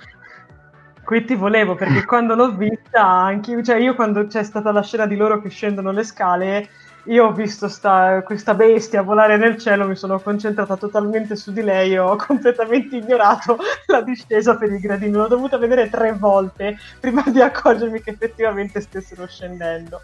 [1.05, 5.07] Qui ti volevo perché quando l'ho vista, anche cioè io quando c'è stata la scena
[5.07, 6.69] di loro che scendono le scale,
[7.05, 11.62] io ho visto sta, questa bestia volare nel cielo, mi sono concentrata totalmente su di
[11.62, 13.59] lei e ho completamente ignorato
[13.89, 15.12] la discesa per i gradini.
[15.12, 20.02] L'ho dovuta vedere tre volte prima di accorgermi che effettivamente stessero scendendo.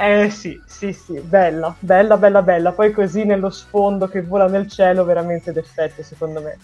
[0.00, 2.70] Eh sì, sì, sì, bella, bella, bella, bella.
[2.70, 6.56] Poi così nello sfondo che vola nel cielo, veramente d'effetto secondo me.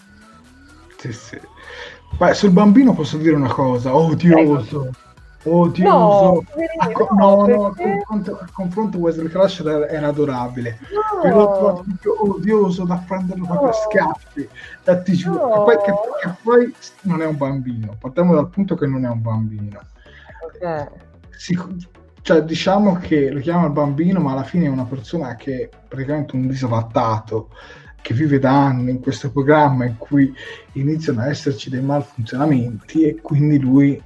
[0.97, 1.37] Sì, sì.
[2.17, 4.89] Beh, sul bambino posso dire una cosa, odioso.
[5.43, 5.89] Odioso.
[5.89, 6.43] No,
[6.77, 7.91] a, co- no, no, perché...
[7.91, 10.79] a, confronto, a confronto Wesley Crusher era, era adorabile.
[10.93, 11.21] No.
[11.21, 11.85] Però trovato
[12.19, 13.59] odioso da prenderlo no.
[13.59, 14.49] per schiaffi.
[14.85, 15.45] E ti giuro.
[15.45, 15.65] No.
[15.65, 17.97] Che, poi, che, che poi non è un bambino.
[17.99, 19.81] Partiamo dal punto che non è un bambino.
[20.45, 20.87] Ok.
[21.31, 21.53] Si,
[22.25, 25.69] cioè, diciamo che lo chiama il bambino, ma alla fine è una persona che è
[25.87, 27.49] praticamente un disavattato
[28.01, 30.33] che vive da anni in questo programma in cui
[30.71, 34.01] iniziano a esserci dei malfunzionamenti e quindi lui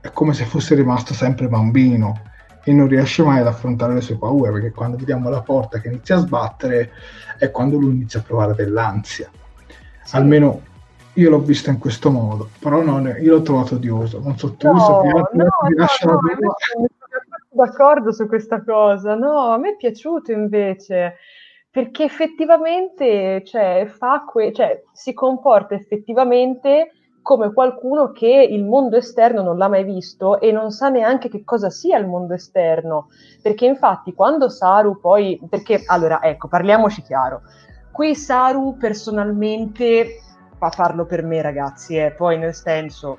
[0.00, 2.22] è come se fosse rimasto sempre bambino
[2.64, 5.88] e non riesce mai ad affrontare le sue paure perché quando vediamo la porta che
[5.88, 6.90] inizia a sbattere
[7.36, 9.28] è quando lui inizia a provare dell'ansia.
[10.04, 10.16] Sì.
[10.16, 10.62] Almeno
[11.12, 14.20] io l'ho visto in questo modo, però non, io l'ho trovato odioso.
[14.20, 16.18] Non so tu no, ti, no, no, no, tua.
[17.50, 21.16] D'accordo su questa cosa, no, a me è piaciuto invece
[21.70, 26.92] perché effettivamente cioè, fa que- cioè, si comporta effettivamente
[27.22, 31.44] come qualcuno che il mondo esterno non l'ha mai visto e non sa neanche che
[31.44, 33.08] cosa sia il mondo esterno.
[33.42, 35.38] Perché infatti quando Saru poi...
[35.48, 37.42] Perché allora, ecco, parliamoci chiaro.
[37.92, 40.20] Qui Saru personalmente,
[40.56, 43.18] fa farlo per me ragazzi, eh, poi nel senso...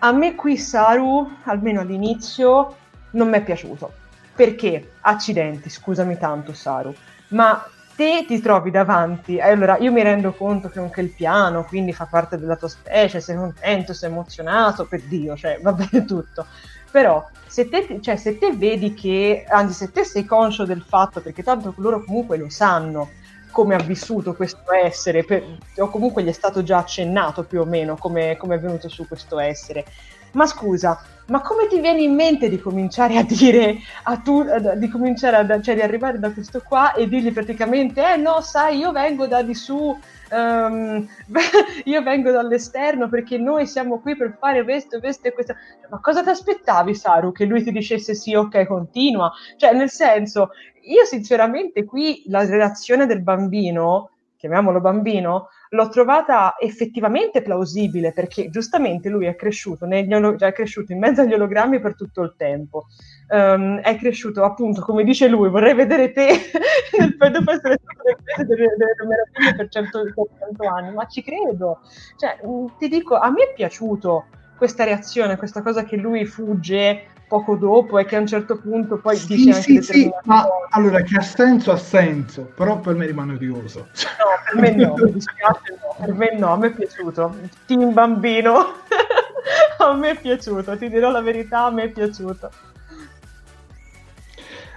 [0.00, 2.76] A me qui Saru, almeno all'inizio,
[3.12, 3.92] non mi è piaciuto.
[4.34, 4.92] Perché?
[5.00, 6.94] Accidenti, scusami tanto Saru
[7.28, 7.66] ma
[7.96, 12.06] te ti trovi davanti, allora io mi rendo conto che anche il piano, quindi fa
[12.06, 16.46] parte della tua specie, sei contento, sei emozionato, per Dio, cioè va bene tutto.
[16.90, 21.20] Però se te, cioè, se te vedi che, anzi se te sei conscio del fatto,
[21.20, 23.10] perché tanto loro comunque lo sanno,
[23.50, 25.44] come ha vissuto questo essere, per,
[25.78, 29.06] o comunque gli è stato già accennato più o meno come, come è venuto su
[29.08, 29.84] questo essere.
[30.32, 34.44] Ma scusa, ma come ti viene in mente di cominciare a dire a tu,
[34.76, 38.78] di cominciare a, cioè di arrivare da questo qua e dirgli praticamente, eh no, sai,
[38.78, 39.98] io vengo da di su,
[40.30, 41.06] um,
[41.84, 45.54] io vengo dall'esterno perché noi siamo qui per fare questo, questo e questo.
[45.90, 49.30] Ma cosa ti aspettavi, Saru, che lui ti dicesse sì, ok, continua?
[49.56, 50.50] Cioè, nel senso,
[50.82, 59.08] io sinceramente qui la relazione del bambino, chiamiamolo bambino, l'ho trovata effettivamente plausibile perché giustamente
[59.08, 62.86] lui è cresciuto, negli, è cresciuto in mezzo agli ologrammi per tutto il tempo.
[63.28, 66.28] Um, è cresciuto appunto, come dice lui, vorrei vedere te
[67.30, 70.02] dopo essere stato nel delle, delle meraviglie per 100,
[70.38, 71.80] 100 anni, ma ci credo.
[72.16, 72.38] Cioè,
[72.78, 74.26] ti dico, a me è piaciuto
[74.56, 78.96] questa reazione, questa cosa che lui fugge poco dopo e che a un certo punto
[78.96, 80.66] poi sì, dice anche sì, sì, ma cose.
[80.70, 84.94] allora che ha senso ha senso però per me rimane odioso no per me no
[85.12, 87.36] dispiace no per me no a me è piaciuto
[87.66, 88.56] team bambino
[89.78, 92.50] a me è piaciuto ti dirò la verità a me è piaciuto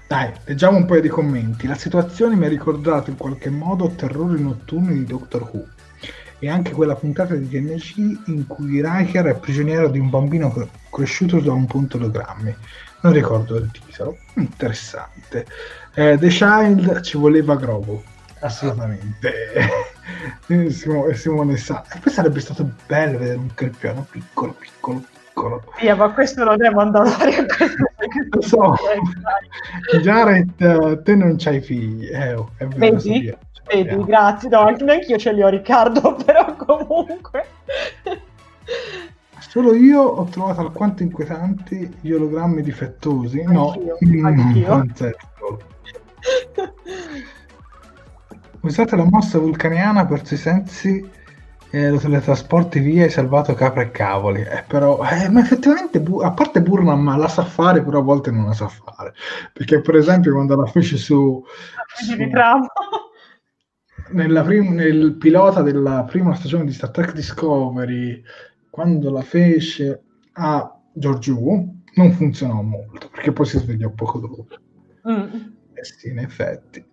[0.08, 1.68] dai, leggiamo un paio di commenti.
[1.68, 5.64] La situazione mi ha ricordato in qualche modo Terrori notturni di Doctor Who
[6.42, 10.52] e anche quella puntata di TNG in cui Riker è prigioniero di un bambino
[10.90, 12.56] cresciuto da un punto ologrammi.
[13.02, 14.18] Non ricordo il titolo.
[14.36, 15.46] Interessante.
[15.94, 18.02] Eh, The Child ci voleva Grobo.
[18.40, 19.32] Assolutamente.
[20.70, 21.86] Simone, Simone sa.
[21.94, 25.64] E poi sarebbe stato bello vedere un carpiano piccolo, piccolo, piccolo.
[25.80, 27.86] Via, ma questo lo devo andare a questo.
[28.32, 28.76] Lo so.
[30.02, 32.10] Jared, te non c'hai figli.
[32.12, 33.36] Eh, oh, è vero, Vedi?
[33.72, 34.50] Vedi, grazie.
[34.50, 37.46] No, anche neanche io ce li ho, Riccardo, però comunque.
[39.40, 43.44] Solo io ho trovato alquanto inquietanti gli ologrammi difettosi.
[43.44, 44.68] No, anch'io, anch'io.
[44.68, 45.62] non certo.
[48.62, 51.20] Usate la mossa vulcaniana per sui sensi
[51.74, 54.42] e lo teletrasporti via e salvato capra e cavoli.
[54.42, 58.46] Eh, però, eh, ma effettivamente, a parte Burnham la sa fare, però a volte non
[58.46, 59.14] la sa fare.
[59.54, 61.44] Perché, per esempio, quando la fece su...
[61.96, 62.16] su
[64.12, 68.22] prim- nel pilota della prima stagione di Star Trek Discovery,
[68.70, 70.02] quando la fece
[70.34, 71.38] a Giorgio,
[71.96, 74.48] non funzionò molto, perché poi si svegliò poco dopo.
[75.10, 75.42] Mm.
[75.74, 76.86] Eh sì, in effetti.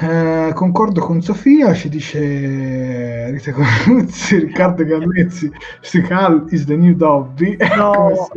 [0.00, 7.56] Eh, concordo con Sofia, ci dice Rita Cornuzzi, Riccardo Gallezzi, Stical is the new Dobby.
[7.76, 8.30] No,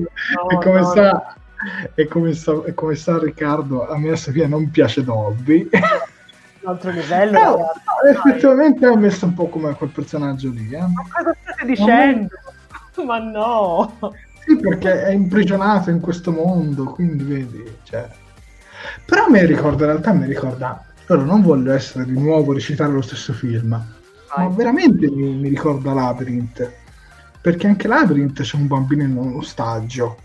[0.50, 1.36] e come, no, sa,
[1.94, 5.70] e come, sa, e come sa Riccardo, a me a Sofia non piace Dobby
[6.66, 7.40] altro livello.
[7.40, 10.72] No, no, effettivamente ha messo un po' come quel personaggio lì.
[10.72, 10.80] Eh.
[10.80, 12.30] Ma cosa state dicendo?
[13.06, 13.94] Ma no!
[14.46, 18.08] Sì, perché è imprigionato in questo mondo, quindi vedi, cioè...
[19.06, 20.86] Però mi ricorda, in realtà mi ricorda...
[21.08, 24.48] Ora non voglio essere di nuovo recitare lo stesso film, Vai.
[24.48, 26.72] ma veramente mi, mi ricorda Labyrinth.
[27.42, 30.18] Perché anche Labyrinth c'è un bambino in uno ostaggio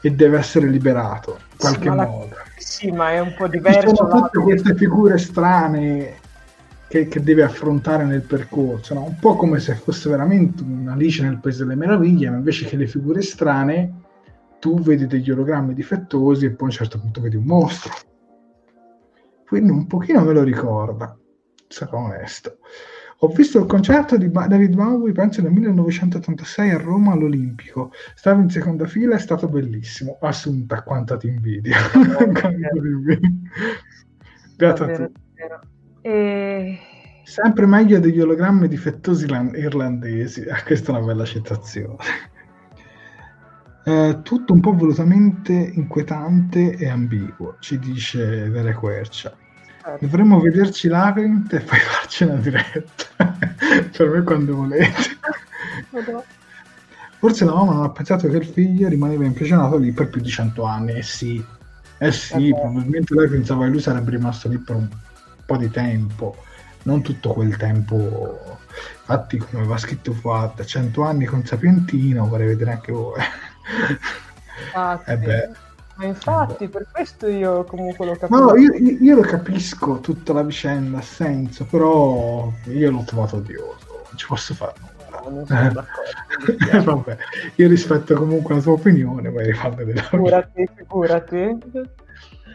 [0.00, 2.28] e deve essere liberato in qualche sì, modo.
[2.30, 3.88] La sì, ma è un po' diverso.
[3.88, 6.16] Ci sono tutte queste figure strane
[6.88, 9.04] che, che deve affrontare nel percorso, no?
[9.04, 12.86] un po' come se fosse veramente un'Alice nel Paese delle Meraviglie, ma invece che le
[12.86, 14.00] figure strane
[14.60, 17.92] tu vedi degli ologrammi difettosi e poi a un certo punto vedi un mostro.
[19.46, 21.16] Quindi un pochino me lo ricorda,
[21.66, 22.58] sarò onesto.
[23.24, 27.92] Ho visto il concerto di David Bowie, penso nel 1986 a Roma all'Olimpico.
[28.16, 30.18] Stavo in seconda fila, è stato bellissimo.
[30.20, 31.72] Assunta, quanta ti invidio.
[34.56, 35.12] Beata tu.
[36.00, 36.78] E...
[37.22, 40.42] Sempre meglio degli ologrammi difettosi irlandesi.
[40.48, 41.98] Ah, questa è una bella citazione.
[43.84, 49.32] Eh, tutto un po' volutamente inquietante e ambiguo, ci dice Vera Quercia.
[49.82, 50.06] Certo.
[50.06, 53.36] Dovremmo vederci Labyrinth e poi farci una diretta.
[53.96, 55.18] per me quando volete.
[57.18, 60.28] Forse la mamma non ha pensato che il figlio rimaneva imprigionato lì per più di
[60.28, 60.92] cento anni.
[60.92, 61.44] Eh sì,
[61.98, 62.60] eh sì, okay.
[62.60, 64.88] probabilmente lei pensava che lui sarebbe rimasto lì per un
[65.44, 66.36] po' di tempo,
[66.84, 68.58] non tutto quel tempo.
[69.00, 73.20] Infatti, come va scritto fatta, 100 anni con Sapientino, vorrei vedere anche voi.
[74.74, 75.50] Ah, eh beh.
[75.96, 78.44] Ma infatti, per questo io comunque lo capisco.
[78.44, 84.04] No, io, io, lo capisco tutta la vicenda, ha senso, però io l'ho trovato odioso,
[84.08, 84.90] non ci posso fare nulla.
[85.28, 85.74] No,
[86.72, 86.80] eh.
[86.80, 87.16] Vabbè,
[87.56, 91.58] io rispetto comunque la tua opinione, ma rifarne della Figurati, figurati.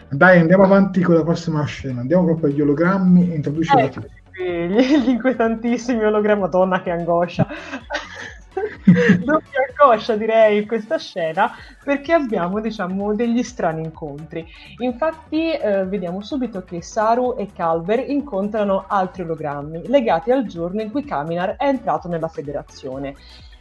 [0.09, 2.01] Dai, andiamo avanti con la prossima scena.
[2.01, 4.01] Andiamo proprio agli ologrammi e introduciamo ecco,
[4.31, 7.47] gli, gli inquietantissimi ologrammi, madonna che angoscia.
[9.23, 11.51] doppia angoscia direi in questa scena
[11.83, 14.45] perché abbiamo diciamo degli strani incontri
[14.79, 20.91] infatti eh, vediamo subito che Saru e Calber incontrano altri ologrammi legati al giorno in
[20.91, 23.15] cui Kaminar è entrato nella federazione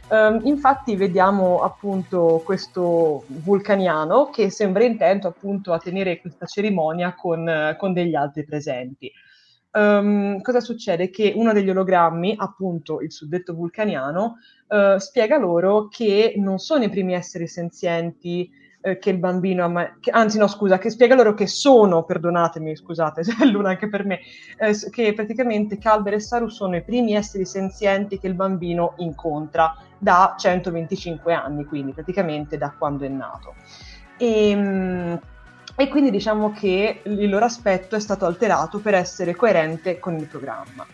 [0.09, 7.75] Um, infatti vediamo appunto questo vulcaniano che sembra intento appunto a tenere questa cerimonia con,
[7.77, 9.11] con degli altri presenti.
[9.77, 11.11] Um, cosa succede?
[11.11, 14.37] Che uno degli ologrammi, appunto il suddetto vulcaniano,
[14.69, 18.49] uh, spiega loro che non sono i primi esseri senzienti
[18.81, 19.93] uh, che il bambino ha mai...
[19.99, 24.03] Che, anzi no, scusa, che spiega loro che sono, perdonatemi, scusate, è l'una anche per
[24.03, 24.21] me,
[24.57, 29.75] uh, che praticamente Calber e Saru sono i primi esseri senzienti che il bambino incontra
[29.99, 33.53] da 125 anni, quindi praticamente da quando è nato.
[34.17, 35.19] E, um,
[35.79, 40.25] e quindi diciamo che il loro aspetto è stato alterato per essere coerente con il
[40.25, 40.85] programma.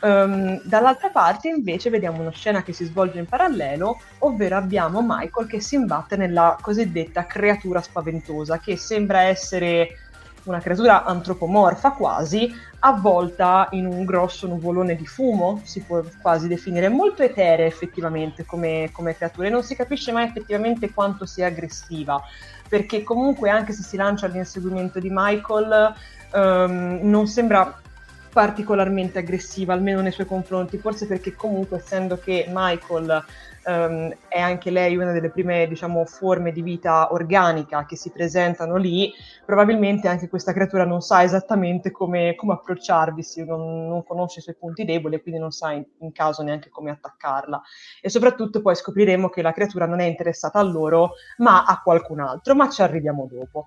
[0.00, 5.48] Um, dall'altra parte invece vediamo una scena che si svolge in parallelo, ovvero abbiamo Michael
[5.48, 9.96] che si imbatte nella cosiddetta creatura spaventosa, che sembra essere
[10.44, 16.88] una creatura antropomorfa quasi, avvolta in un grosso nuvolone di fumo, si può quasi definire,
[16.88, 22.22] molto eterea effettivamente come, come creatura e non si capisce mai effettivamente quanto sia aggressiva
[22.68, 25.94] perché comunque anche se si lancia all'inseguimento di Michael
[26.32, 27.80] um, non sembra
[28.30, 33.24] particolarmente aggressiva, almeno nei suoi confronti, forse perché comunque essendo che Michael
[33.64, 38.76] um, è anche lei una delle prime diciamo, forme di vita organica che si presentano
[38.76, 39.12] lì,
[39.44, 44.56] probabilmente anche questa creatura non sa esattamente come, come approcciarvisi, non, non, conosce i suoi
[44.58, 47.60] punti deboli e quindi non sa in, in, caso neanche come attaccarla.
[48.00, 52.20] E soprattutto poi scopriremo che la creatura non è interessata a loro, ma a qualcun
[52.20, 53.66] altro, ma ci arriviamo dopo.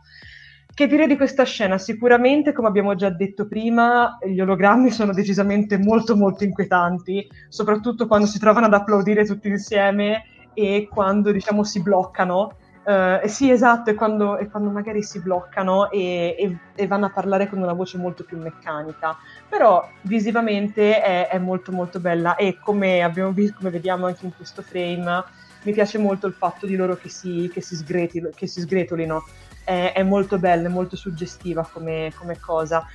[0.73, 1.77] Che dire di questa scena?
[1.77, 8.25] Sicuramente, come abbiamo già detto prima, gli ologrammi sono decisamente molto molto inquietanti, soprattutto quando
[8.25, 10.23] si trovano ad applaudire tutti insieme
[10.53, 12.55] e quando diciamo si bloccano.
[12.83, 17.11] Uh, sì, esatto, e quando, e quando, magari si bloccano e, e, e, vanno a
[17.11, 19.17] parlare con una voce molto più meccanica.
[19.49, 24.33] Però visivamente è, è molto molto bella e come, abbiamo visto, come vediamo anche in
[24.35, 25.23] questo frame,
[25.63, 29.23] mi piace molto il fatto di loro che si, che si, sgreti, che si sgretolino
[29.63, 32.85] è, è molto bella, è molto suggestiva come, come cosa.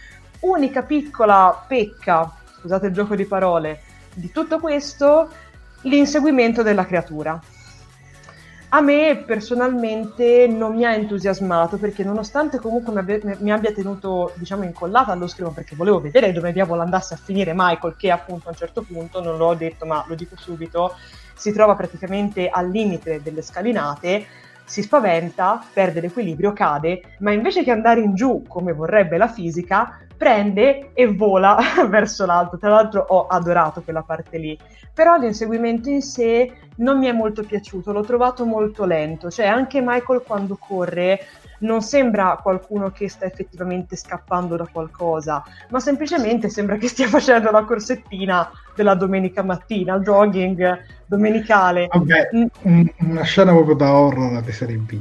[0.41, 3.81] Unica piccola pecca, scusate il gioco di parole,
[4.15, 5.29] di tutto questo,
[5.83, 7.41] l'inseguimento della creatura.
[8.71, 14.33] A me personalmente non mi ha entusiasmato perché nonostante comunque mi abbia, mi abbia tenuto
[14.35, 18.49] diciamo incollata allo schermo perché volevo vedere dove diavolo andasse a finire Michael che appunto
[18.49, 20.95] a un certo punto, non l'ho detto ma lo dico subito,
[21.35, 24.27] si trova praticamente al limite delle scalinate
[24.67, 30.01] si spaventa, perde l'equilibrio, cade, ma invece che andare in giù come vorrebbe la fisica,
[30.17, 31.57] prende e vola
[31.89, 32.59] verso l'alto.
[32.59, 34.59] Tra l'altro ho adorato quella parte lì.
[34.93, 39.31] Però l'inseguimento in sé non mi è molto piaciuto, l'ho trovato molto lento.
[39.31, 41.21] Cioè anche Michael quando corre
[41.61, 47.51] non sembra qualcuno che sta effettivamente scappando da qualcosa, ma semplicemente sembra che stia facendo
[47.51, 51.89] la corsettina della domenica mattina, il jogging domenicale.
[51.91, 52.29] Vabbè,
[52.69, 52.87] mm.
[53.09, 55.01] una scena proprio da horror di serie B.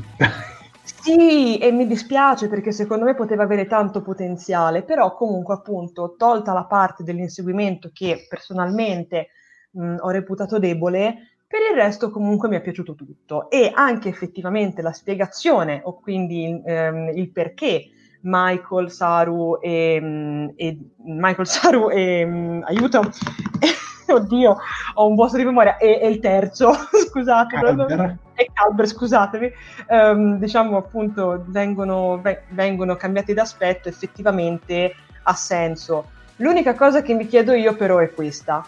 [0.83, 6.53] Sì, e mi dispiace perché secondo me poteva avere tanto potenziale, però comunque appunto, tolta
[6.53, 9.29] la parte dell'inseguimento che personalmente
[9.71, 14.81] mh, ho reputato debole, per il resto comunque mi è piaciuto tutto e anche effettivamente
[14.81, 17.89] la spiegazione o quindi ehm, il perché
[18.21, 23.01] Michael, Saru e, mm, e Michael, Saru e mm, aiuto
[24.07, 24.57] oddio
[24.95, 26.73] ho un vuoto di memoria e, e il terzo
[27.09, 28.17] scusate Calber.
[28.33, 29.51] e Calber scusatemi.
[29.87, 36.11] Um, diciamo appunto vengono, vengono cambiati d'aspetto effettivamente ha senso.
[36.37, 38.65] L'unica cosa che mi chiedo io però è questa.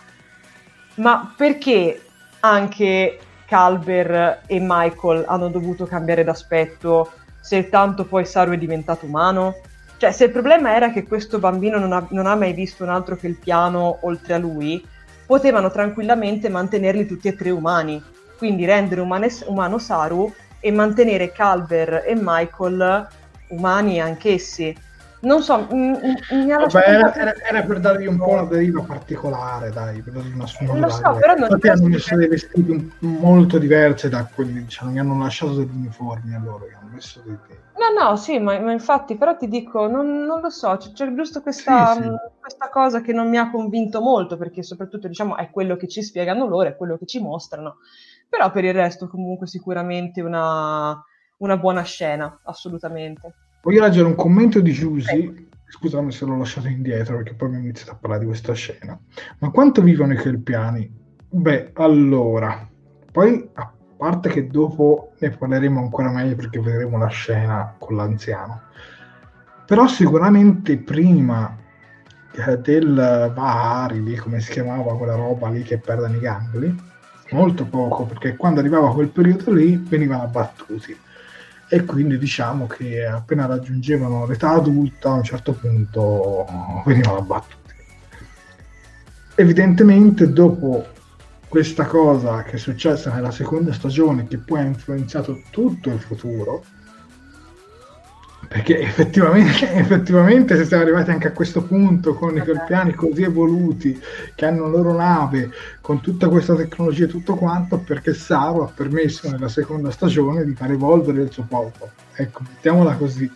[0.96, 2.07] Ma perché
[2.42, 9.56] anche Calber e Michael hanno dovuto cambiare d'aspetto se tanto poi Saru è diventato umano?
[9.98, 12.90] Cioè, se il problema era che questo bambino non ha, non ha mai visto un
[12.90, 14.86] altro che il piano oltre a lui,
[15.26, 18.04] potevano tranquillamente mantenerli tutti e tre umani.
[18.38, 23.08] Quindi rendere umane, umano Saru e mantenere Calver e Michael
[23.50, 24.76] umani anch'essi
[25.22, 25.98] non so, mi,
[26.32, 30.14] mi ha Vabbè, era, era, era, per dargli un po' una deriva particolare, dai, per
[30.14, 30.86] dargli una sfumatura.
[30.86, 35.00] Lo so, però non Infatti hanno messo dei vestiti molto diversi da quelli, diciamo, mi
[35.00, 37.36] hanno lasciato degli uniformi a loro, hanno messo dei
[37.78, 41.14] No, no, sì, ma, ma, infatti, però ti dico, non, non lo so, c'è, c'è
[41.14, 42.10] giusto questa, sì, sì.
[42.40, 46.02] questa, cosa che non mi ha convinto molto, perché soprattutto, diciamo, è quello che ci
[46.02, 47.78] spiegano loro, è quello che ci mostrano,
[48.28, 51.04] però per il resto comunque sicuramente una,
[51.38, 53.34] una buona scena, assolutamente.
[53.68, 55.50] Voglio leggere un commento di Giusy.
[55.68, 58.98] Scusami se l'ho lasciato indietro perché poi mi ho iniziato a parlare di questa scena.
[59.40, 60.90] Ma quanto vivono i Kelpiani?
[61.28, 62.66] Beh, allora,
[63.12, 68.62] poi a parte che dopo ne parleremo ancora meglio perché vedremo la scena con l'anziano.
[69.66, 71.54] Però sicuramente prima
[72.48, 76.74] eh, del Bahari, lì come si chiamava quella roba lì che perdono i gangli,
[77.32, 80.98] molto poco, perché quando arrivava quel periodo lì venivano abbattuti.
[81.70, 86.46] E quindi diciamo che appena raggiungevano l'età adulta a un certo punto
[86.86, 87.74] venivano abbattuti.
[89.36, 90.88] Evidentemente dopo
[91.48, 96.64] questa cosa che è successa nella seconda stagione, che poi ha influenzato tutto il futuro,
[98.48, 104.00] perché effettivamente, effettivamente se siamo arrivati anche a questo punto con i colpiani così evoluti
[104.36, 105.52] che hanno la loro nave
[105.82, 110.54] con tutta questa tecnologia e tutto quanto perché Saru ha permesso nella seconda stagione di
[110.56, 111.92] far evolvere il suo popolo.
[112.16, 113.30] Ecco mettiamola così.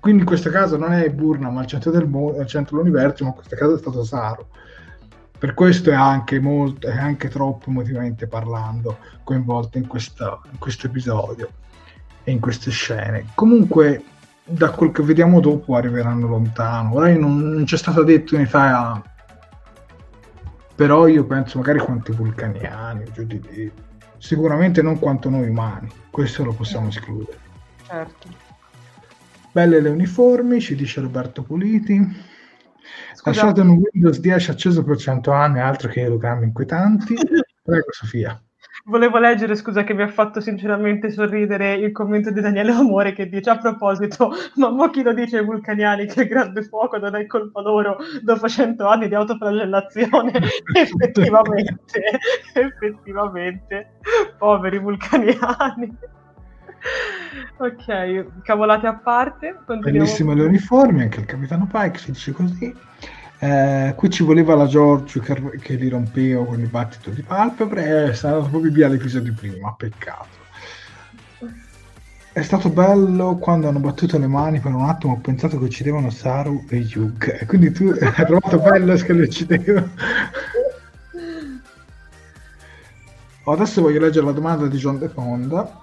[0.00, 3.30] Quindi in questo caso non è Burnham al centro, del mondo, al centro dell'universo ma
[3.30, 4.46] in questo caso è stato Saru
[5.36, 10.86] per questo è anche, molto, è anche troppo emotivamente parlando coinvolto in, questa, in questo
[10.86, 11.50] episodio
[12.24, 13.26] in queste scene.
[13.34, 14.02] Comunque,
[14.44, 16.94] da quel che vediamo dopo, arriveranno lontano.
[16.94, 19.02] Ora non, non c'è stato detto in Italia,
[20.74, 23.72] però io penso magari quanti vulcaniani, giù di lì.
[24.18, 27.38] Sicuramente non quanto noi umani, questo lo possiamo escludere.
[27.86, 28.28] Certo.
[29.52, 32.32] Belle le uniformi, ci dice Roberto Puliti.
[33.22, 37.14] Lasciate un Windows 10 acceso per 100 anni, altro che ologrammi inquietanti.
[37.62, 38.38] Prego, Sofia.
[38.86, 43.30] Volevo leggere, scusa, che mi ha fatto sinceramente sorridere il commento di Daniele Amore che
[43.30, 47.16] dice a proposito, ma mo chi lo dice ai vulcaniani che il grande fuoco non
[47.16, 50.32] è colpa loro dopo cento anni di autoflagellazione?
[50.76, 51.78] effettivamente,
[52.52, 54.00] effettivamente,
[54.36, 55.96] poveri vulcaniani.
[57.56, 59.60] ok, cavolate a parte.
[59.80, 62.76] Bellissime le uniformi, anche il capitano Pike si dice così.
[63.44, 68.08] Eh, qui ci voleva la Giorgio che, che li rompeva con il battito di palpebre
[68.08, 70.42] e sarà proprio via l'episodio prima, peccato.
[72.32, 76.08] È stato bello quando hanno battuto le mani per un attimo ho pensato che uccidevano
[76.08, 77.40] Saru e Yug.
[77.40, 79.90] E quindi tu hai trovato bello che li uccidevano.
[83.44, 85.82] Adesso voglio leggere la domanda di John De Ponda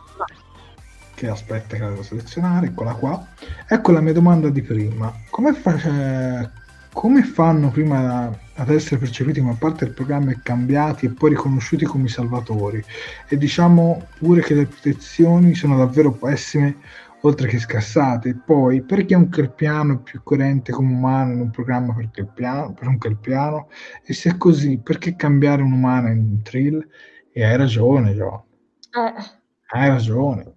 [1.28, 3.26] aspetta che la devo selezionare eccola qua.
[3.68, 5.14] Ecco la mia domanda di prima.
[5.30, 6.50] Come, fa, eh,
[6.94, 11.86] come fanno prima ad essere percepiti come parte del programma e cambiati e poi riconosciuti
[11.86, 12.84] come salvatori?
[13.28, 16.78] E diciamo pure che le protezioni sono davvero pessime
[17.22, 18.36] oltre che scassate.
[18.46, 22.88] Poi, perché un Kelpiano è più coerente come umano in un programma per, Kelpiano, per
[22.88, 23.70] un Kelpiano?
[24.04, 26.86] E se è così, perché cambiare un umano in un trill?
[27.32, 28.46] E hai ragione, Gio.
[28.92, 29.24] Eh.
[29.68, 30.56] Hai ragione.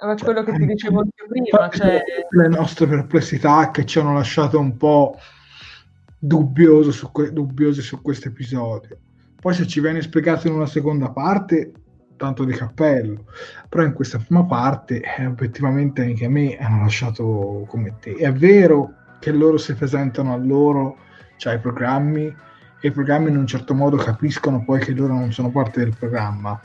[0.00, 2.02] Ma cioè, quello che ti dicevo anche prima, cioè...
[2.30, 5.18] le nostre perplessità che ci hanno lasciato un po'
[6.18, 8.98] dubbioso su, que- dubbiosi su questo episodio.
[9.40, 11.72] Poi se ci viene spiegato in una seconda parte,
[12.16, 13.26] tanto di cappello,
[13.68, 18.14] però in questa prima parte eh, obiettivamente anche a me hanno lasciato come te.
[18.14, 20.96] È vero che loro si presentano a loro,
[21.36, 22.34] cioè ai programmi,
[22.80, 25.94] e i programmi in un certo modo capiscono poi che loro non sono parte del
[25.96, 26.60] programma,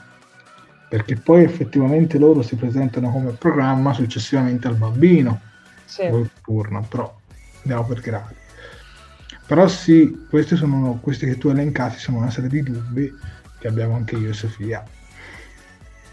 [0.89, 5.39] perché poi effettivamente loro si presentano come programma successivamente al bambino,
[5.85, 6.07] sì.
[6.87, 7.15] però
[7.61, 8.41] andiamo per gradi.
[9.53, 13.15] Però sì, questi, sono, questi che tu elencati sono una serie di dubbi
[13.59, 14.83] che abbiamo anche io e Sofia.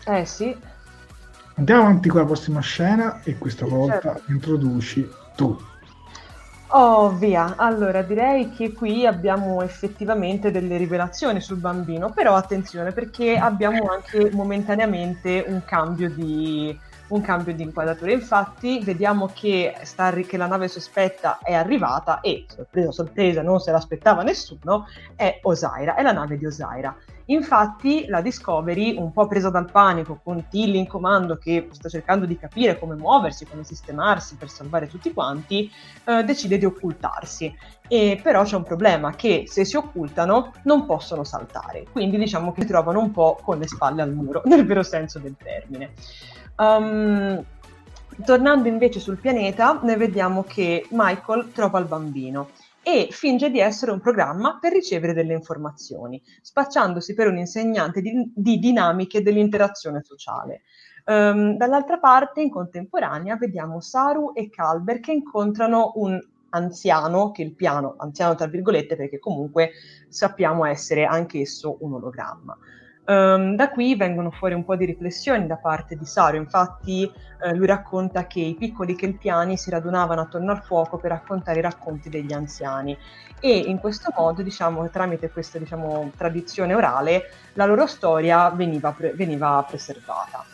[0.05, 0.55] Eh sì.
[1.55, 4.31] Andiamo avanti con la prossima scena e questa volta certo.
[4.31, 5.59] introduci tu.
[6.67, 7.55] Oh, via.
[7.57, 14.31] Allora, direi che qui abbiamo effettivamente delle rivelazioni sul bambino, però attenzione perché abbiamo anche
[14.35, 16.79] momentaneamente un cambio di,
[17.11, 18.13] un cambio di inquadratura.
[18.13, 23.71] Infatti vediamo che, sta, che, la nave sospetta è arrivata e, sorpresa, sorpresa, non se
[23.71, 26.97] l'aspettava nessuno, è Osaira, è la nave di Osaira.
[27.31, 32.27] Infatti la Discovery, un po' presa dal panico, con Tilly in comando che sta cercando
[32.27, 35.71] di capire come muoversi, come sistemarsi per salvare tutti quanti,
[36.05, 37.55] eh, decide di occultarsi.
[37.87, 42.63] E però c'è un problema, che se si occultano non possono saltare, quindi diciamo che
[42.63, 45.93] si trovano un po' con le spalle al muro, nel vero senso del termine.
[46.61, 47.43] Um,
[48.23, 52.51] tornando invece sul pianeta, noi vediamo che Michael trova il bambino
[52.83, 58.31] e finge di essere un programma per ricevere delle informazioni, spacciandosi per un insegnante di,
[58.35, 60.63] di dinamiche dell'interazione sociale.
[61.07, 66.21] Um, dall'altra parte, in contemporanea, vediamo Saru e Calber che incontrano un
[66.51, 69.71] anziano, che il piano, anziano tra virgolette, perché comunque
[70.09, 72.59] sappiamo essere anch'esso un ologramma.
[73.11, 77.11] Um, da qui vengono fuori un po' di riflessioni da parte di Saru, infatti
[77.43, 81.63] eh, lui racconta che i piccoli kelpiani si radunavano attorno al fuoco per raccontare i
[81.63, 82.97] racconti degli anziani
[83.41, 89.13] e in questo modo, diciamo, tramite questa diciamo, tradizione orale, la loro storia veniva, pre-
[89.15, 90.45] veniva preservata.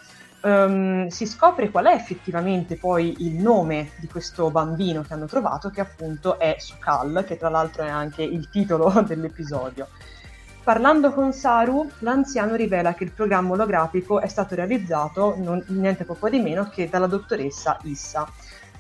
[0.41, 5.69] Um, si scopre qual è effettivamente poi il nome di questo bambino che hanno trovato,
[5.69, 9.89] che appunto è Sukal, che tra l'altro è anche il titolo dell'episodio.
[10.67, 16.29] Parlando con Saru, l'anziano rivela che il programma olografico è stato realizzato non, niente poco
[16.29, 18.29] di meno che dalla dottoressa Issa.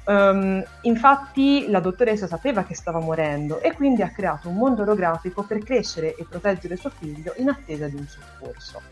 [0.07, 5.45] Um, infatti la dottoressa sapeva che stava morendo e quindi ha creato un mondo olografico
[5.45, 8.83] per crescere e proteggere suo figlio in attesa di un soccorso.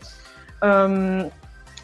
[0.61, 1.29] Um,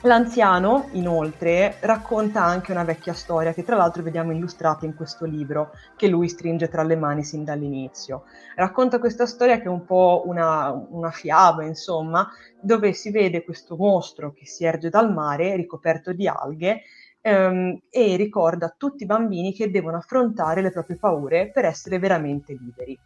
[0.03, 5.73] L'anziano, inoltre, racconta anche una vecchia storia che tra l'altro vediamo illustrata in questo libro
[5.95, 8.23] che lui stringe tra le mani sin dall'inizio.
[8.55, 12.27] Racconta questa storia che è un po' una, una fiaba, insomma,
[12.59, 16.81] dove si vede questo mostro che si erge dal mare ricoperto di alghe
[17.21, 21.99] ehm, e ricorda a tutti i bambini che devono affrontare le proprie paure per essere
[21.99, 22.99] veramente liberi.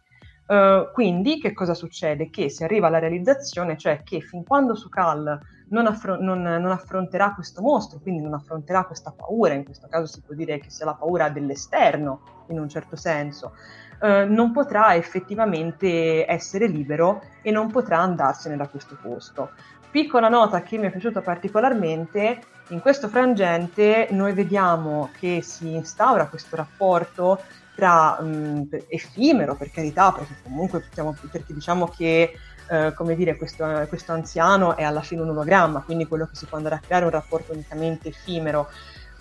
[0.46, 2.30] Uh, quindi che cosa succede?
[2.30, 5.40] Che si arriva alla realizzazione, cioè che fin quando Sukal
[5.70, 10.06] non, affron- non, non, affronterà questo mostro, quindi non affronterà questa paura, in questo caso
[10.06, 13.54] si può dire che sia la paura dell'esterno in un certo senso,
[14.00, 19.50] eh, non potrà effettivamente essere libero e non potrà andarsene da questo posto.
[19.90, 26.28] Piccola nota che mi è piaciuta particolarmente, in questo frangente noi vediamo che si instaura
[26.28, 27.40] questo rapporto
[27.76, 30.82] tra mh, effimero per carità, perché comunque
[31.30, 32.32] perché diciamo che
[32.68, 36.46] eh, come dire, questo, questo, anziano è alla fine un ologramma, quindi quello che si
[36.46, 38.68] può andare a creare è un rapporto unicamente effimero.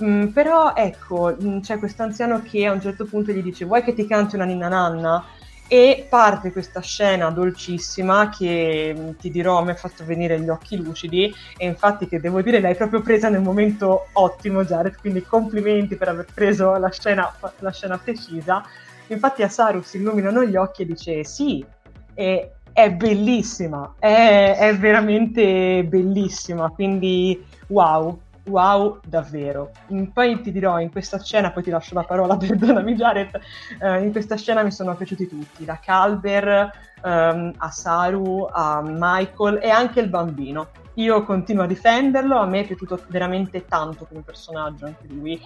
[0.04, 3.94] Mm, però ecco, c'è questo anziano che a un certo punto gli dice vuoi che
[3.94, 5.24] ti canti una ninna nanna?
[5.68, 10.78] E parte questa scena dolcissima che mm, ti dirò mi ha fatto venire gli occhi
[10.78, 15.96] lucidi e infatti che devo dire l'hai proprio presa nel momento ottimo Jared, quindi complimenti
[15.96, 18.64] per aver preso la scena, la scena precisa.
[19.08, 21.66] Infatti a Saru si illuminano gli occhi e dice sì,
[22.14, 29.72] e è bellissima, è, è veramente bellissima, quindi wow, wow davvero.
[30.14, 33.40] Poi ti dirò, in questa scena, poi ti lascio la parola, perdonami Jared,
[33.80, 36.72] eh, in questa scena mi sono piaciuti tutti, da Calber
[37.04, 40.68] um, a Saru, a Michael e anche il bambino.
[40.96, 45.42] Io continuo a difenderlo, a me è piaciuto veramente tanto come personaggio anche lui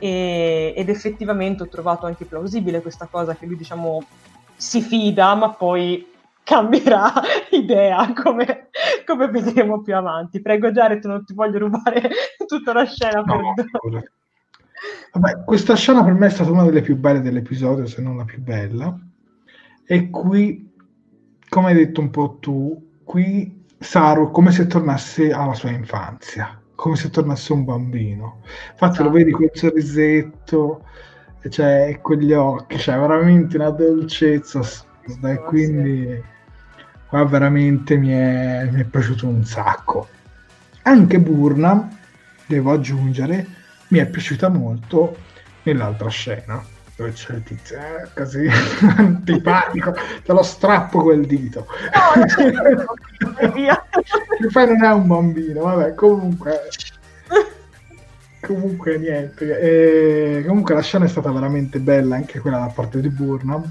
[0.00, 4.02] e, ed effettivamente ho trovato anche plausibile questa cosa che lui diciamo
[4.56, 6.09] si fida ma poi
[6.50, 7.12] cambierà
[7.50, 8.70] idea come,
[9.06, 10.42] come, vedremo più avanti.
[10.42, 12.10] Prego Jared, non ti voglio rubare
[12.46, 13.22] tutta la scena.
[13.22, 13.54] No,
[15.12, 18.24] Vabbè, questa scena per me è stata una delle più belle dell'episodio, se non la
[18.24, 18.98] più bella.
[19.86, 20.72] E qui,
[21.48, 26.96] come hai detto un po' tu, qui Saru come se tornasse alla sua infanzia, come
[26.96, 28.40] se tornasse un bambino.
[28.72, 29.04] Infatti esatto.
[29.04, 30.84] lo vedi quel sorrisetto,
[31.48, 34.60] cioè, quegli occhi, cioè veramente una dolcezza
[35.22, 36.22] e quindi
[37.10, 40.08] qua veramente mi è, mi è piaciuto un sacco.
[40.82, 41.88] Anche Burnham,
[42.46, 43.44] devo aggiungere,
[43.88, 45.16] mi è piaciuta molto
[45.64, 46.64] nell'altra scena
[46.96, 48.48] dove c'è il tizio eh, così
[48.96, 49.92] antipatico
[50.22, 51.66] te lo strappo quel dito.
[51.94, 52.52] No, che
[54.52, 56.68] poi non è un bambino vabbè comunque
[58.42, 63.08] comunque niente e, comunque la scena è stata veramente bella anche quella da parte di
[63.08, 63.64] Burnham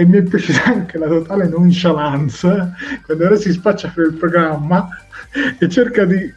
[0.00, 2.72] e mi è piaciuta anche la totale nonchalance
[3.04, 4.88] quando ora si spaccia per il programma
[5.58, 6.32] e cerca di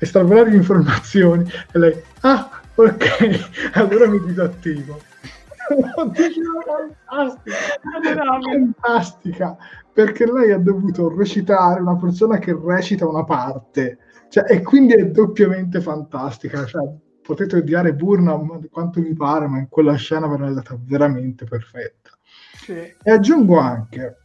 [0.00, 4.98] estrapolare informazioni e lei, ah, ok, allora mi disattivo.
[5.94, 6.42] fantastica,
[8.82, 9.56] fantastica,
[9.92, 15.06] perché lei ha dovuto recitare una persona che recita una parte, cioè, e quindi è
[15.06, 16.64] doppiamente fantastica.
[16.64, 16.82] Cioè,
[17.22, 22.03] potete odiare Burnham quanto mi pare, ma in quella scena è stata veramente perfetta.
[22.64, 22.72] Sì.
[23.02, 24.16] E aggiungo anche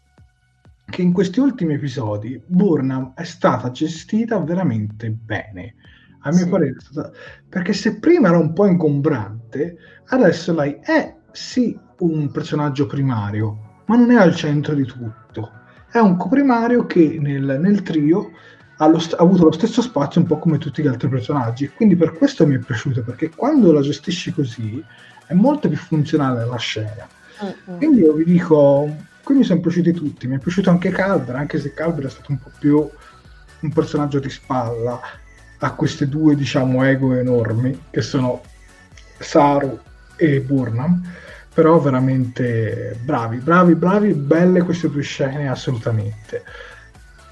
[0.89, 5.75] che in questi ultimi episodi Burnham è stata gestita veramente bene.
[6.21, 6.49] A mio sì.
[6.49, 7.11] parere, stata...
[7.47, 13.97] perché se prima era un po' ingombrante, adesso lei è sì un personaggio primario, ma
[13.97, 15.51] non è al centro di tutto.
[15.91, 18.31] È un coprimario che nel, nel trio
[18.77, 21.67] ha, st- ha, avuto lo stesso spazio un po' come tutti gli altri personaggi.
[21.69, 24.81] Quindi per questo mi è piaciuto, perché quando la gestisci così
[25.27, 27.07] è molto più funzionale la scena.
[27.39, 27.77] Uh-uh.
[27.77, 28.93] Quindi io vi dico,
[29.23, 32.31] qui mi sono piaciuti tutti, mi è piaciuto anche Calder, anche se Calder è stato
[32.31, 32.89] un po' più
[33.61, 34.99] un personaggio di spalla
[35.59, 38.41] a queste due, diciamo, ego enormi, che sono
[39.19, 39.79] Saru
[40.15, 41.01] e Burnham,
[41.53, 46.43] però veramente bravi, bravi, bravi, belle queste due scene assolutamente.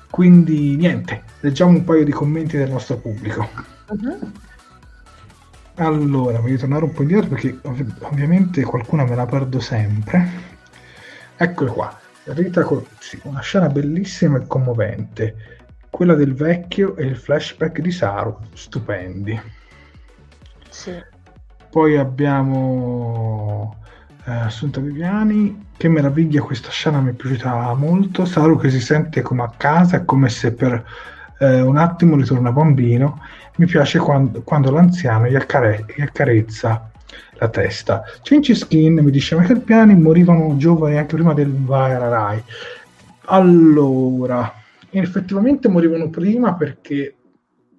[0.09, 3.49] Quindi niente, leggiamo un paio di commenti del nostro pubblico.
[3.91, 4.31] Mhm.
[5.79, 10.27] Allora, voglio tornare un po' indietro perché ov- ovviamente qualcuna me la perdo sempre.
[11.35, 11.99] Eccole qua.
[12.23, 15.35] Rita Corsi, una scena bellissima e commovente.
[15.89, 19.39] Quella del vecchio e il flashback di Saru, stupendi.
[20.69, 20.93] Sì.
[21.69, 23.75] Poi abbiamo
[24.25, 25.65] eh, Assunta Viviani.
[25.77, 28.25] Che meraviglia questa scena, mi è piaciuta molto.
[28.25, 30.83] Saru che si sente come a casa, è come se per
[31.37, 33.21] eh, un attimo ritorna bambino.
[33.57, 36.91] Mi piace quando, quando l'anziano gli, accare- gli accarezza
[37.39, 38.03] la testa.
[38.21, 42.41] Cinci Skin mi dice: Ma che piani morivano giovani anche prima del Rai.
[43.25, 44.53] Allora,
[44.89, 47.15] effettivamente morivano prima perché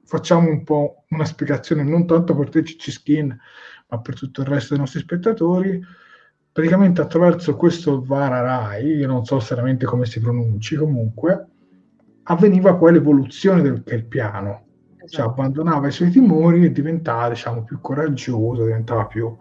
[0.05, 3.38] facciamo un po' una spiegazione non tanto per te Cicci Skin,
[3.88, 5.80] ma per tutto il resto dei nostri spettatori.
[6.50, 11.46] Praticamente attraverso questo Vararai, io non so seriamente come si pronunci, comunque
[12.24, 14.68] avveniva poi l'evoluzione del del piano
[15.09, 15.30] cioè Esatto.
[15.30, 19.36] abbandonava i suoi timori e diventava diciamo più coraggioso, diventava più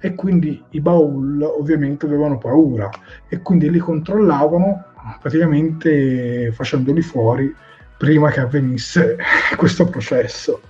[0.00, 2.88] e quindi i Baul ovviamente avevano paura
[3.28, 4.84] e quindi li controllavano
[5.20, 7.54] praticamente facendoli fuori
[7.96, 9.16] prima che avvenisse
[9.56, 10.60] questo processo.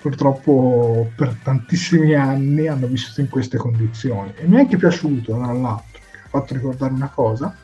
[0.00, 5.52] Purtroppo per tantissimi anni hanno vissuto in queste condizioni e mi è anche piaciuto tra
[5.52, 7.56] l'altro, che ha fatto ricordare una cosa,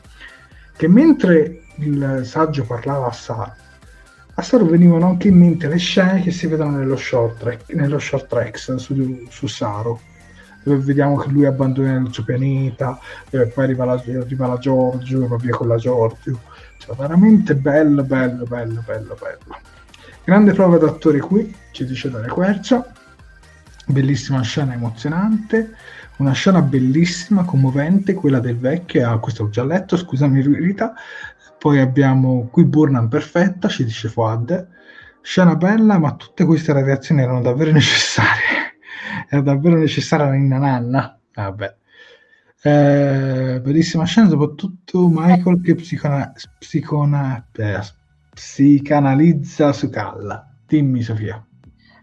[0.75, 3.55] che mentre il saggio parlava a Sara,
[4.41, 7.99] a Saru venivano anche in mente le scene che si vedono nello short track, nello
[7.99, 9.97] short tracks su, su Saru,
[10.63, 12.99] dove vediamo che lui abbandona il suo pianeta,
[13.29, 16.39] dove poi arriva la, arriva la Giorgio e va via con la Giorgio.
[16.77, 19.59] Cioè, veramente bello, bello, bello, bello, bello.
[20.23, 22.83] Grande prova d'attore qui, ci dice Daria Quercia.
[23.85, 25.75] Bellissima scena emozionante.
[26.17, 29.07] Una scena bellissima, commovente, quella del vecchio.
[29.07, 30.93] Ah, questo l'ho già letto, scusami Rita.
[31.61, 34.67] Poi abbiamo qui Burnham perfetta, ci dice Fuad.
[35.21, 38.79] Scena bella, ma tutte queste radiazioni erano davvero necessarie.
[39.29, 41.19] Era davvero necessaria la ninna nanna.
[41.35, 41.75] Vabbè.
[42.63, 47.79] Eh, bellissima scena, soprattutto Michael che psicona- psicona- eh,
[48.33, 50.51] psicanalizza su Calla.
[50.65, 51.45] Dimmi Sofia.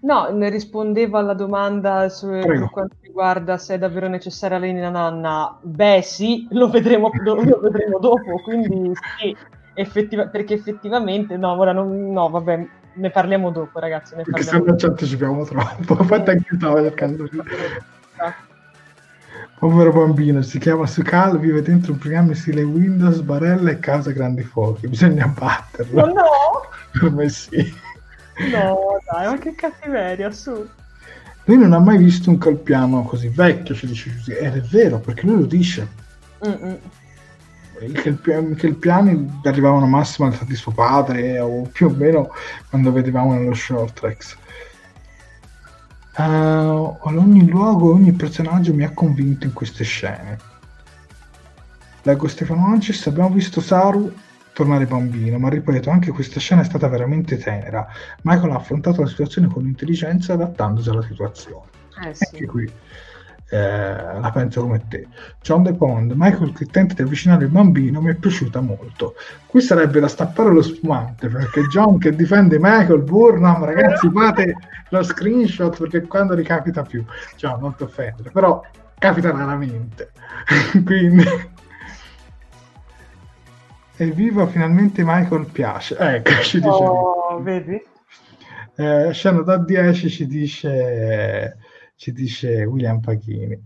[0.00, 4.90] No, ne rispondeva alla domanda su, per quanto riguarda se è davvero necessaria la linea
[4.90, 5.56] nanna.
[5.60, 9.36] Beh, sì, lo vedremo, lo, vedremo dopo, quindi sì,
[9.74, 14.64] effettiva- perché effettivamente, no, ora non, no, vabbè, ne parliamo dopo, ragazzi, ne Perché parliamo
[14.64, 15.96] se no ci anticipiamo troppo.
[16.02, 17.42] Infatti anche io stavo cercando di...
[19.58, 24.12] Povero bambino, si chiama Sukal, vive dentro un programma in stile Windows, barella e causa
[24.12, 24.86] grandi fuochi.
[24.86, 26.06] Bisogna batterlo.
[26.06, 26.22] No, no,
[26.92, 27.74] Per me sì.
[28.52, 28.76] No,
[29.10, 30.70] dai, ma che cattiveria, assurdo.
[31.44, 34.32] Lui non ha mai visto un calpiano così vecchio, ci dice così.
[34.32, 35.88] Ed è vero, perché lui lo dice.
[36.46, 36.78] Mm-mm.
[37.80, 42.30] I calpi- calpiani arrivavano massimo all'età di suo padre, o più o meno
[42.68, 44.36] quando vedevamo nello short tracks.
[46.16, 50.38] Eh, ad ogni luogo, ogni personaggio mi ha convinto in queste scene.
[52.02, 54.12] Leggo Stefano Ancis, abbiamo visto Saru
[54.58, 57.86] tornare bambino, ma ripeto, anche questa scena è stata veramente tenera.
[58.22, 61.66] Michael ha affrontato la situazione con intelligenza adattandosi alla situazione.
[62.02, 62.44] Eh Anche sì.
[62.44, 62.68] qui
[63.50, 65.06] eh, la penso come te.
[65.40, 69.14] John De Pond, Michael che tenta di avvicinare il bambino, mi è piaciuta molto.
[69.46, 74.56] Qui sarebbe da stappare lo spumante perché John che difende Michael Burnham, ragazzi, fate
[74.88, 77.04] lo screenshot perché quando ricapita più,
[77.36, 78.60] John, non ti offendere, però
[78.98, 80.10] capita raramente.
[80.84, 81.56] Quindi.
[84.00, 85.96] Evviva, finalmente Michael piace.
[85.98, 86.68] Ecco, ci dice.
[86.68, 87.82] Oh, vedi?
[88.76, 91.56] Eh, scena da 10 ci dice,
[91.96, 93.60] ci dice William Pachini.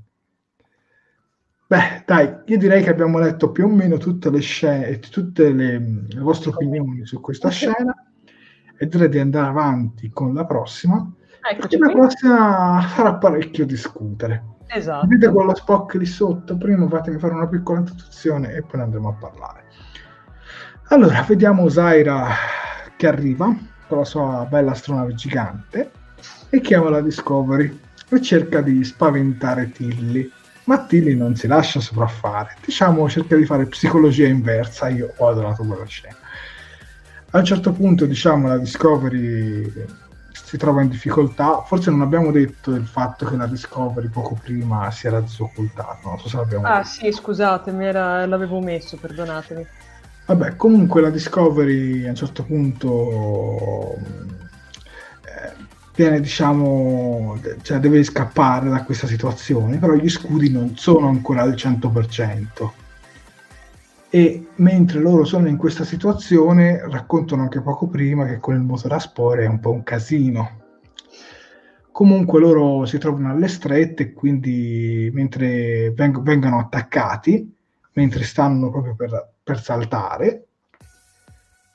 [1.66, 5.78] Beh, dai, io direi che abbiamo letto più o meno tutte le scene, tutte le,
[6.08, 7.94] le vostre opinioni su questa scena
[8.78, 11.12] e direi di andare avanti con la prossima.
[11.50, 14.44] Eccoci la prossima farà parecchio discutere.
[14.66, 15.06] Esatto.
[15.06, 16.56] Vedete quello Spock lì sotto?
[16.56, 19.61] Prima fatemi fare una piccola introduzione e poi ne andremo a parlare.
[20.92, 22.26] Allora, vediamo Zaira
[22.98, 23.46] che arriva
[23.88, 25.90] con la sua bella astronave gigante
[26.50, 30.30] e chiama la Discovery e cerca di spaventare Tilly.
[30.64, 35.64] Ma Tilly non si lascia sopraffare, diciamo cerca di fare psicologia inversa, io ho adorato
[35.64, 36.16] quella scena.
[37.30, 39.72] A un certo punto, diciamo, la Discovery
[40.30, 41.62] si trova in difficoltà.
[41.62, 46.00] Forse non abbiamo detto il fatto che la Discovery poco prima si era disoccultata.
[46.04, 46.88] Non so se l'abbiamo Ah detto.
[46.88, 49.66] sì, scusatemi, era- l'avevo messo, perdonatemi.
[50.26, 53.96] Vabbè, comunque la Discovery a un certo punto
[55.24, 55.52] eh,
[55.94, 61.54] viene, diciamo, cioè deve scappare da questa situazione, però gli scudi non sono ancora al
[61.54, 62.70] 100%.
[64.14, 68.94] e mentre loro sono in questa situazione raccontano anche poco prima che con il motore
[68.94, 70.60] a spore è un po' un casino.
[71.90, 77.54] Comunque loro si trovano alle strette quindi mentre veng- vengono attaccati,
[77.94, 80.46] mentre stanno proprio per, per saltare,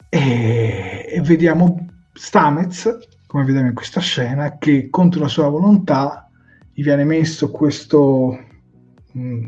[0.10, 6.30] e, e vediamo Stamez, come vediamo in questa scena, che contro la sua volontà
[6.74, 8.40] gli viene messo questo...
[9.12, 9.46] Mh, mm,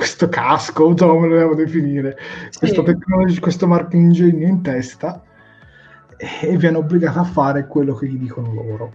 [0.00, 2.16] questo casco, come lo devo definire,
[2.48, 2.58] sì.
[2.60, 5.22] questo, tecnolog- questo marco ingegno in testa
[6.16, 8.92] e viene obbligato a fare quello che gli dicono loro.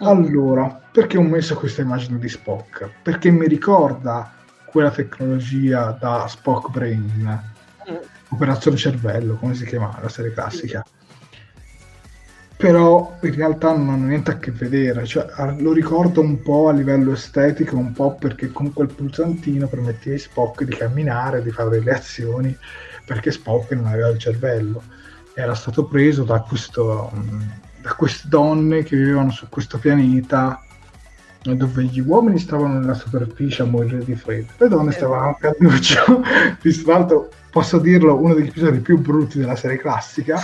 [0.00, 2.90] Allora, perché ho messo questa immagine di Spock?
[3.02, 4.35] Perché mi ricorda
[4.76, 7.42] quella tecnologia da Spock Brain,
[7.90, 7.94] mm.
[8.28, 10.84] Operazione Cervello, come si chiama la serie classica.
[12.58, 15.28] Però in realtà non hanno niente a che vedere, cioè,
[15.58, 20.18] lo ricordo un po' a livello estetico, un po' perché con quel pulsantino permetteva a
[20.18, 22.54] Spock di camminare, di fare delle azioni,
[23.06, 24.82] perché Spock non aveva il cervello,
[25.32, 27.10] era stato preso da, questo,
[27.80, 30.65] da queste donne che vivevano su questo pianeta
[31.54, 36.22] dove gli uomini stavano nella superficie a morire di freddo, le donne stavano a cannuccio,
[36.60, 40.40] tra l'altro posso dirlo, uno degli episodi più brutti della serie classica,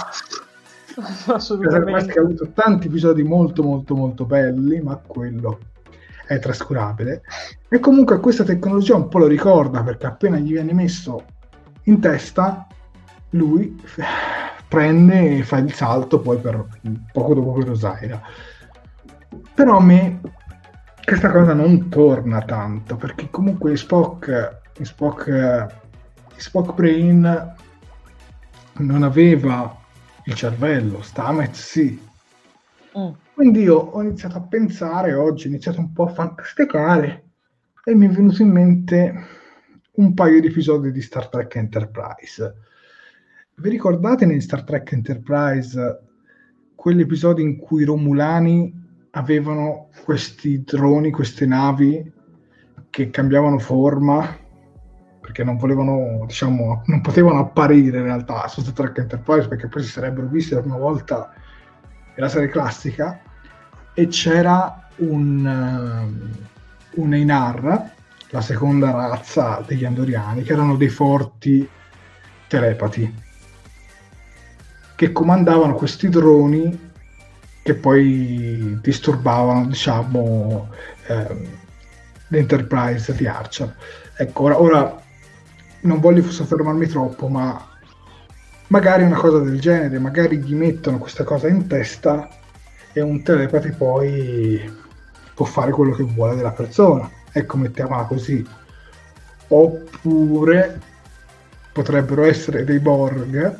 [1.26, 2.18] Assolutamente.
[2.18, 5.58] ha avuto tanti episodi molto molto molto belli, ma quello
[6.26, 7.22] è trascurabile.
[7.68, 11.24] E comunque questa tecnologia un po' lo ricorda perché appena gli viene messo
[11.84, 12.66] in testa,
[13.30, 13.80] lui
[14.68, 16.66] prende e fa il salto poi per
[17.12, 18.20] poco dopo per Osaira.
[19.54, 20.20] Però a me
[21.04, 25.66] questa cosa non torna tanto perché comunque Spock, Spock,
[26.36, 27.54] Spock Brain
[28.78, 29.78] non aveva
[30.24, 32.00] il cervello, Stamets sì.
[32.98, 33.10] Mm.
[33.34, 37.24] Quindi io ho iniziato a pensare oggi, ho iniziato un po' a fantasticare
[37.84, 39.26] e mi è venuto in mente
[39.92, 42.54] un paio di episodi di Star Trek Enterprise.
[43.56, 46.00] Vi ricordate in Star Trek Enterprise
[46.74, 48.81] quegli episodi in cui i Romulani
[49.12, 52.12] avevano questi droni, queste navi
[52.90, 54.40] che cambiavano forma
[55.20, 59.82] perché non volevano, diciamo, non potevano apparire in realtà su Star Trek Enterprise perché poi
[59.82, 61.32] si sarebbero visti la prima volta
[62.14, 63.20] nella serie classica
[63.94, 65.44] e c'era un,
[66.94, 67.90] uh, un Einar,
[68.30, 71.68] la seconda razza degli Andoriani, che erano dei forti
[72.46, 73.20] telepati
[74.94, 76.91] che comandavano questi droni
[77.62, 80.68] che poi disturbavano, diciamo,
[81.06, 81.46] ehm,
[82.28, 83.74] l'Enterprise di Archer.
[84.16, 85.02] Ecco, ora, ora
[85.82, 87.70] non voglio soffermarmi troppo, ma
[88.68, 92.28] magari una cosa del genere, magari gli mettono questa cosa in testa
[92.92, 94.80] e un telepati poi
[95.34, 97.08] può fare quello che vuole della persona.
[97.30, 98.44] Ecco, mettiamola così.
[99.48, 100.80] Oppure
[101.72, 103.58] potrebbero essere dei Borg,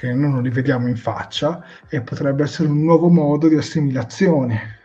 [0.00, 4.78] perché noi non li vediamo in faccia, e potrebbe essere un nuovo modo di assimilazione,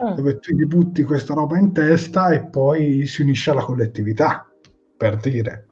[0.00, 0.14] mm.
[0.14, 4.48] dove tu gli butti questa roba in testa e poi si unisce alla collettività,
[4.96, 5.66] per dire.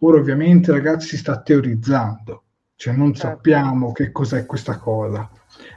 [0.00, 2.44] Ora ovviamente ragazzi si sta teorizzando,
[2.76, 3.28] cioè non certo.
[3.28, 5.28] sappiamo che cos'è questa cosa.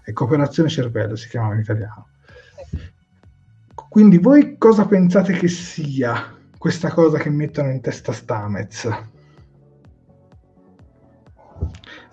[0.03, 2.09] È cooperazione cervello si chiama in italiano.
[3.89, 9.13] Quindi voi cosa pensate che sia questa cosa che mettono in testa Stamez?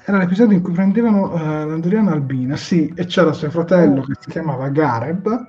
[0.04, 4.30] Era l'episodio in cui prendevano uh, l'Andoriana Albina, sì, e c'era suo fratello che si
[4.30, 5.48] chiamava Gareb,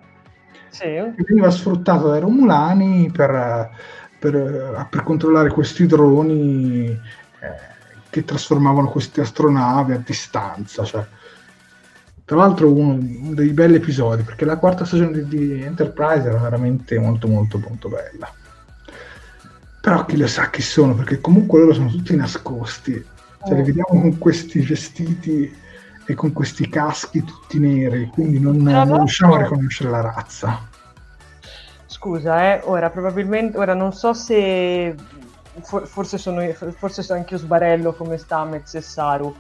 [0.70, 0.84] sì.
[0.84, 3.30] che veniva sfruttato dai Romulani per...
[3.32, 6.98] Uh, per, eh, per controllare questi droni eh,
[8.10, 10.86] che trasformavano queste astronavi a distanza.
[10.86, 11.06] Cioè.
[12.24, 16.38] Tra l'altro uno, uno, dei belli episodi, perché la quarta stagione di, di Enterprise era
[16.38, 18.32] veramente molto molto molto bella.
[19.82, 23.06] Però chi lo sa chi sono, perché comunque loro sono tutti nascosti.
[23.46, 25.62] Cioè, li vediamo con questi vestiti
[26.06, 30.68] e con questi caschi tutti neri, quindi non, non riusciamo a riconoscere la razza.
[31.86, 34.96] Scusa, eh, ora probabilmente, ora non so se
[35.62, 36.42] for, forse sono
[36.76, 39.36] forse sono anche io sbarello come Stamez e Saru,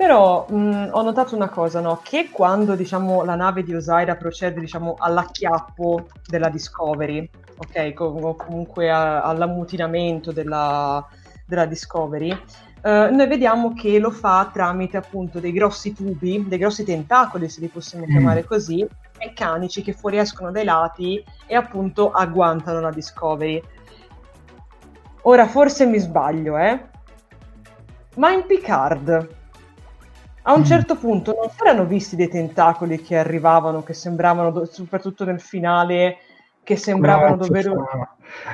[0.00, 2.00] però mh, ho notato una cosa, no?
[2.02, 7.28] che quando diciamo, la nave di Osaira procede diciamo, all'acchiappo della Discovery,
[7.58, 11.06] ok, o comunque a, all'ammutinamento della,
[11.44, 12.34] della Discovery,
[12.82, 17.60] Uh, noi vediamo che lo fa tramite appunto dei grossi tubi, dei grossi tentacoli, se
[17.60, 18.08] li possiamo mm.
[18.08, 18.86] chiamare così,
[19.18, 23.62] meccanici che fuoriescono dai lati e appunto agguantano la Discovery.
[25.22, 26.80] Ora forse mi sbaglio, eh?
[28.16, 29.38] Ma in Picard
[30.42, 30.64] a un mm.
[30.64, 36.16] certo punto non si erano visti dei tentacoli che arrivavano, che sembravano, soprattutto nel finale,
[36.62, 37.88] che sembravano no, davvero...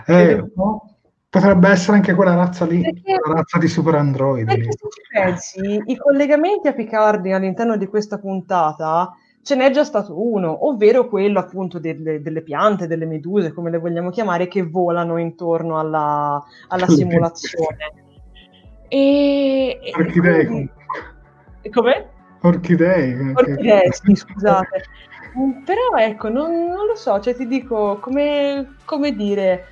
[0.07, 0.96] Eh, no,
[1.37, 4.47] Potrebbe essere anche quella razza lì, Perché- la razza di super androidi.
[4.47, 9.85] Perché se ci pensi, i collegamenti a Picardi all'interno di questa puntata ce n'è già
[9.85, 14.63] stato uno, ovvero quello appunto delle, delle piante, delle meduse, come le vogliamo chiamare, che
[14.63, 17.77] volano intorno alla, alla simulazione.
[18.89, 20.71] E, Orchidee quindi-.
[21.71, 22.09] Come?
[22.41, 23.33] Orchidee.
[23.35, 24.85] Orchidee, sì, scusate.
[25.39, 29.67] Mm, Però ecco, non, non lo so, cioè ti dico, come, come dire,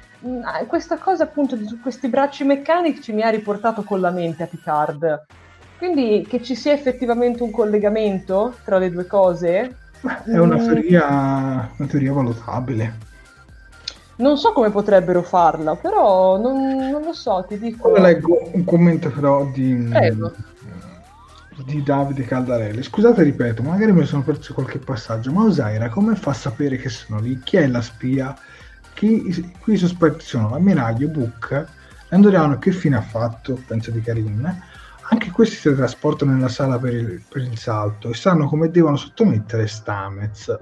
[0.67, 4.47] questa cosa appunto di su questi bracci meccanici mi ha riportato con la mente a
[4.47, 5.27] Picard.
[5.77, 9.77] Quindi che ci sia effettivamente un collegamento tra le due cose,
[10.25, 10.67] È una Mm.
[10.67, 12.99] teoria, una teoria valutabile.
[14.17, 17.89] non so come potrebbero farla, però non, non lo so, ti dico.
[17.91, 20.33] Ora leggo un commento però di, Prego.
[21.65, 22.83] di Davide Caldarelli.
[22.83, 26.89] Scusate, ripeto, magari mi sono perso qualche passaggio, ma Osaira come fa a sapere che
[26.89, 27.41] sono lì?
[27.43, 28.35] Chi è la spia?
[28.95, 31.66] Chi, qui sono l'ammiraglio, Book,
[32.09, 33.61] l'andoriano che fine ha fatto?
[33.66, 34.62] Penso di Karin.
[35.11, 38.97] Anche questi si trasportano nella sala per il, per il salto e sanno come devono
[38.97, 40.59] sottomettere Stamez.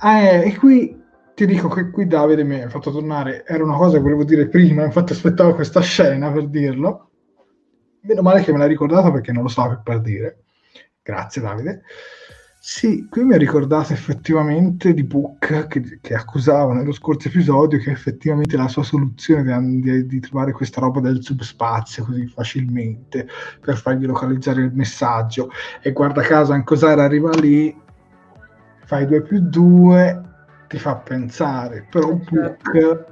[0.00, 1.02] Ah, eh, e qui
[1.34, 4.48] ti dico che qui Davide mi ha fatto tornare, era una cosa che volevo dire
[4.48, 7.10] prima, infatti aspettavo questa scena per dirlo.
[8.00, 10.44] Meno male che me l'ha ricordato perché non lo so per dire.
[11.02, 11.82] Grazie Davide.
[12.68, 17.92] Sì, qui mi ha ricordato effettivamente di Book che, che accusava nello scorso episodio che
[17.92, 23.28] effettivamente la sua soluzione di, di- trovare questa roba del subspazio così facilmente
[23.60, 25.48] per fargli localizzare il messaggio.
[25.80, 27.72] E guarda caso anche Osara arriva lì,
[28.84, 30.22] fai 2 più 2,
[30.66, 33.04] ti fa pensare, però Book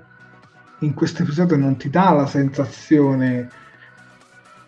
[0.80, 3.48] in questo episodio non ti dà la sensazione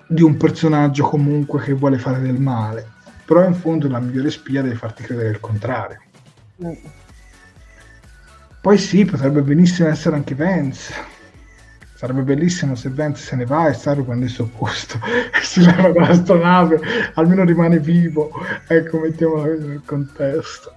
[0.06, 2.94] di un personaggio comunque che vuole fare del male,
[3.26, 6.00] però in fondo la migliore spia deve farti credere il contrario.
[6.64, 6.72] Mm.
[8.60, 10.94] Poi sì, potrebbe benissimo essere anche Vance.
[11.94, 15.64] Sarebbe bellissimo se Vance se ne va e Saru prende il suo posto e si
[15.64, 16.80] leva con l'astronave,
[17.14, 18.30] almeno rimane vivo.
[18.66, 20.74] Ecco, mettiamola nel contesto.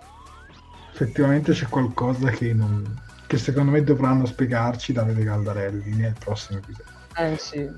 [0.93, 6.93] Effettivamente c'è qualcosa che, non- che secondo me dovranno spiegarci Davide Caldarelli nel prossimo episodio.
[7.15, 7.69] Eh sì.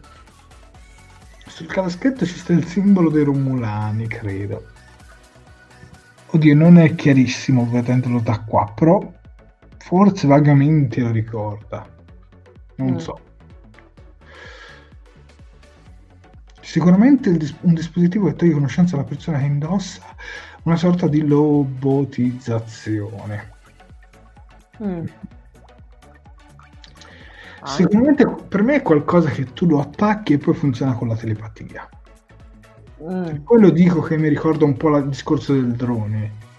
[1.52, 4.68] Sul calaschetto ci sta il simbolo dei Romulani, credo.
[6.28, 9.12] Oddio, non è chiarissimo vedendolo da qua, però
[9.78, 11.86] forse vagamente lo ricorda.
[12.76, 12.98] Non Mm.
[12.98, 13.20] so.
[16.62, 20.04] Sicuramente dis- un dispositivo che toglie conoscenza alla persona che indossa
[20.64, 23.50] una sorta di lobotizzazione.
[24.82, 25.06] Mm.
[27.64, 31.90] Sicuramente per me è qualcosa che tu lo attacchi e poi funziona con la telepatia.
[33.04, 33.44] Mm.
[33.44, 36.50] Poi lo dico che mi ricorda un po' il discorso del drone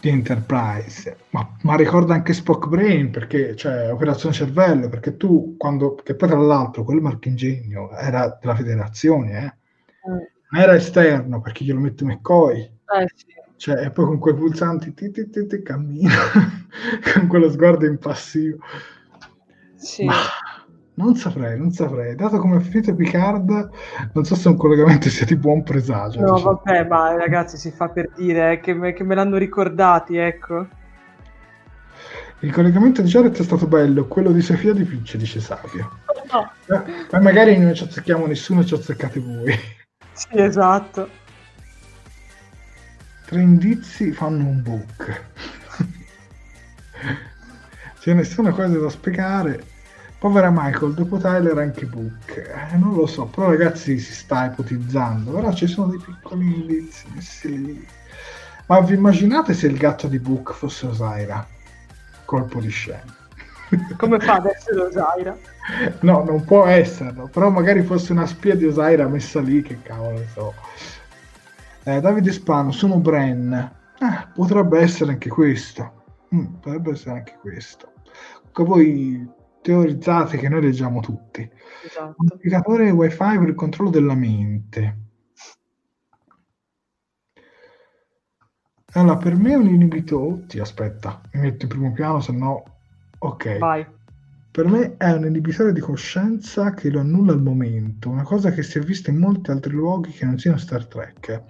[0.00, 5.96] di Enterprise, ma, ma ricorda anche Spock Brain perché cioè operazione cervello, perché tu quando
[5.96, 10.10] che poi tra l'altro quel marchingegno era della federazione, eh?
[10.10, 10.56] Mm.
[10.58, 13.26] era esterno perché glielo mette McCoy, Eh sì.
[13.56, 16.14] cioè e poi con quei pulsanti ti, ti, ti, ti cammina
[17.14, 18.58] con quello sguardo impassivo.
[19.78, 20.04] Sì.
[20.04, 20.14] Ma
[20.94, 22.16] non saprei, non saprei.
[22.16, 23.70] Dato come è finito Picard,
[24.12, 26.20] non so se un collegamento sia di buon presagio.
[26.20, 26.60] No, diciamo.
[26.64, 30.66] vabbè, ma ragazzi, si fa per dire eh, che, me, che me l'hanno ricordati, ecco.
[32.40, 35.98] Il collegamento di Jared è stato bello, quello di Sofia di Pince, dice Savio.
[36.30, 36.52] No.
[36.66, 39.54] Eh, Ma magari non ci azzecchiamo nessuno, ci azzeccate voi.
[40.12, 41.08] Sì, esatto.
[43.26, 45.26] Tre indizi fanno un book.
[48.08, 49.62] C'è nessuna cosa da spiegare.
[50.18, 52.38] Povera Michael, dopo Tyler anche Book.
[52.38, 55.30] Eh, non lo so, però ragazzi si sta ipotizzando.
[55.30, 57.86] Però ci sono dei piccoli indizi messi lì.
[58.64, 61.46] Ma vi immaginate se il gatto di Book fosse Osaira?
[62.24, 63.14] Colpo di scena.
[63.98, 65.36] Come fa ad essere Osaira?
[66.00, 70.24] No, non può esserlo, però magari fosse una spia di Osaira messa lì, che cavolo
[70.32, 70.54] so.
[71.82, 73.70] Eh, Davide Spano, sono Bren.
[73.98, 75.92] Ah, potrebbe essere anche questo.
[76.34, 77.92] Mm, potrebbe essere anche questo.
[78.52, 79.28] Che voi
[79.62, 81.48] teorizzate che noi leggiamo tutti.
[81.84, 82.14] Esatto.
[82.18, 84.98] Modificatore wifi per il controllo della mente.
[88.92, 90.32] Allora, per me è un inibitore...
[90.32, 92.62] Oddio, aspetta, mi metto in primo piano, se no...
[93.18, 93.58] Ok.
[93.58, 93.86] Vai.
[94.50, 98.62] Per me è un inibitore di coscienza che lo annulla al momento, una cosa che
[98.62, 101.42] si è vista in molti altri luoghi che non siano Star Trek.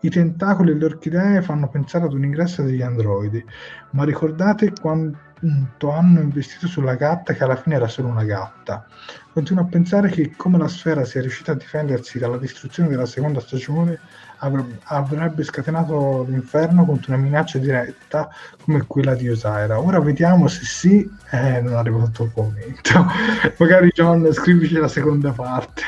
[0.00, 3.44] I tentacoli e le orchidee fanno pensare ad un ingresso degli androidi,
[3.90, 5.14] ma ricordate quan-
[5.44, 8.86] punto hanno investito sulla gatta che alla fine era solo una gatta.
[9.30, 13.40] Continuo a pensare che come la sfera sia riuscita a difendersi dalla distruzione della seconda
[13.40, 14.00] stagione
[14.38, 18.28] avrebbe scatenato l'inferno contro una minaccia diretta
[18.62, 19.80] come quella di Osaira.
[19.80, 23.06] Ora vediamo se sì, eh, non arrivo tutto il commento.
[23.58, 25.82] Magari John scrivici la seconda parte.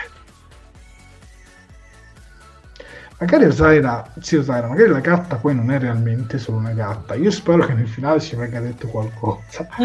[3.18, 7.14] Magari Osaira, sì Osaira, magari la gatta poi non è realmente solo una gatta.
[7.14, 9.66] Io spero che nel finale ci venga detto qualcosa.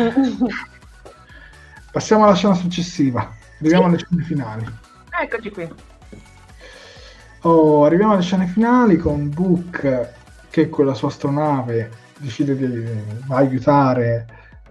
[1.92, 3.34] Passiamo alla scena successiva.
[3.60, 3.90] Arriviamo sì.
[3.90, 4.66] alle scene finali.
[5.22, 5.91] Eccoci qui.
[7.44, 10.10] Oh, arriviamo alle scene finali con Book
[10.52, 11.90] che con la sua astronave
[12.20, 12.86] decide di
[13.30, 14.28] aiutare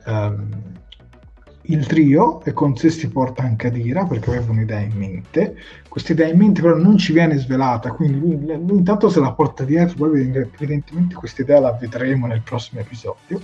[0.07, 0.49] um,
[1.63, 5.57] il trio e con sé si porta anche Adira perché aveva un'idea in mente.
[5.89, 9.33] Questa idea in mente però non ci viene svelata, quindi lui, lui intanto se la
[9.33, 13.41] porta dietro, poi evidentemente questa idea la vedremo nel prossimo episodio.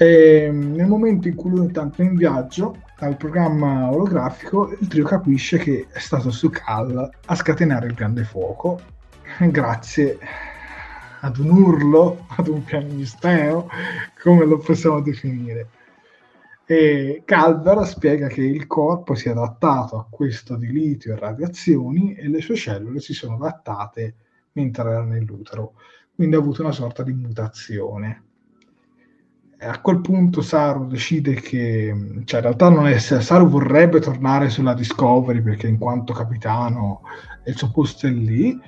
[0.00, 5.58] E, nel momento in cui lui è in viaggio dal programma olografico, il trio capisce
[5.58, 8.80] che è stato su Cal a scatenare il grande fuoco,
[9.50, 10.20] grazie
[11.22, 13.68] ad un urlo, ad un pianisteo,
[14.22, 15.70] come lo possiamo definire.
[16.64, 22.14] E Calver spiega che il corpo si è adattato a questo di litio e radiazioni
[22.14, 24.14] e le sue cellule si sono adattate
[24.52, 25.72] mentre era nell'utero,
[26.14, 28.26] quindi ha avuto una sorta di mutazione
[29.60, 34.74] a quel punto Saru decide che, cioè in realtà non è, Saru vorrebbe tornare sulla
[34.74, 37.02] Discovery perché in quanto capitano
[37.44, 38.58] il suo posto è lì,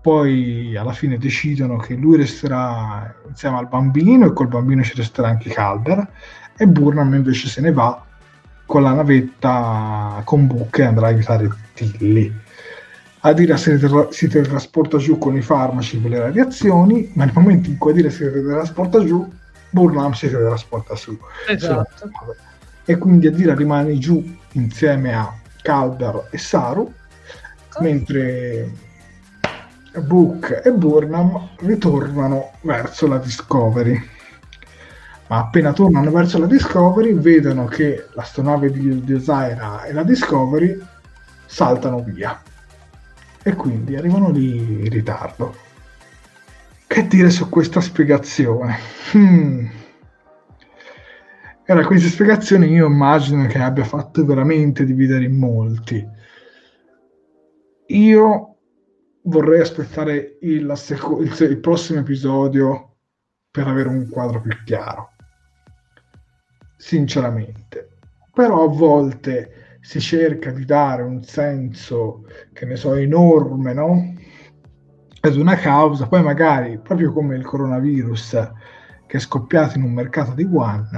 [0.00, 5.28] poi alla fine decidono che lui resterà insieme al bambino e col bambino ci resterà
[5.28, 6.08] anche Calder
[6.56, 8.02] e Burnham invece se ne va
[8.64, 12.32] con la navetta con Book e andrà a aiutare Tilly.
[13.22, 13.78] Adira si,
[14.10, 18.08] si teletrasporta giù con i farmaci per le radiazioni, ma nel momento in cui Adira
[18.08, 19.28] si teletrasporta giù
[19.70, 21.18] Burnham si trasporta su.
[21.48, 22.10] Esatto.
[22.84, 25.32] E quindi Adira rimane giù insieme a
[25.62, 27.82] Calder e Saru, oh.
[27.82, 28.68] mentre
[29.98, 34.18] Book e Burnham ritornano verso la Discovery.
[35.28, 40.76] Ma appena tornano verso la Discovery vedono che l'astronave di, di Osaira e la Discovery
[41.46, 42.40] saltano via.
[43.42, 45.68] E quindi arrivano lì in ritardo.
[46.92, 48.76] Che dire su questa spiegazione?
[49.12, 49.64] Hmm.
[51.64, 56.04] Era questa spiegazione io immagino che abbia fatto veramente dividere in molti.
[57.86, 58.56] Io
[59.22, 62.96] vorrei aspettare il, seco- il, il prossimo episodio
[63.52, 65.10] per avere un quadro più chiaro.
[66.76, 67.98] Sinceramente.
[68.32, 74.14] Però a volte si cerca di dare un senso, che ne so, enorme, no?
[75.20, 78.50] Ad una causa, poi magari proprio come il coronavirus
[79.06, 80.88] che è scoppiato in un mercato di Wuhan,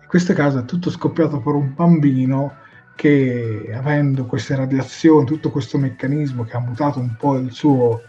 [0.00, 2.54] in questo caso è tutto scoppiato per un bambino
[2.94, 8.00] che avendo queste radiazioni, tutto questo meccanismo che ha mutato un po' il suo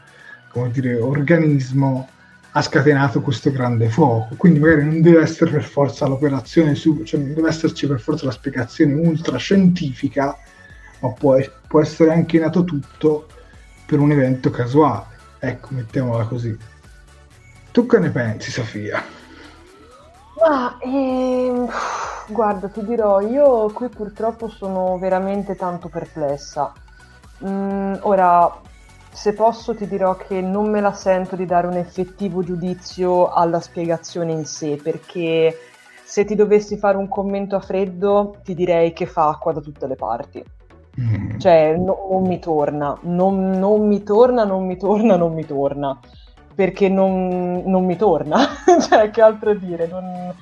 [0.71, 2.07] dire, organismo,
[2.51, 4.35] ha scatenato questo grande fuoco.
[4.35, 8.31] Quindi magari non deve essere per forza l'operazione, cioè non deve esserci per forza la
[8.31, 10.35] spiegazione ultra scientifica,
[11.01, 11.37] ma può,
[11.67, 13.27] può essere anche nato tutto
[13.85, 15.15] per un evento casuale.
[15.39, 16.57] Ecco, mettiamola così.
[17.71, 19.03] Tu che ne pensi, Sofia?
[20.43, 21.67] Ah, ehm,
[22.27, 26.73] guarda, ti dirò, io qui purtroppo sono veramente tanto perplessa.
[27.45, 28.61] Mm, ora,
[29.11, 33.59] se posso ti dirò che non me la sento di dare un effettivo giudizio alla
[33.59, 35.57] spiegazione in sé, perché
[36.03, 39.87] se ti dovessi fare un commento a freddo ti direi che fa acqua da tutte
[39.87, 40.43] le parti.
[40.99, 41.37] Mm.
[41.37, 45.99] Cioè, no, non mi torna, non, non, mi torna, non mi torna, non mi torna,
[46.55, 48.39] perché non, non mi torna,
[48.89, 50.33] cioè, che altro dire, non,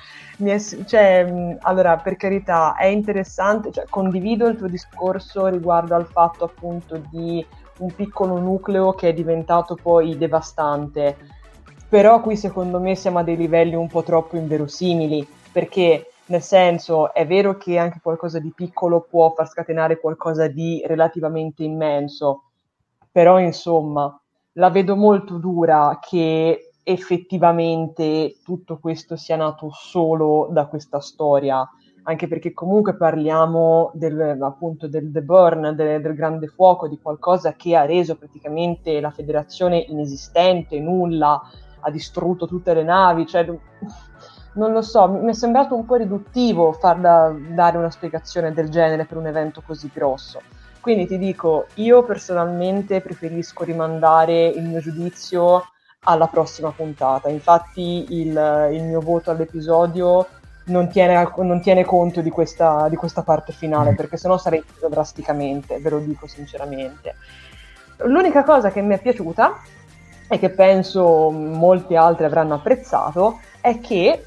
[0.48, 6.45] è, cioè, allora, per carità, è interessante, cioè, condivido il tuo discorso riguardo al fatto
[6.45, 7.45] appunto di
[7.80, 11.18] un piccolo nucleo che è diventato poi devastante,
[11.90, 17.14] però qui secondo me siamo a dei livelli un po' troppo inverosimili, perché nel senso
[17.14, 22.43] è vero che anche qualcosa di piccolo può far scatenare qualcosa di relativamente immenso,
[23.11, 24.19] però insomma
[24.53, 31.68] la vedo molto dura che effettivamente tutto questo sia nato solo da questa storia,
[32.03, 37.53] anche perché comunque parliamo del, appunto del The Burn, del, del grande fuoco, di qualcosa
[37.53, 41.41] che ha reso praticamente la federazione inesistente, nulla,
[41.80, 43.47] ha distrutto tutte le navi, cioè
[44.56, 48.69] non lo so, mi è sembrato un po' riduttivo far da, dare una spiegazione del
[48.69, 50.41] genere per un evento così grosso.
[50.80, 55.64] Quindi ti dico, io personalmente preferisco rimandare il mio giudizio
[56.02, 57.30] alla prossima puntata.
[57.30, 60.27] Infatti il, il mio voto all'episodio
[60.65, 63.95] non tiene, non tiene conto di questa, di questa, parte finale, mm.
[63.95, 67.15] perché sennò sarei preso drasticamente, ve lo dico sinceramente.
[68.03, 69.60] L'unica cosa che mi è piaciuta
[70.27, 74.26] e che penso molti altri avranno apprezzato è che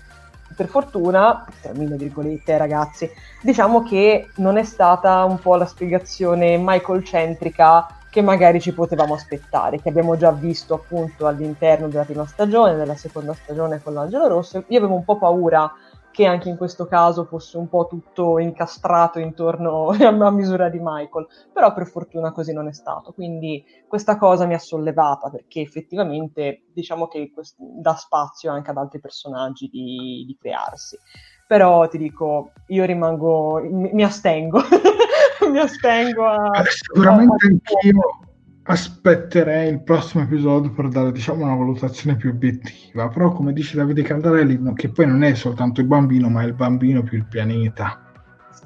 [0.58, 3.08] per fortuna, tra virgolette ragazzi,
[3.40, 9.80] diciamo che non è stata un po' la spiegazione Michael-centrica che magari ci potevamo aspettare,
[9.80, 14.64] che abbiamo già visto appunto all'interno della prima stagione, della seconda stagione con l'Angelo Rosso.
[14.66, 15.72] Io avevo un po' paura
[16.18, 21.28] che anche in questo caso fosse un po' tutto incastrato intorno a misura di Michael,
[21.52, 26.64] però per fortuna così non è stato, quindi questa cosa mi ha sollevata perché effettivamente
[26.72, 30.98] diciamo che quest- dà spazio anche ad altri personaggi di, di crearsi.
[31.46, 34.58] Però ti dico, io rimango, mi, mi astengo,
[35.48, 36.64] mi astengo a...
[36.64, 37.48] Sicuramente a...
[37.48, 38.27] anch'io
[38.70, 43.08] aspetterei il prossimo episodio per dare diciamo una valutazione più obiettiva.
[43.08, 46.46] Però come dice Davide Candarelli no, che poi non è soltanto il bambino ma è
[46.46, 48.12] il bambino più il pianeta.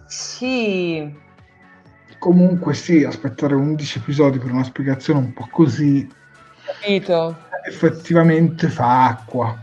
[0.07, 1.21] Sì.
[2.19, 6.09] Comunque sì aspettare 11 episodi per una spiegazione un po' così
[6.65, 7.37] capito.
[7.69, 9.57] effettivamente fa acqua.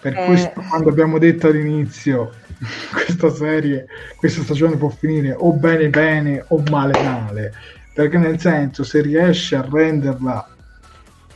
[0.00, 0.24] Per eh...
[0.24, 2.32] questo quando abbiamo detto all'inizio
[2.92, 3.86] questa serie
[4.16, 7.52] questa stagione può finire o bene bene o male male
[7.96, 10.46] perché nel senso se riesce a renderla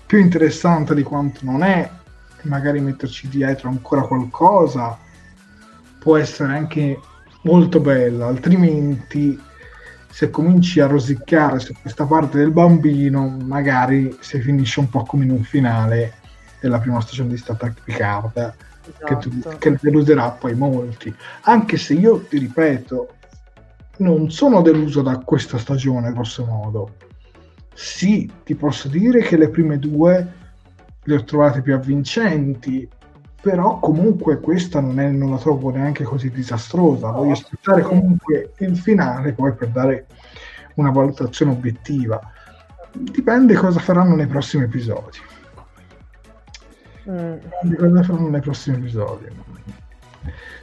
[0.05, 1.91] più interessante di quanto non è
[2.37, 4.99] e magari metterci dietro ancora qualcosa
[5.99, 7.01] può essere anche
[7.45, 9.41] molto bella altrimenti
[10.11, 15.25] se cominci a rosicare su questa parte del bambino magari si finisce un po' come
[15.25, 16.17] in un finale
[16.61, 19.05] della prima stagione di Star Trek Picard esatto.
[19.07, 19.57] che, tu, esatto.
[19.57, 23.15] che deluderà poi molti anche se io ti ripeto
[24.01, 26.97] non sono deluso da questa stagione, grosso modo.
[27.75, 30.33] Sì, ti posso dire che le prime due
[31.03, 32.89] le ho trovate più avvincenti,
[33.41, 37.11] però comunque questa non, è, non la trovo neanche così disastrosa.
[37.11, 40.07] Voglio aspettare comunque il finale poi per dare
[40.75, 42.21] una valutazione obiettiva.
[42.93, 45.19] Dipende cosa faranno nei prossimi episodi.
[47.09, 47.35] Mm.
[47.63, 49.27] Dipende cosa faranno nei prossimi episodi.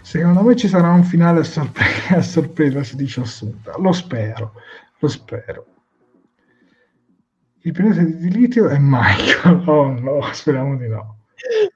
[0.02, 3.76] Secondo me ci sarà un finale a, sorpre- a sorpresa, si dice assunta.
[3.78, 4.54] Lo spero,
[5.00, 5.66] lo spero.
[7.62, 9.64] Il pianeta di litio è Michael.
[9.68, 11.16] Oh no, speriamo di no.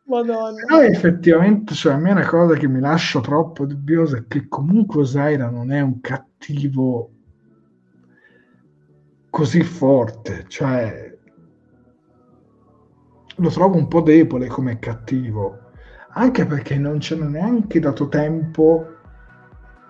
[0.06, 0.64] Madonna.
[0.66, 5.02] Però effettivamente, cioè, a me una cosa che mi lascia troppo dubbiosa è che comunque
[5.02, 7.12] Osaira non è un cattivo
[9.30, 10.46] così forte.
[10.48, 11.18] Cioè,
[13.36, 15.71] lo trovo un po' debole come cattivo
[16.14, 18.96] anche perché non ci hanno neanche dato tempo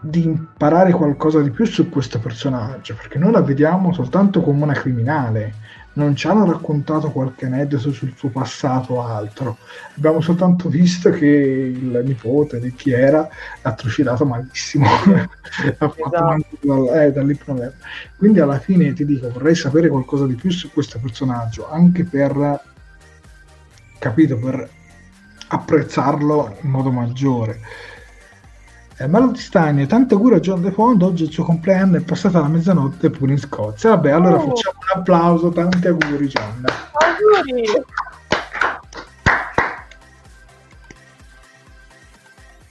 [0.03, 4.73] di imparare qualcosa di più su questo personaggio, perché noi la vediamo soltanto come una
[4.73, 5.53] criminale,
[5.93, 9.57] non ci hanno raccontato qualche aneddoto sul suo passato o altro,
[9.95, 13.27] abbiamo soltanto visto che il nipote di chi era
[13.61, 14.87] l'ha trucidato malissimo,
[15.69, 16.93] esatto.
[16.93, 17.77] eh, dall'ipnoterapia.
[18.17, 22.59] Quindi alla fine ti dico, vorrei sapere qualcosa di più su questo personaggio, anche per,
[23.99, 24.69] capito, per
[25.51, 27.59] apprezzarlo in modo maggiore.
[28.97, 31.97] Eh, Malo di Stagno, tanto auguri a John De Fond, oggi è il suo compleanno,
[31.97, 33.89] è passata la mezzanotte pure in Scozia.
[33.91, 34.49] Vabbè, allora oh.
[34.49, 36.65] facciamo un applauso, tanti auguri John.
[36.93, 37.63] Auguri!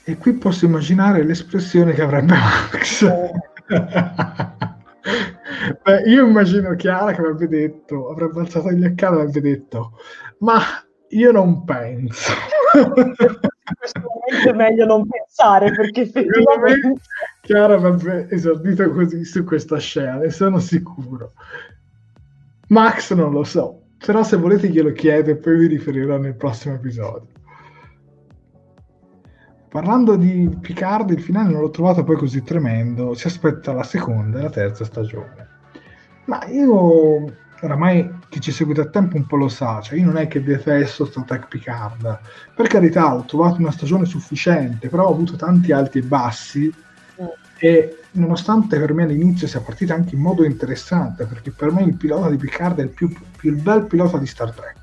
[0.05, 3.03] E qui posso immaginare l'espressione che avrebbe Max.
[3.03, 3.33] Oh.
[5.83, 9.93] Beh, io immagino Chiara che avrebbe detto, avrebbe alzato gli occhiali e avrebbe detto,
[10.39, 10.61] ma
[11.11, 12.33] io non penso.
[12.75, 17.01] in questo momento è meglio non pensare perché effettivamente
[17.41, 21.33] Chiara avrebbe esordito così su questa scena, ne sono sicuro.
[22.69, 26.75] Max non lo so, però se volete glielo chiedo e poi vi riferirò nel prossimo
[26.75, 27.29] episodio.
[29.69, 34.41] Parlando di Picard, il finale non l'ho trovato poi così tremendo, si aspetta la seconda
[34.41, 35.49] e la terza stagione.
[36.25, 37.25] Ma io
[37.61, 40.43] oramai chi ci segue da tempo un po' lo sa, cioè io non è che
[40.43, 42.19] detesto Star Trek Picard,
[42.55, 46.73] per carità ho trovato una stagione sufficiente, però ho avuto tanti alti e bassi
[47.23, 47.27] mm.
[47.59, 51.97] e nonostante per me all'inizio sia partita anche in modo interessante, perché per me il
[51.97, 54.79] pilota di Picard è il più, più il bel pilota di Star Trek.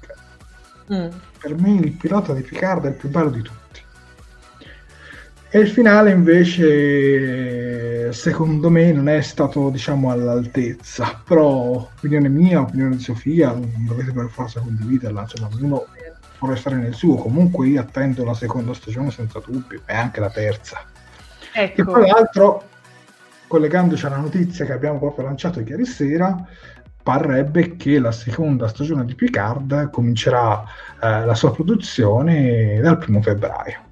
[0.94, 1.18] Mm.
[1.40, 3.67] Per me il pilota di Picard è il più bello di tutti.
[5.50, 12.98] E il finale invece, secondo me, non è stato diciamo all'altezza, però opinione mia, opinione
[12.98, 15.86] di Sofia, non dovete per forza condividerla, cioè, ognuno
[16.38, 17.16] può restare nel suo.
[17.16, 20.82] Comunque io attendo la seconda stagione senza dubbio, e anche la terza.
[21.54, 21.82] Ecco.
[21.82, 22.64] E tra l'altro,
[23.48, 26.46] collegandoci alla notizia che abbiamo proprio lanciato ieri sera,
[27.02, 30.62] parrebbe che la seconda stagione di Picard comincerà
[31.02, 33.86] eh, la sua produzione dal primo febbraio.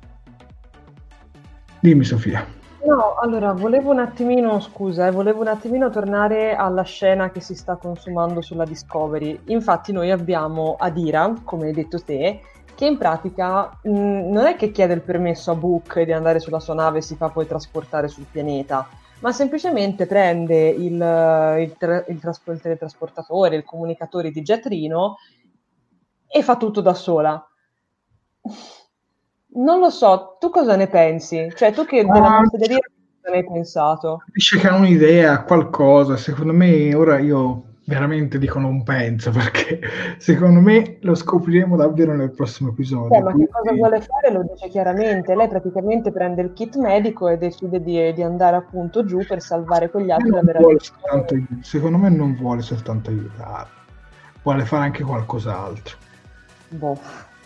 [1.85, 2.43] Dimmi Sofia.
[2.83, 7.53] No, allora volevo un attimino, scusa, eh, volevo un attimino tornare alla scena che si
[7.53, 9.39] sta consumando sulla Discovery.
[9.49, 12.41] Infatti noi abbiamo Adira, come hai detto te,
[12.73, 16.59] che in pratica mh, non è che chiede il permesso a Book di andare sulla
[16.59, 18.89] sua nave e si fa poi trasportare sul pianeta,
[19.19, 25.17] ma semplicemente prende il, il, tra- il, traspo- il teletrasportatore, il comunicatore di Jet Reno
[26.27, 27.47] e fa tutto da sola.
[29.55, 31.51] Non lo so, tu cosa ne pensi?
[31.55, 34.23] Cioè, tu che della consiglieria cosa ne hai pensato?
[34.33, 39.79] Dice che ha un'idea, qualcosa, secondo me ora io veramente dico non penso perché
[40.17, 43.15] secondo me lo scopriremo davvero nel prossimo episodio.
[43.17, 47.27] Eh, ma che cosa vuole fare lo dice chiaramente, lei praticamente prende il kit medico
[47.27, 50.31] e decide di, di andare appunto giù per salvare quegli altri
[50.79, 53.69] soltanto, secondo me non vuole soltanto aiutare,
[54.43, 55.97] vuole fare anche qualcos'altro.
[56.69, 56.99] Boh,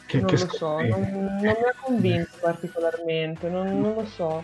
[0.09, 4.43] che, non che lo so, non, non, mi ha convinto particolarmente, non, non lo so.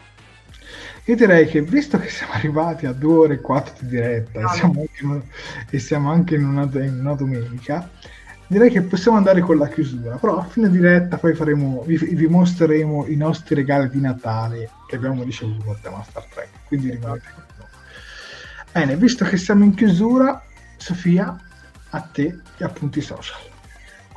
[1.06, 4.48] Io direi che visto che siamo arrivati a due ore e quattro di diretta no.
[4.48, 5.22] e, siamo una,
[5.68, 7.90] e, siamo anche in una, in una, domenica,
[8.46, 10.18] direi che possiamo andare con la chiusura.
[10.18, 14.98] Però a fine diretta poi faremo, vi, vi mostreremo i nostri regali di Natale che
[14.98, 16.50] abbiamo ricevuto a tema Star Trek.
[16.68, 17.68] Quindi rimanete con noi.
[18.72, 20.44] Bene, visto che siamo in chiusura,
[20.78, 21.36] Sofia,
[21.90, 23.54] a te gli appunti social.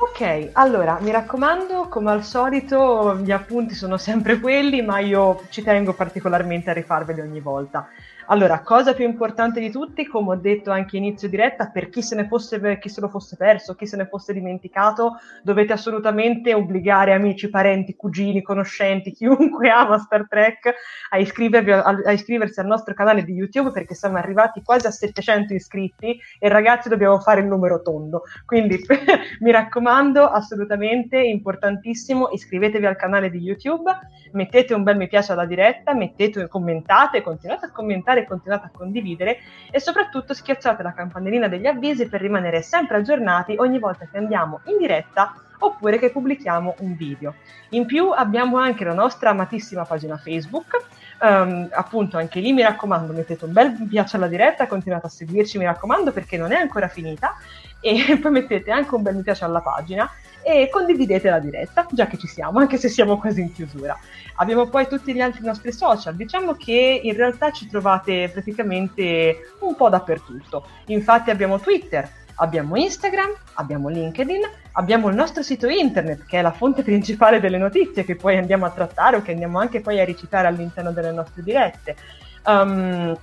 [0.01, 5.61] Ok, allora mi raccomando, come al solito, gli appunti sono sempre quelli, ma io ci
[5.61, 7.89] tengo particolarmente a rifarveli ogni volta.
[8.31, 12.13] Allora, cosa più importante di tutti, come ho detto anche inizio diretta, per chi se,
[12.13, 17.13] ne fosse, chi se lo fosse perso, chi se ne fosse dimenticato, dovete assolutamente obbligare
[17.13, 20.67] amici, parenti, cugini, conoscenti, chiunque ama Star Trek
[21.09, 25.55] a, a, a iscriversi al nostro canale di YouTube perché siamo arrivati quasi a 700
[25.55, 28.25] iscritti e ragazzi dobbiamo fare il numero tondo.
[28.45, 28.79] Quindi
[29.41, 33.91] mi raccomando, assolutamente importantissimo, iscrivetevi al canale di YouTube,
[34.33, 38.71] mettete un bel mi piace alla diretta, mettete, commentate, continuate a commentare commentare, continuate a
[38.71, 39.37] condividere
[39.71, 44.61] e soprattutto schiacciate la campanellina degli avvisi per rimanere sempre aggiornati ogni volta che andiamo
[44.65, 47.35] in diretta oppure che pubblichiamo un video.
[47.69, 50.85] In più abbiamo anche la nostra amatissima pagina Facebook,
[51.21, 55.09] um, appunto anche lì mi raccomando mettete un bel mi piace alla diretta, continuate a
[55.09, 57.35] seguirci mi raccomando perché non è ancora finita
[57.81, 60.09] e poi mettete anche un bel mi piace alla pagina
[60.41, 63.97] e condividete la diretta, già che ci siamo, anche se siamo quasi in chiusura.
[64.41, 69.75] Abbiamo poi tutti gli altri nostri social, diciamo che in realtà ci trovate praticamente un
[69.75, 70.65] po' dappertutto.
[70.85, 74.41] Infatti abbiamo Twitter, abbiamo Instagram, abbiamo LinkedIn,
[74.73, 78.65] abbiamo il nostro sito internet che è la fonte principale delle notizie che poi andiamo
[78.65, 81.97] a trattare o che andiamo anche poi a recitare all'interno delle nostre dirette.
[82.45, 83.13] Um,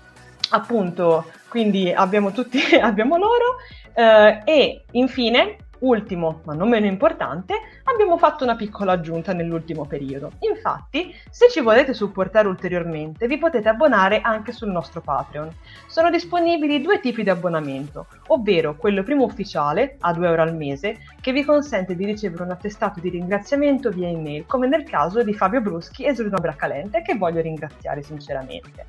[0.50, 3.56] appunto, quindi abbiamo tutti, abbiamo loro
[3.94, 7.54] uh, e infine Ultimo, ma non meno importante,
[7.84, 10.32] abbiamo fatto una piccola aggiunta nell'ultimo periodo.
[10.40, 15.50] Infatti, se ci volete supportare ulteriormente, vi potete abbonare anche sul nostro Patreon.
[15.86, 20.96] Sono disponibili due tipi di abbonamento, ovvero quello primo ufficiale, a 2 euro al mese,
[21.20, 25.34] che vi consente di ricevere un attestato di ringraziamento via email, come nel caso di
[25.34, 28.86] Fabio Bruschi e Giulio Bracalente, che voglio ringraziare sinceramente.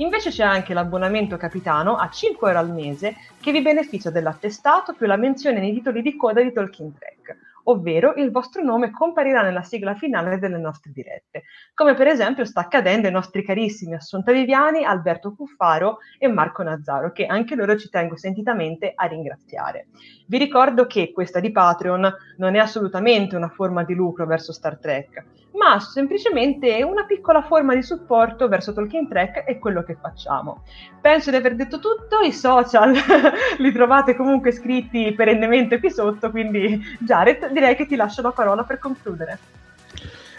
[0.00, 5.06] Invece c'è anche l'abbonamento capitano a 5 euro al mese che vi beneficia dell'attestato più
[5.06, 9.62] la menzione nei titoli di coda di Talking Track, ovvero il vostro nome comparirà nella
[9.62, 11.42] sigla finale delle nostre dirette,
[11.74, 17.12] come per esempio sta accadendo ai nostri carissimi Assunta Viviani, Alberto Cuffaro e Marco Nazzaro,
[17.12, 19.88] che anche loro ci tengo sentitamente a ringraziare.
[20.26, 24.78] Vi ricordo che questa di Patreon non è assolutamente una forma di lucro verso Star
[24.78, 30.62] Trek, ma semplicemente una piccola forma di supporto verso Talking Track e quello che facciamo.
[31.00, 32.94] Penso di aver detto tutto, i social
[33.58, 38.64] li trovate comunque scritti perennemente qui sotto, quindi Jared direi che ti lascio la parola
[38.64, 39.38] per concludere.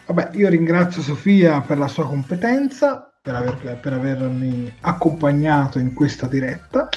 [0.06, 6.28] Vabbè, io ringrazio Sofia per la sua competenza, per, aver, per avermi accompagnato in questa
[6.28, 6.90] diretta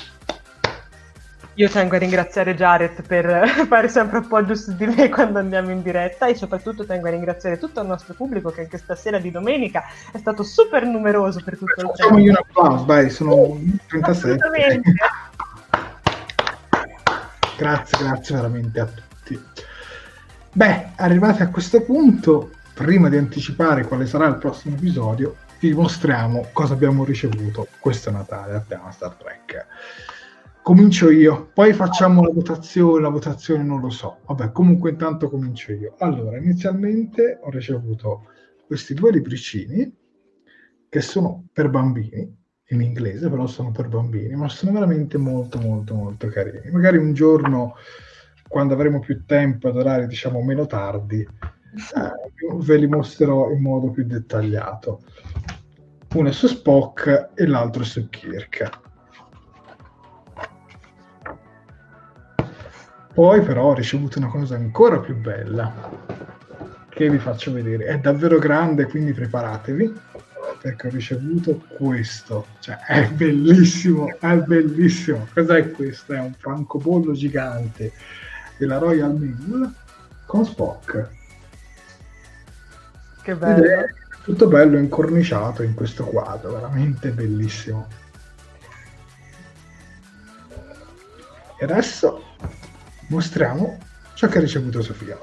[1.55, 5.83] io tengo a ringraziare Jared per fare sempre appoggio su di me quando andiamo in
[5.83, 9.85] diretta e soprattutto tengo a ringraziare tutto il nostro pubblico che anche stasera di domenica
[10.13, 11.93] è stato super numeroso per tutto il tempo.
[11.95, 14.81] Facciamogli un applauso, dai, sono 37.
[17.57, 19.43] grazie, grazie veramente a tutti.
[20.53, 26.49] Beh, arrivati a questo punto, prima di anticipare quale sarà il prossimo episodio, vi mostriamo
[26.53, 29.67] cosa abbiamo ricevuto questo Natale a tema Star Trek.
[30.65, 34.21] Comincio io, poi facciamo la votazione, la votazione non lo so.
[34.25, 35.95] Vabbè, comunque intanto comincio io.
[35.99, 38.29] Allora, inizialmente ho ricevuto
[38.67, 39.95] questi due libricini
[40.89, 42.35] che sono per bambini,
[42.69, 46.71] in inglese, però sono per bambini, ma sono veramente molto molto molto carini.
[46.71, 47.75] Magari un giorno,
[48.49, 53.91] quando avremo più tempo ad orari diciamo meno tardi, eh, ve li mostrerò in modo
[53.91, 55.03] più dettagliato.
[56.15, 58.81] Uno è su Spock e l'altro è su Kirk.
[63.15, 65.73] Poi però ho ricevuto una cosa ancora più bella
[66.89, 67.85] che vi faccio vedere.
[67.85, 70.01] È davvero grande, quindi preparatevi
[70.61, 72.47] perché ho ricevuto questo.
[72.59, 75.29] Cioè, è bellissimo, è bellissimo.
[75.33, 76.13] Cos'è questo?
[76.15, 77.93] È un francobollo gigante
[78.57, 79.73] della Royal Mail
[80.27, 81.09] con Spock.
[83.23, 83.63] Che bello.
[83.63, 83.85] Ed è
[84.25, 87.87] tutto bello incorniciato in questo quadro, veramente bellissimo.
[91.59, 92.24] E adesso
[93.09, 93.79] mostriamo
[94.15, 95.19] ciò che ha ricevuto Sofia.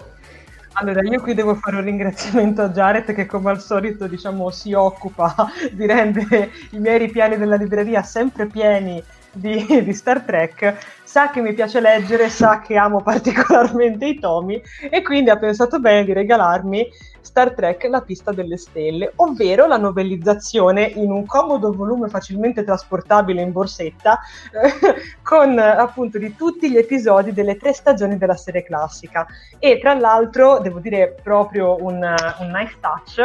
[0.74, 4.74] Allora, io qui devo fare un ringraziamento a Jared che come al solito, diciamo, si
[4.74, 5.36] occupa
[5.72, 11.42] di rendere i miei ripiani della libreria sempre pieni di, di, Star Trek, sa che
[11.42, 16.14] mi piace leggere, sa che amo particolarmente i tomi e quindi ha pensato bene di
[16.14, 16.88] regalarmi
[17.22, 23.42] Star Trek La pista delle stelle, ovvero la novellizzazione in un comodo volume facilmente trasportabile
[23.42, 24.20] in borsetta
[24.52, 29.26] eh, con appunto di tutti gli episodi delle tre stagioni della serie classica.
[29.60, 31.96] E tra l'altro devo dire proprio un,
[32.40, 33.20] un nice touch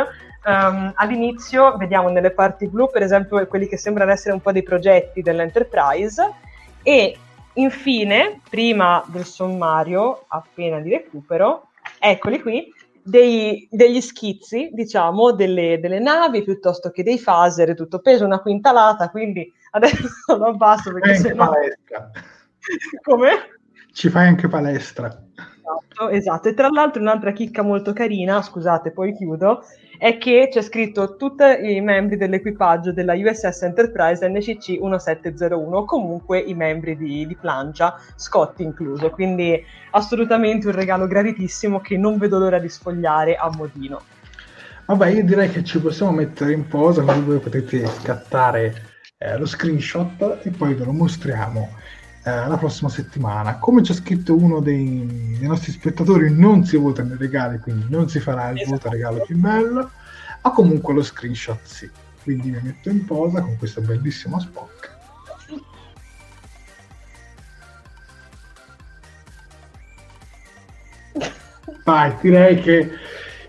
[0.46, 4.62] Um, all'inizio vediamo nelle parti blu, per esempio, quelli che sembrano essere un po' dei
[4.62, 6.34] progetti dell'Enterprise
[6.84, 7.18] e
[7.54, 15.98] infine, prima del sommario, appena di recupero, eccoli qui, dei, degli schizzi, diciamo, delle, delle,
[15.98, 20.06] navi piuttosto che dei phaser, tutto peso una quintalata, quindi adesso
[20.38, 21.48] lo abbasso perché se no...
[21.48, 22.10] palestra.
[23.02, 23.30] Come?
[23.92, 25.25] Ci fai anche palestra.
[25.66, 29.64] Esatto, esatto, e tra l'altro un'altra chicca molto carina, scusate, poi chiudo,
[29.98, 36.54] è che c'è scritto tutti i membri dell'equipaggio della USS Enterprise NCC 1701, comunque i
[36.54, 39.60] membri di, di Plancia, Scott incluso, quindi
[39.90, 44.02] assolutamente un regalo graditissimo che non vedo l'ora di sfogliare a modino.
[44.84, 48.72] Vabbè, io direi che ci possiamo mettere in posa, così voi potete scattare
[49.18, 51.70] eh, lo screenshot e poi ve lo mostriamo
[52.26, 53.58] eh, la prossima settimana.
[53.58, 58.08] Come c'è scritto uno dei, dei, nostri spettatori, non si vota nei regali, quindi non
[58.08, 58.72] si farà il esatto.
[58.72, 59.90] voto regalo più bello,
[60.42, 61.88] ma comunque lo screenshot sì.
[62.24, 64.94] Quindi mi metto in posa con questo bellissimo Spock.
[71.84, 72.90] Vai, direi che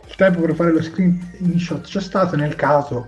[0.05, 3.07] il tempo per fare lo screenshot c'è stato nel caso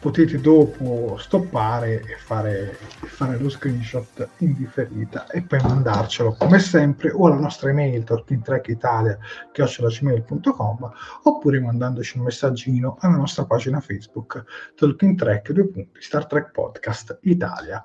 [0.00, 6.58] potete dopo stoppare e fare, e fare lo screenshot in differita e poi mandarcelo come
[6.58, 10.92] sempre o alla nostra email talkingtrackitalia.com
[11.24, 14.42] oppure mandandoci un messaggino alla nostra pagina Facebook
[14.74, 17.84] Talking Track 2 punti Star Trek Podcast Italia.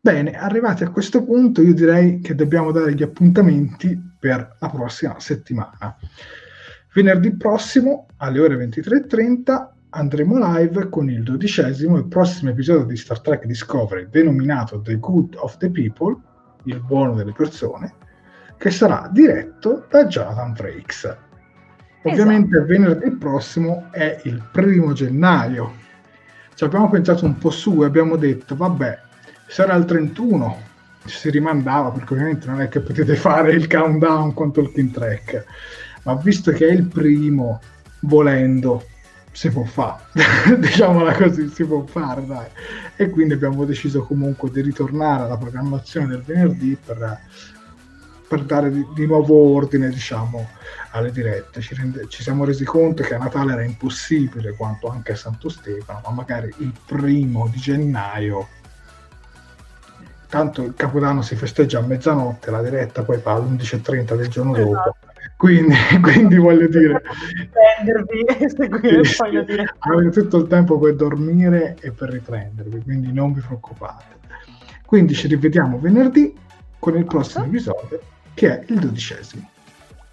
[0.00, 5.20] Bene, arrivati a questo punto io direi che dobbiamo dare gli appuntamenti per la prossima
[5.20, 5.94] settimana.
[6.94, 13.20] Venerdì prossimo alle ore 23.30 andremo live con il dodicesimo e prossimo episodio di Star
[13.20, 16.16] Trek Discovery denominato The Good of the People,
[16.64, 17.94] il buono delle persone,
[18.56, 21.16] che sarà diretto da Jonathan Frakes.
[22.02, 22.66] Ovviamente esatto.
[22.66, 25.72] venerdì prossimo è il primo gennaio.
[26.54, 28.98] Ci abbiamo pensato un po' su e abbiamo detto, vabbè,
[29.46, 30.58] sarà il 31,
[31.06, 35.44] ci si rimandava perché ovviamente non è che potete fare il countdown con Talking Track,
[36.02, 37.60] ma visto che è il primo,
[38.00, 38.84] volendo,
[39.34, 40.04] si può fare,
[40.58, 42.46] diciamola così, si può fare, dai.
[42.96, 47.18] E quindi abbiamo deciso comunque di ritornare alla programmazione del venerdì per,
[48.28, 50.48] per dare di, di, nuovo ordine, diciamo,
[50.92, 51.60] alle dirette.
[51.60, 55.48] Ci, rende, ci, siamo resi conto che a Natale era impossibile, quanto anche a Santo
[55.48, 58.48] Stefano, ma magari il primo di gennaio
[60.28, 64.56] tanto il Capodanno si festeggia a mezzanotte, la diretta poi fa alle 11.30 del giorno
[64.56, 64.96] esatto.
[65.44, 67.02] Quindi, quindi voglio dire,
[67.50, 69.74] prendervi, seguire, sì, voglio dire.
[69.80, 74.04] Avete tutto il tempo per dormire e per riprendervi, quindi non vi preoccupate.
[74.86, 76.34] Quindi ci rivediamo venerdì
[76.78, 78.00] con il prossimo episodio
[78.32, 79.50] che è il dodicesimo.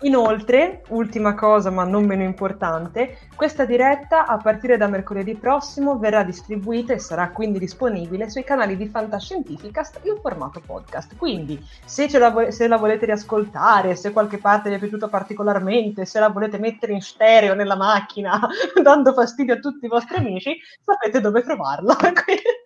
[0.03, 6.23] Inoltre, ultima cosa ma non meno importante, questa diretta a partire da mercoledì prossimo verrà
[6.23, 11.15] distribuita e sarà quindi disponibile sui canali di Fantascientificast in formato podcast.
[11.18, 16.19] Quindi se, la, se la volete riascoltare, se qualche parte vi è piaciuta particolarmente, se
[16.19, 18.40] la volete mettere in stereo nella macchina
[18.82, 21.95] dando fastidio a tutti i vostri amici, sapete dove trovarla.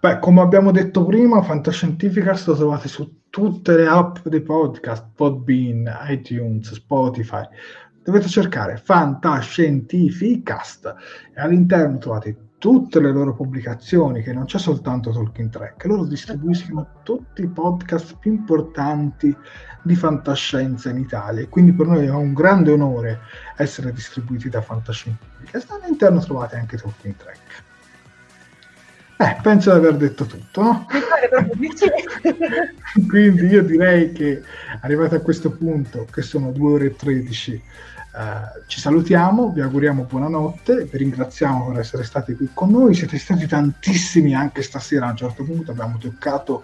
[0.00, 5.90] Beh, come abbiamo detto prima, Fantascientificast lo trovate su tutte le app dei podcast, Podbean,
[6.08, 7.46] iTunes, Spotify.
[8.02, 10.94] Dovete cercare Fantascientificast
[11.34, 17.00] e all'interno trovate tutte le loro pubblicazioni, che non c'è soltanto Talking Track, loro distribuiscono
[17.02, 19.36] tutti i podcast più importanti
[19.82, 21.46] di fantascienza in Italia.
[21.48, 23.20] Quindi per noi è un grande onore
[23.56, 25.60] essere distribuiti da Fantascientifica.
[25.68, 27.70] All'interno trovate anche Talking Track.
[29.22, 30.86] Eh, penso di aver detto tutto, no?
[33.08, 34.42] Quindi io direi che
[34.80, 37.62] arrivati a questo punto, che sono 2 ore e 13,
[38.12, 43.16] Uh, ci salutiamo, vi auguriamo buonanotte, vi ringraziamo per essere stati qui con noi, siete
[43.16, 46.62] stati tantissimi anche stasera, a un certo punto abbiamo toccato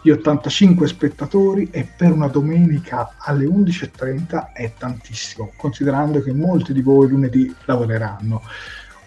[0.00, 6.82] gli 85 spettatori e per una domenica alle 11.30 è tantissimo, considerando che molti di
[6.82, 8.42] voi lunedì lavoreranno.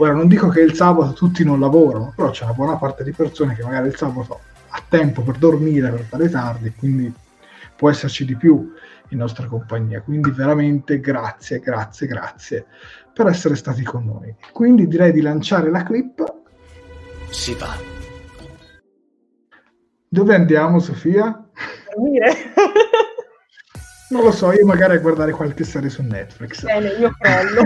[0.02, 3.12] Ora non dico che il sabato tutti non lavorano, però c'è una buona parte di
[3.12, 4.40] persone che magari il sabato
[4.70, 7.14] ha tempo per dormire, per fare tardi, quindi
[7.76, 8.74] può esserci di più
[9.10, 10.02] in nostra compagnia.
[10.02, 12.66] Quindi veramente grazie, grazie, grazie
[13.14, 14.34] per essere stati con noi.
[14.54, 16.24] Quindi direi di lanciare la clip.
[17.30, 17.76] Si va.
[20.08, 21.46] Dove andiamo, Sofia?
[21.94, 22.34] Dormire.
[24.12, 26.64] Non lo so, io magari a guardare qualche serie su Netflix.
[26.64, 27.62] Bene, io crollo.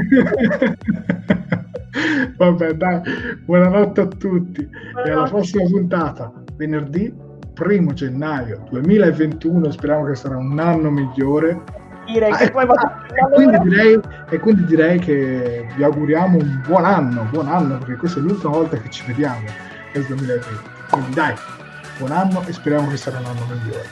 [2.37, 3.01] Vabbè, dai,
[3.45, 5.09] buonanotte a tutti buonanotte.
[5.09, 7.13] e alla prossima puntata, venerdì
[7.55, 11.61] 1 gennaio 2021, speriamo che sarà un anno migliore.
[12.05, 13.99] Ah, va e, quindi direi,
[14.29, 18.51] e quindi direi che vi auguriamo un buon anno, buon anno, perché questa è l'ultima
[18.51, 19.45] volta che ci vediamo
[19.93, 20.69] nel 2020.
[20.89, 21.33] Quindi dai,
[21.97, 23.87] buon anno e speriamo che sarà un anno migliore.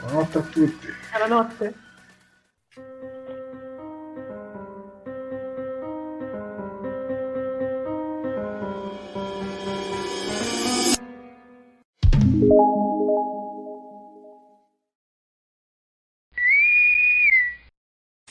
[0.00, 0.86] Buonanotte a tutti.
[1.10, 1.74] Buonanotte.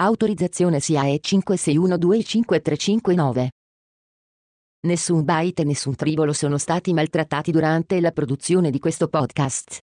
[0.00, 3.48] Autorizzazione SIAE 56125359.
[4.86, 9.80] Nessun byte e nessun tribolo sono stati maltrattati durante la produzione di questo podcast.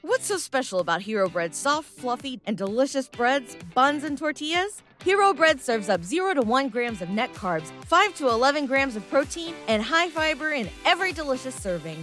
[0.00, 4.82] What's so special about Hero Bread's soft, fluffy, and delicious breads, buns, and tortillas?
[5.04, 8.96] Hero Bread serves up 0 to 1 grams of net carbs, 5 to 11 grams
[8.96, 12.02] of protein, and high fiber in every delicious serving.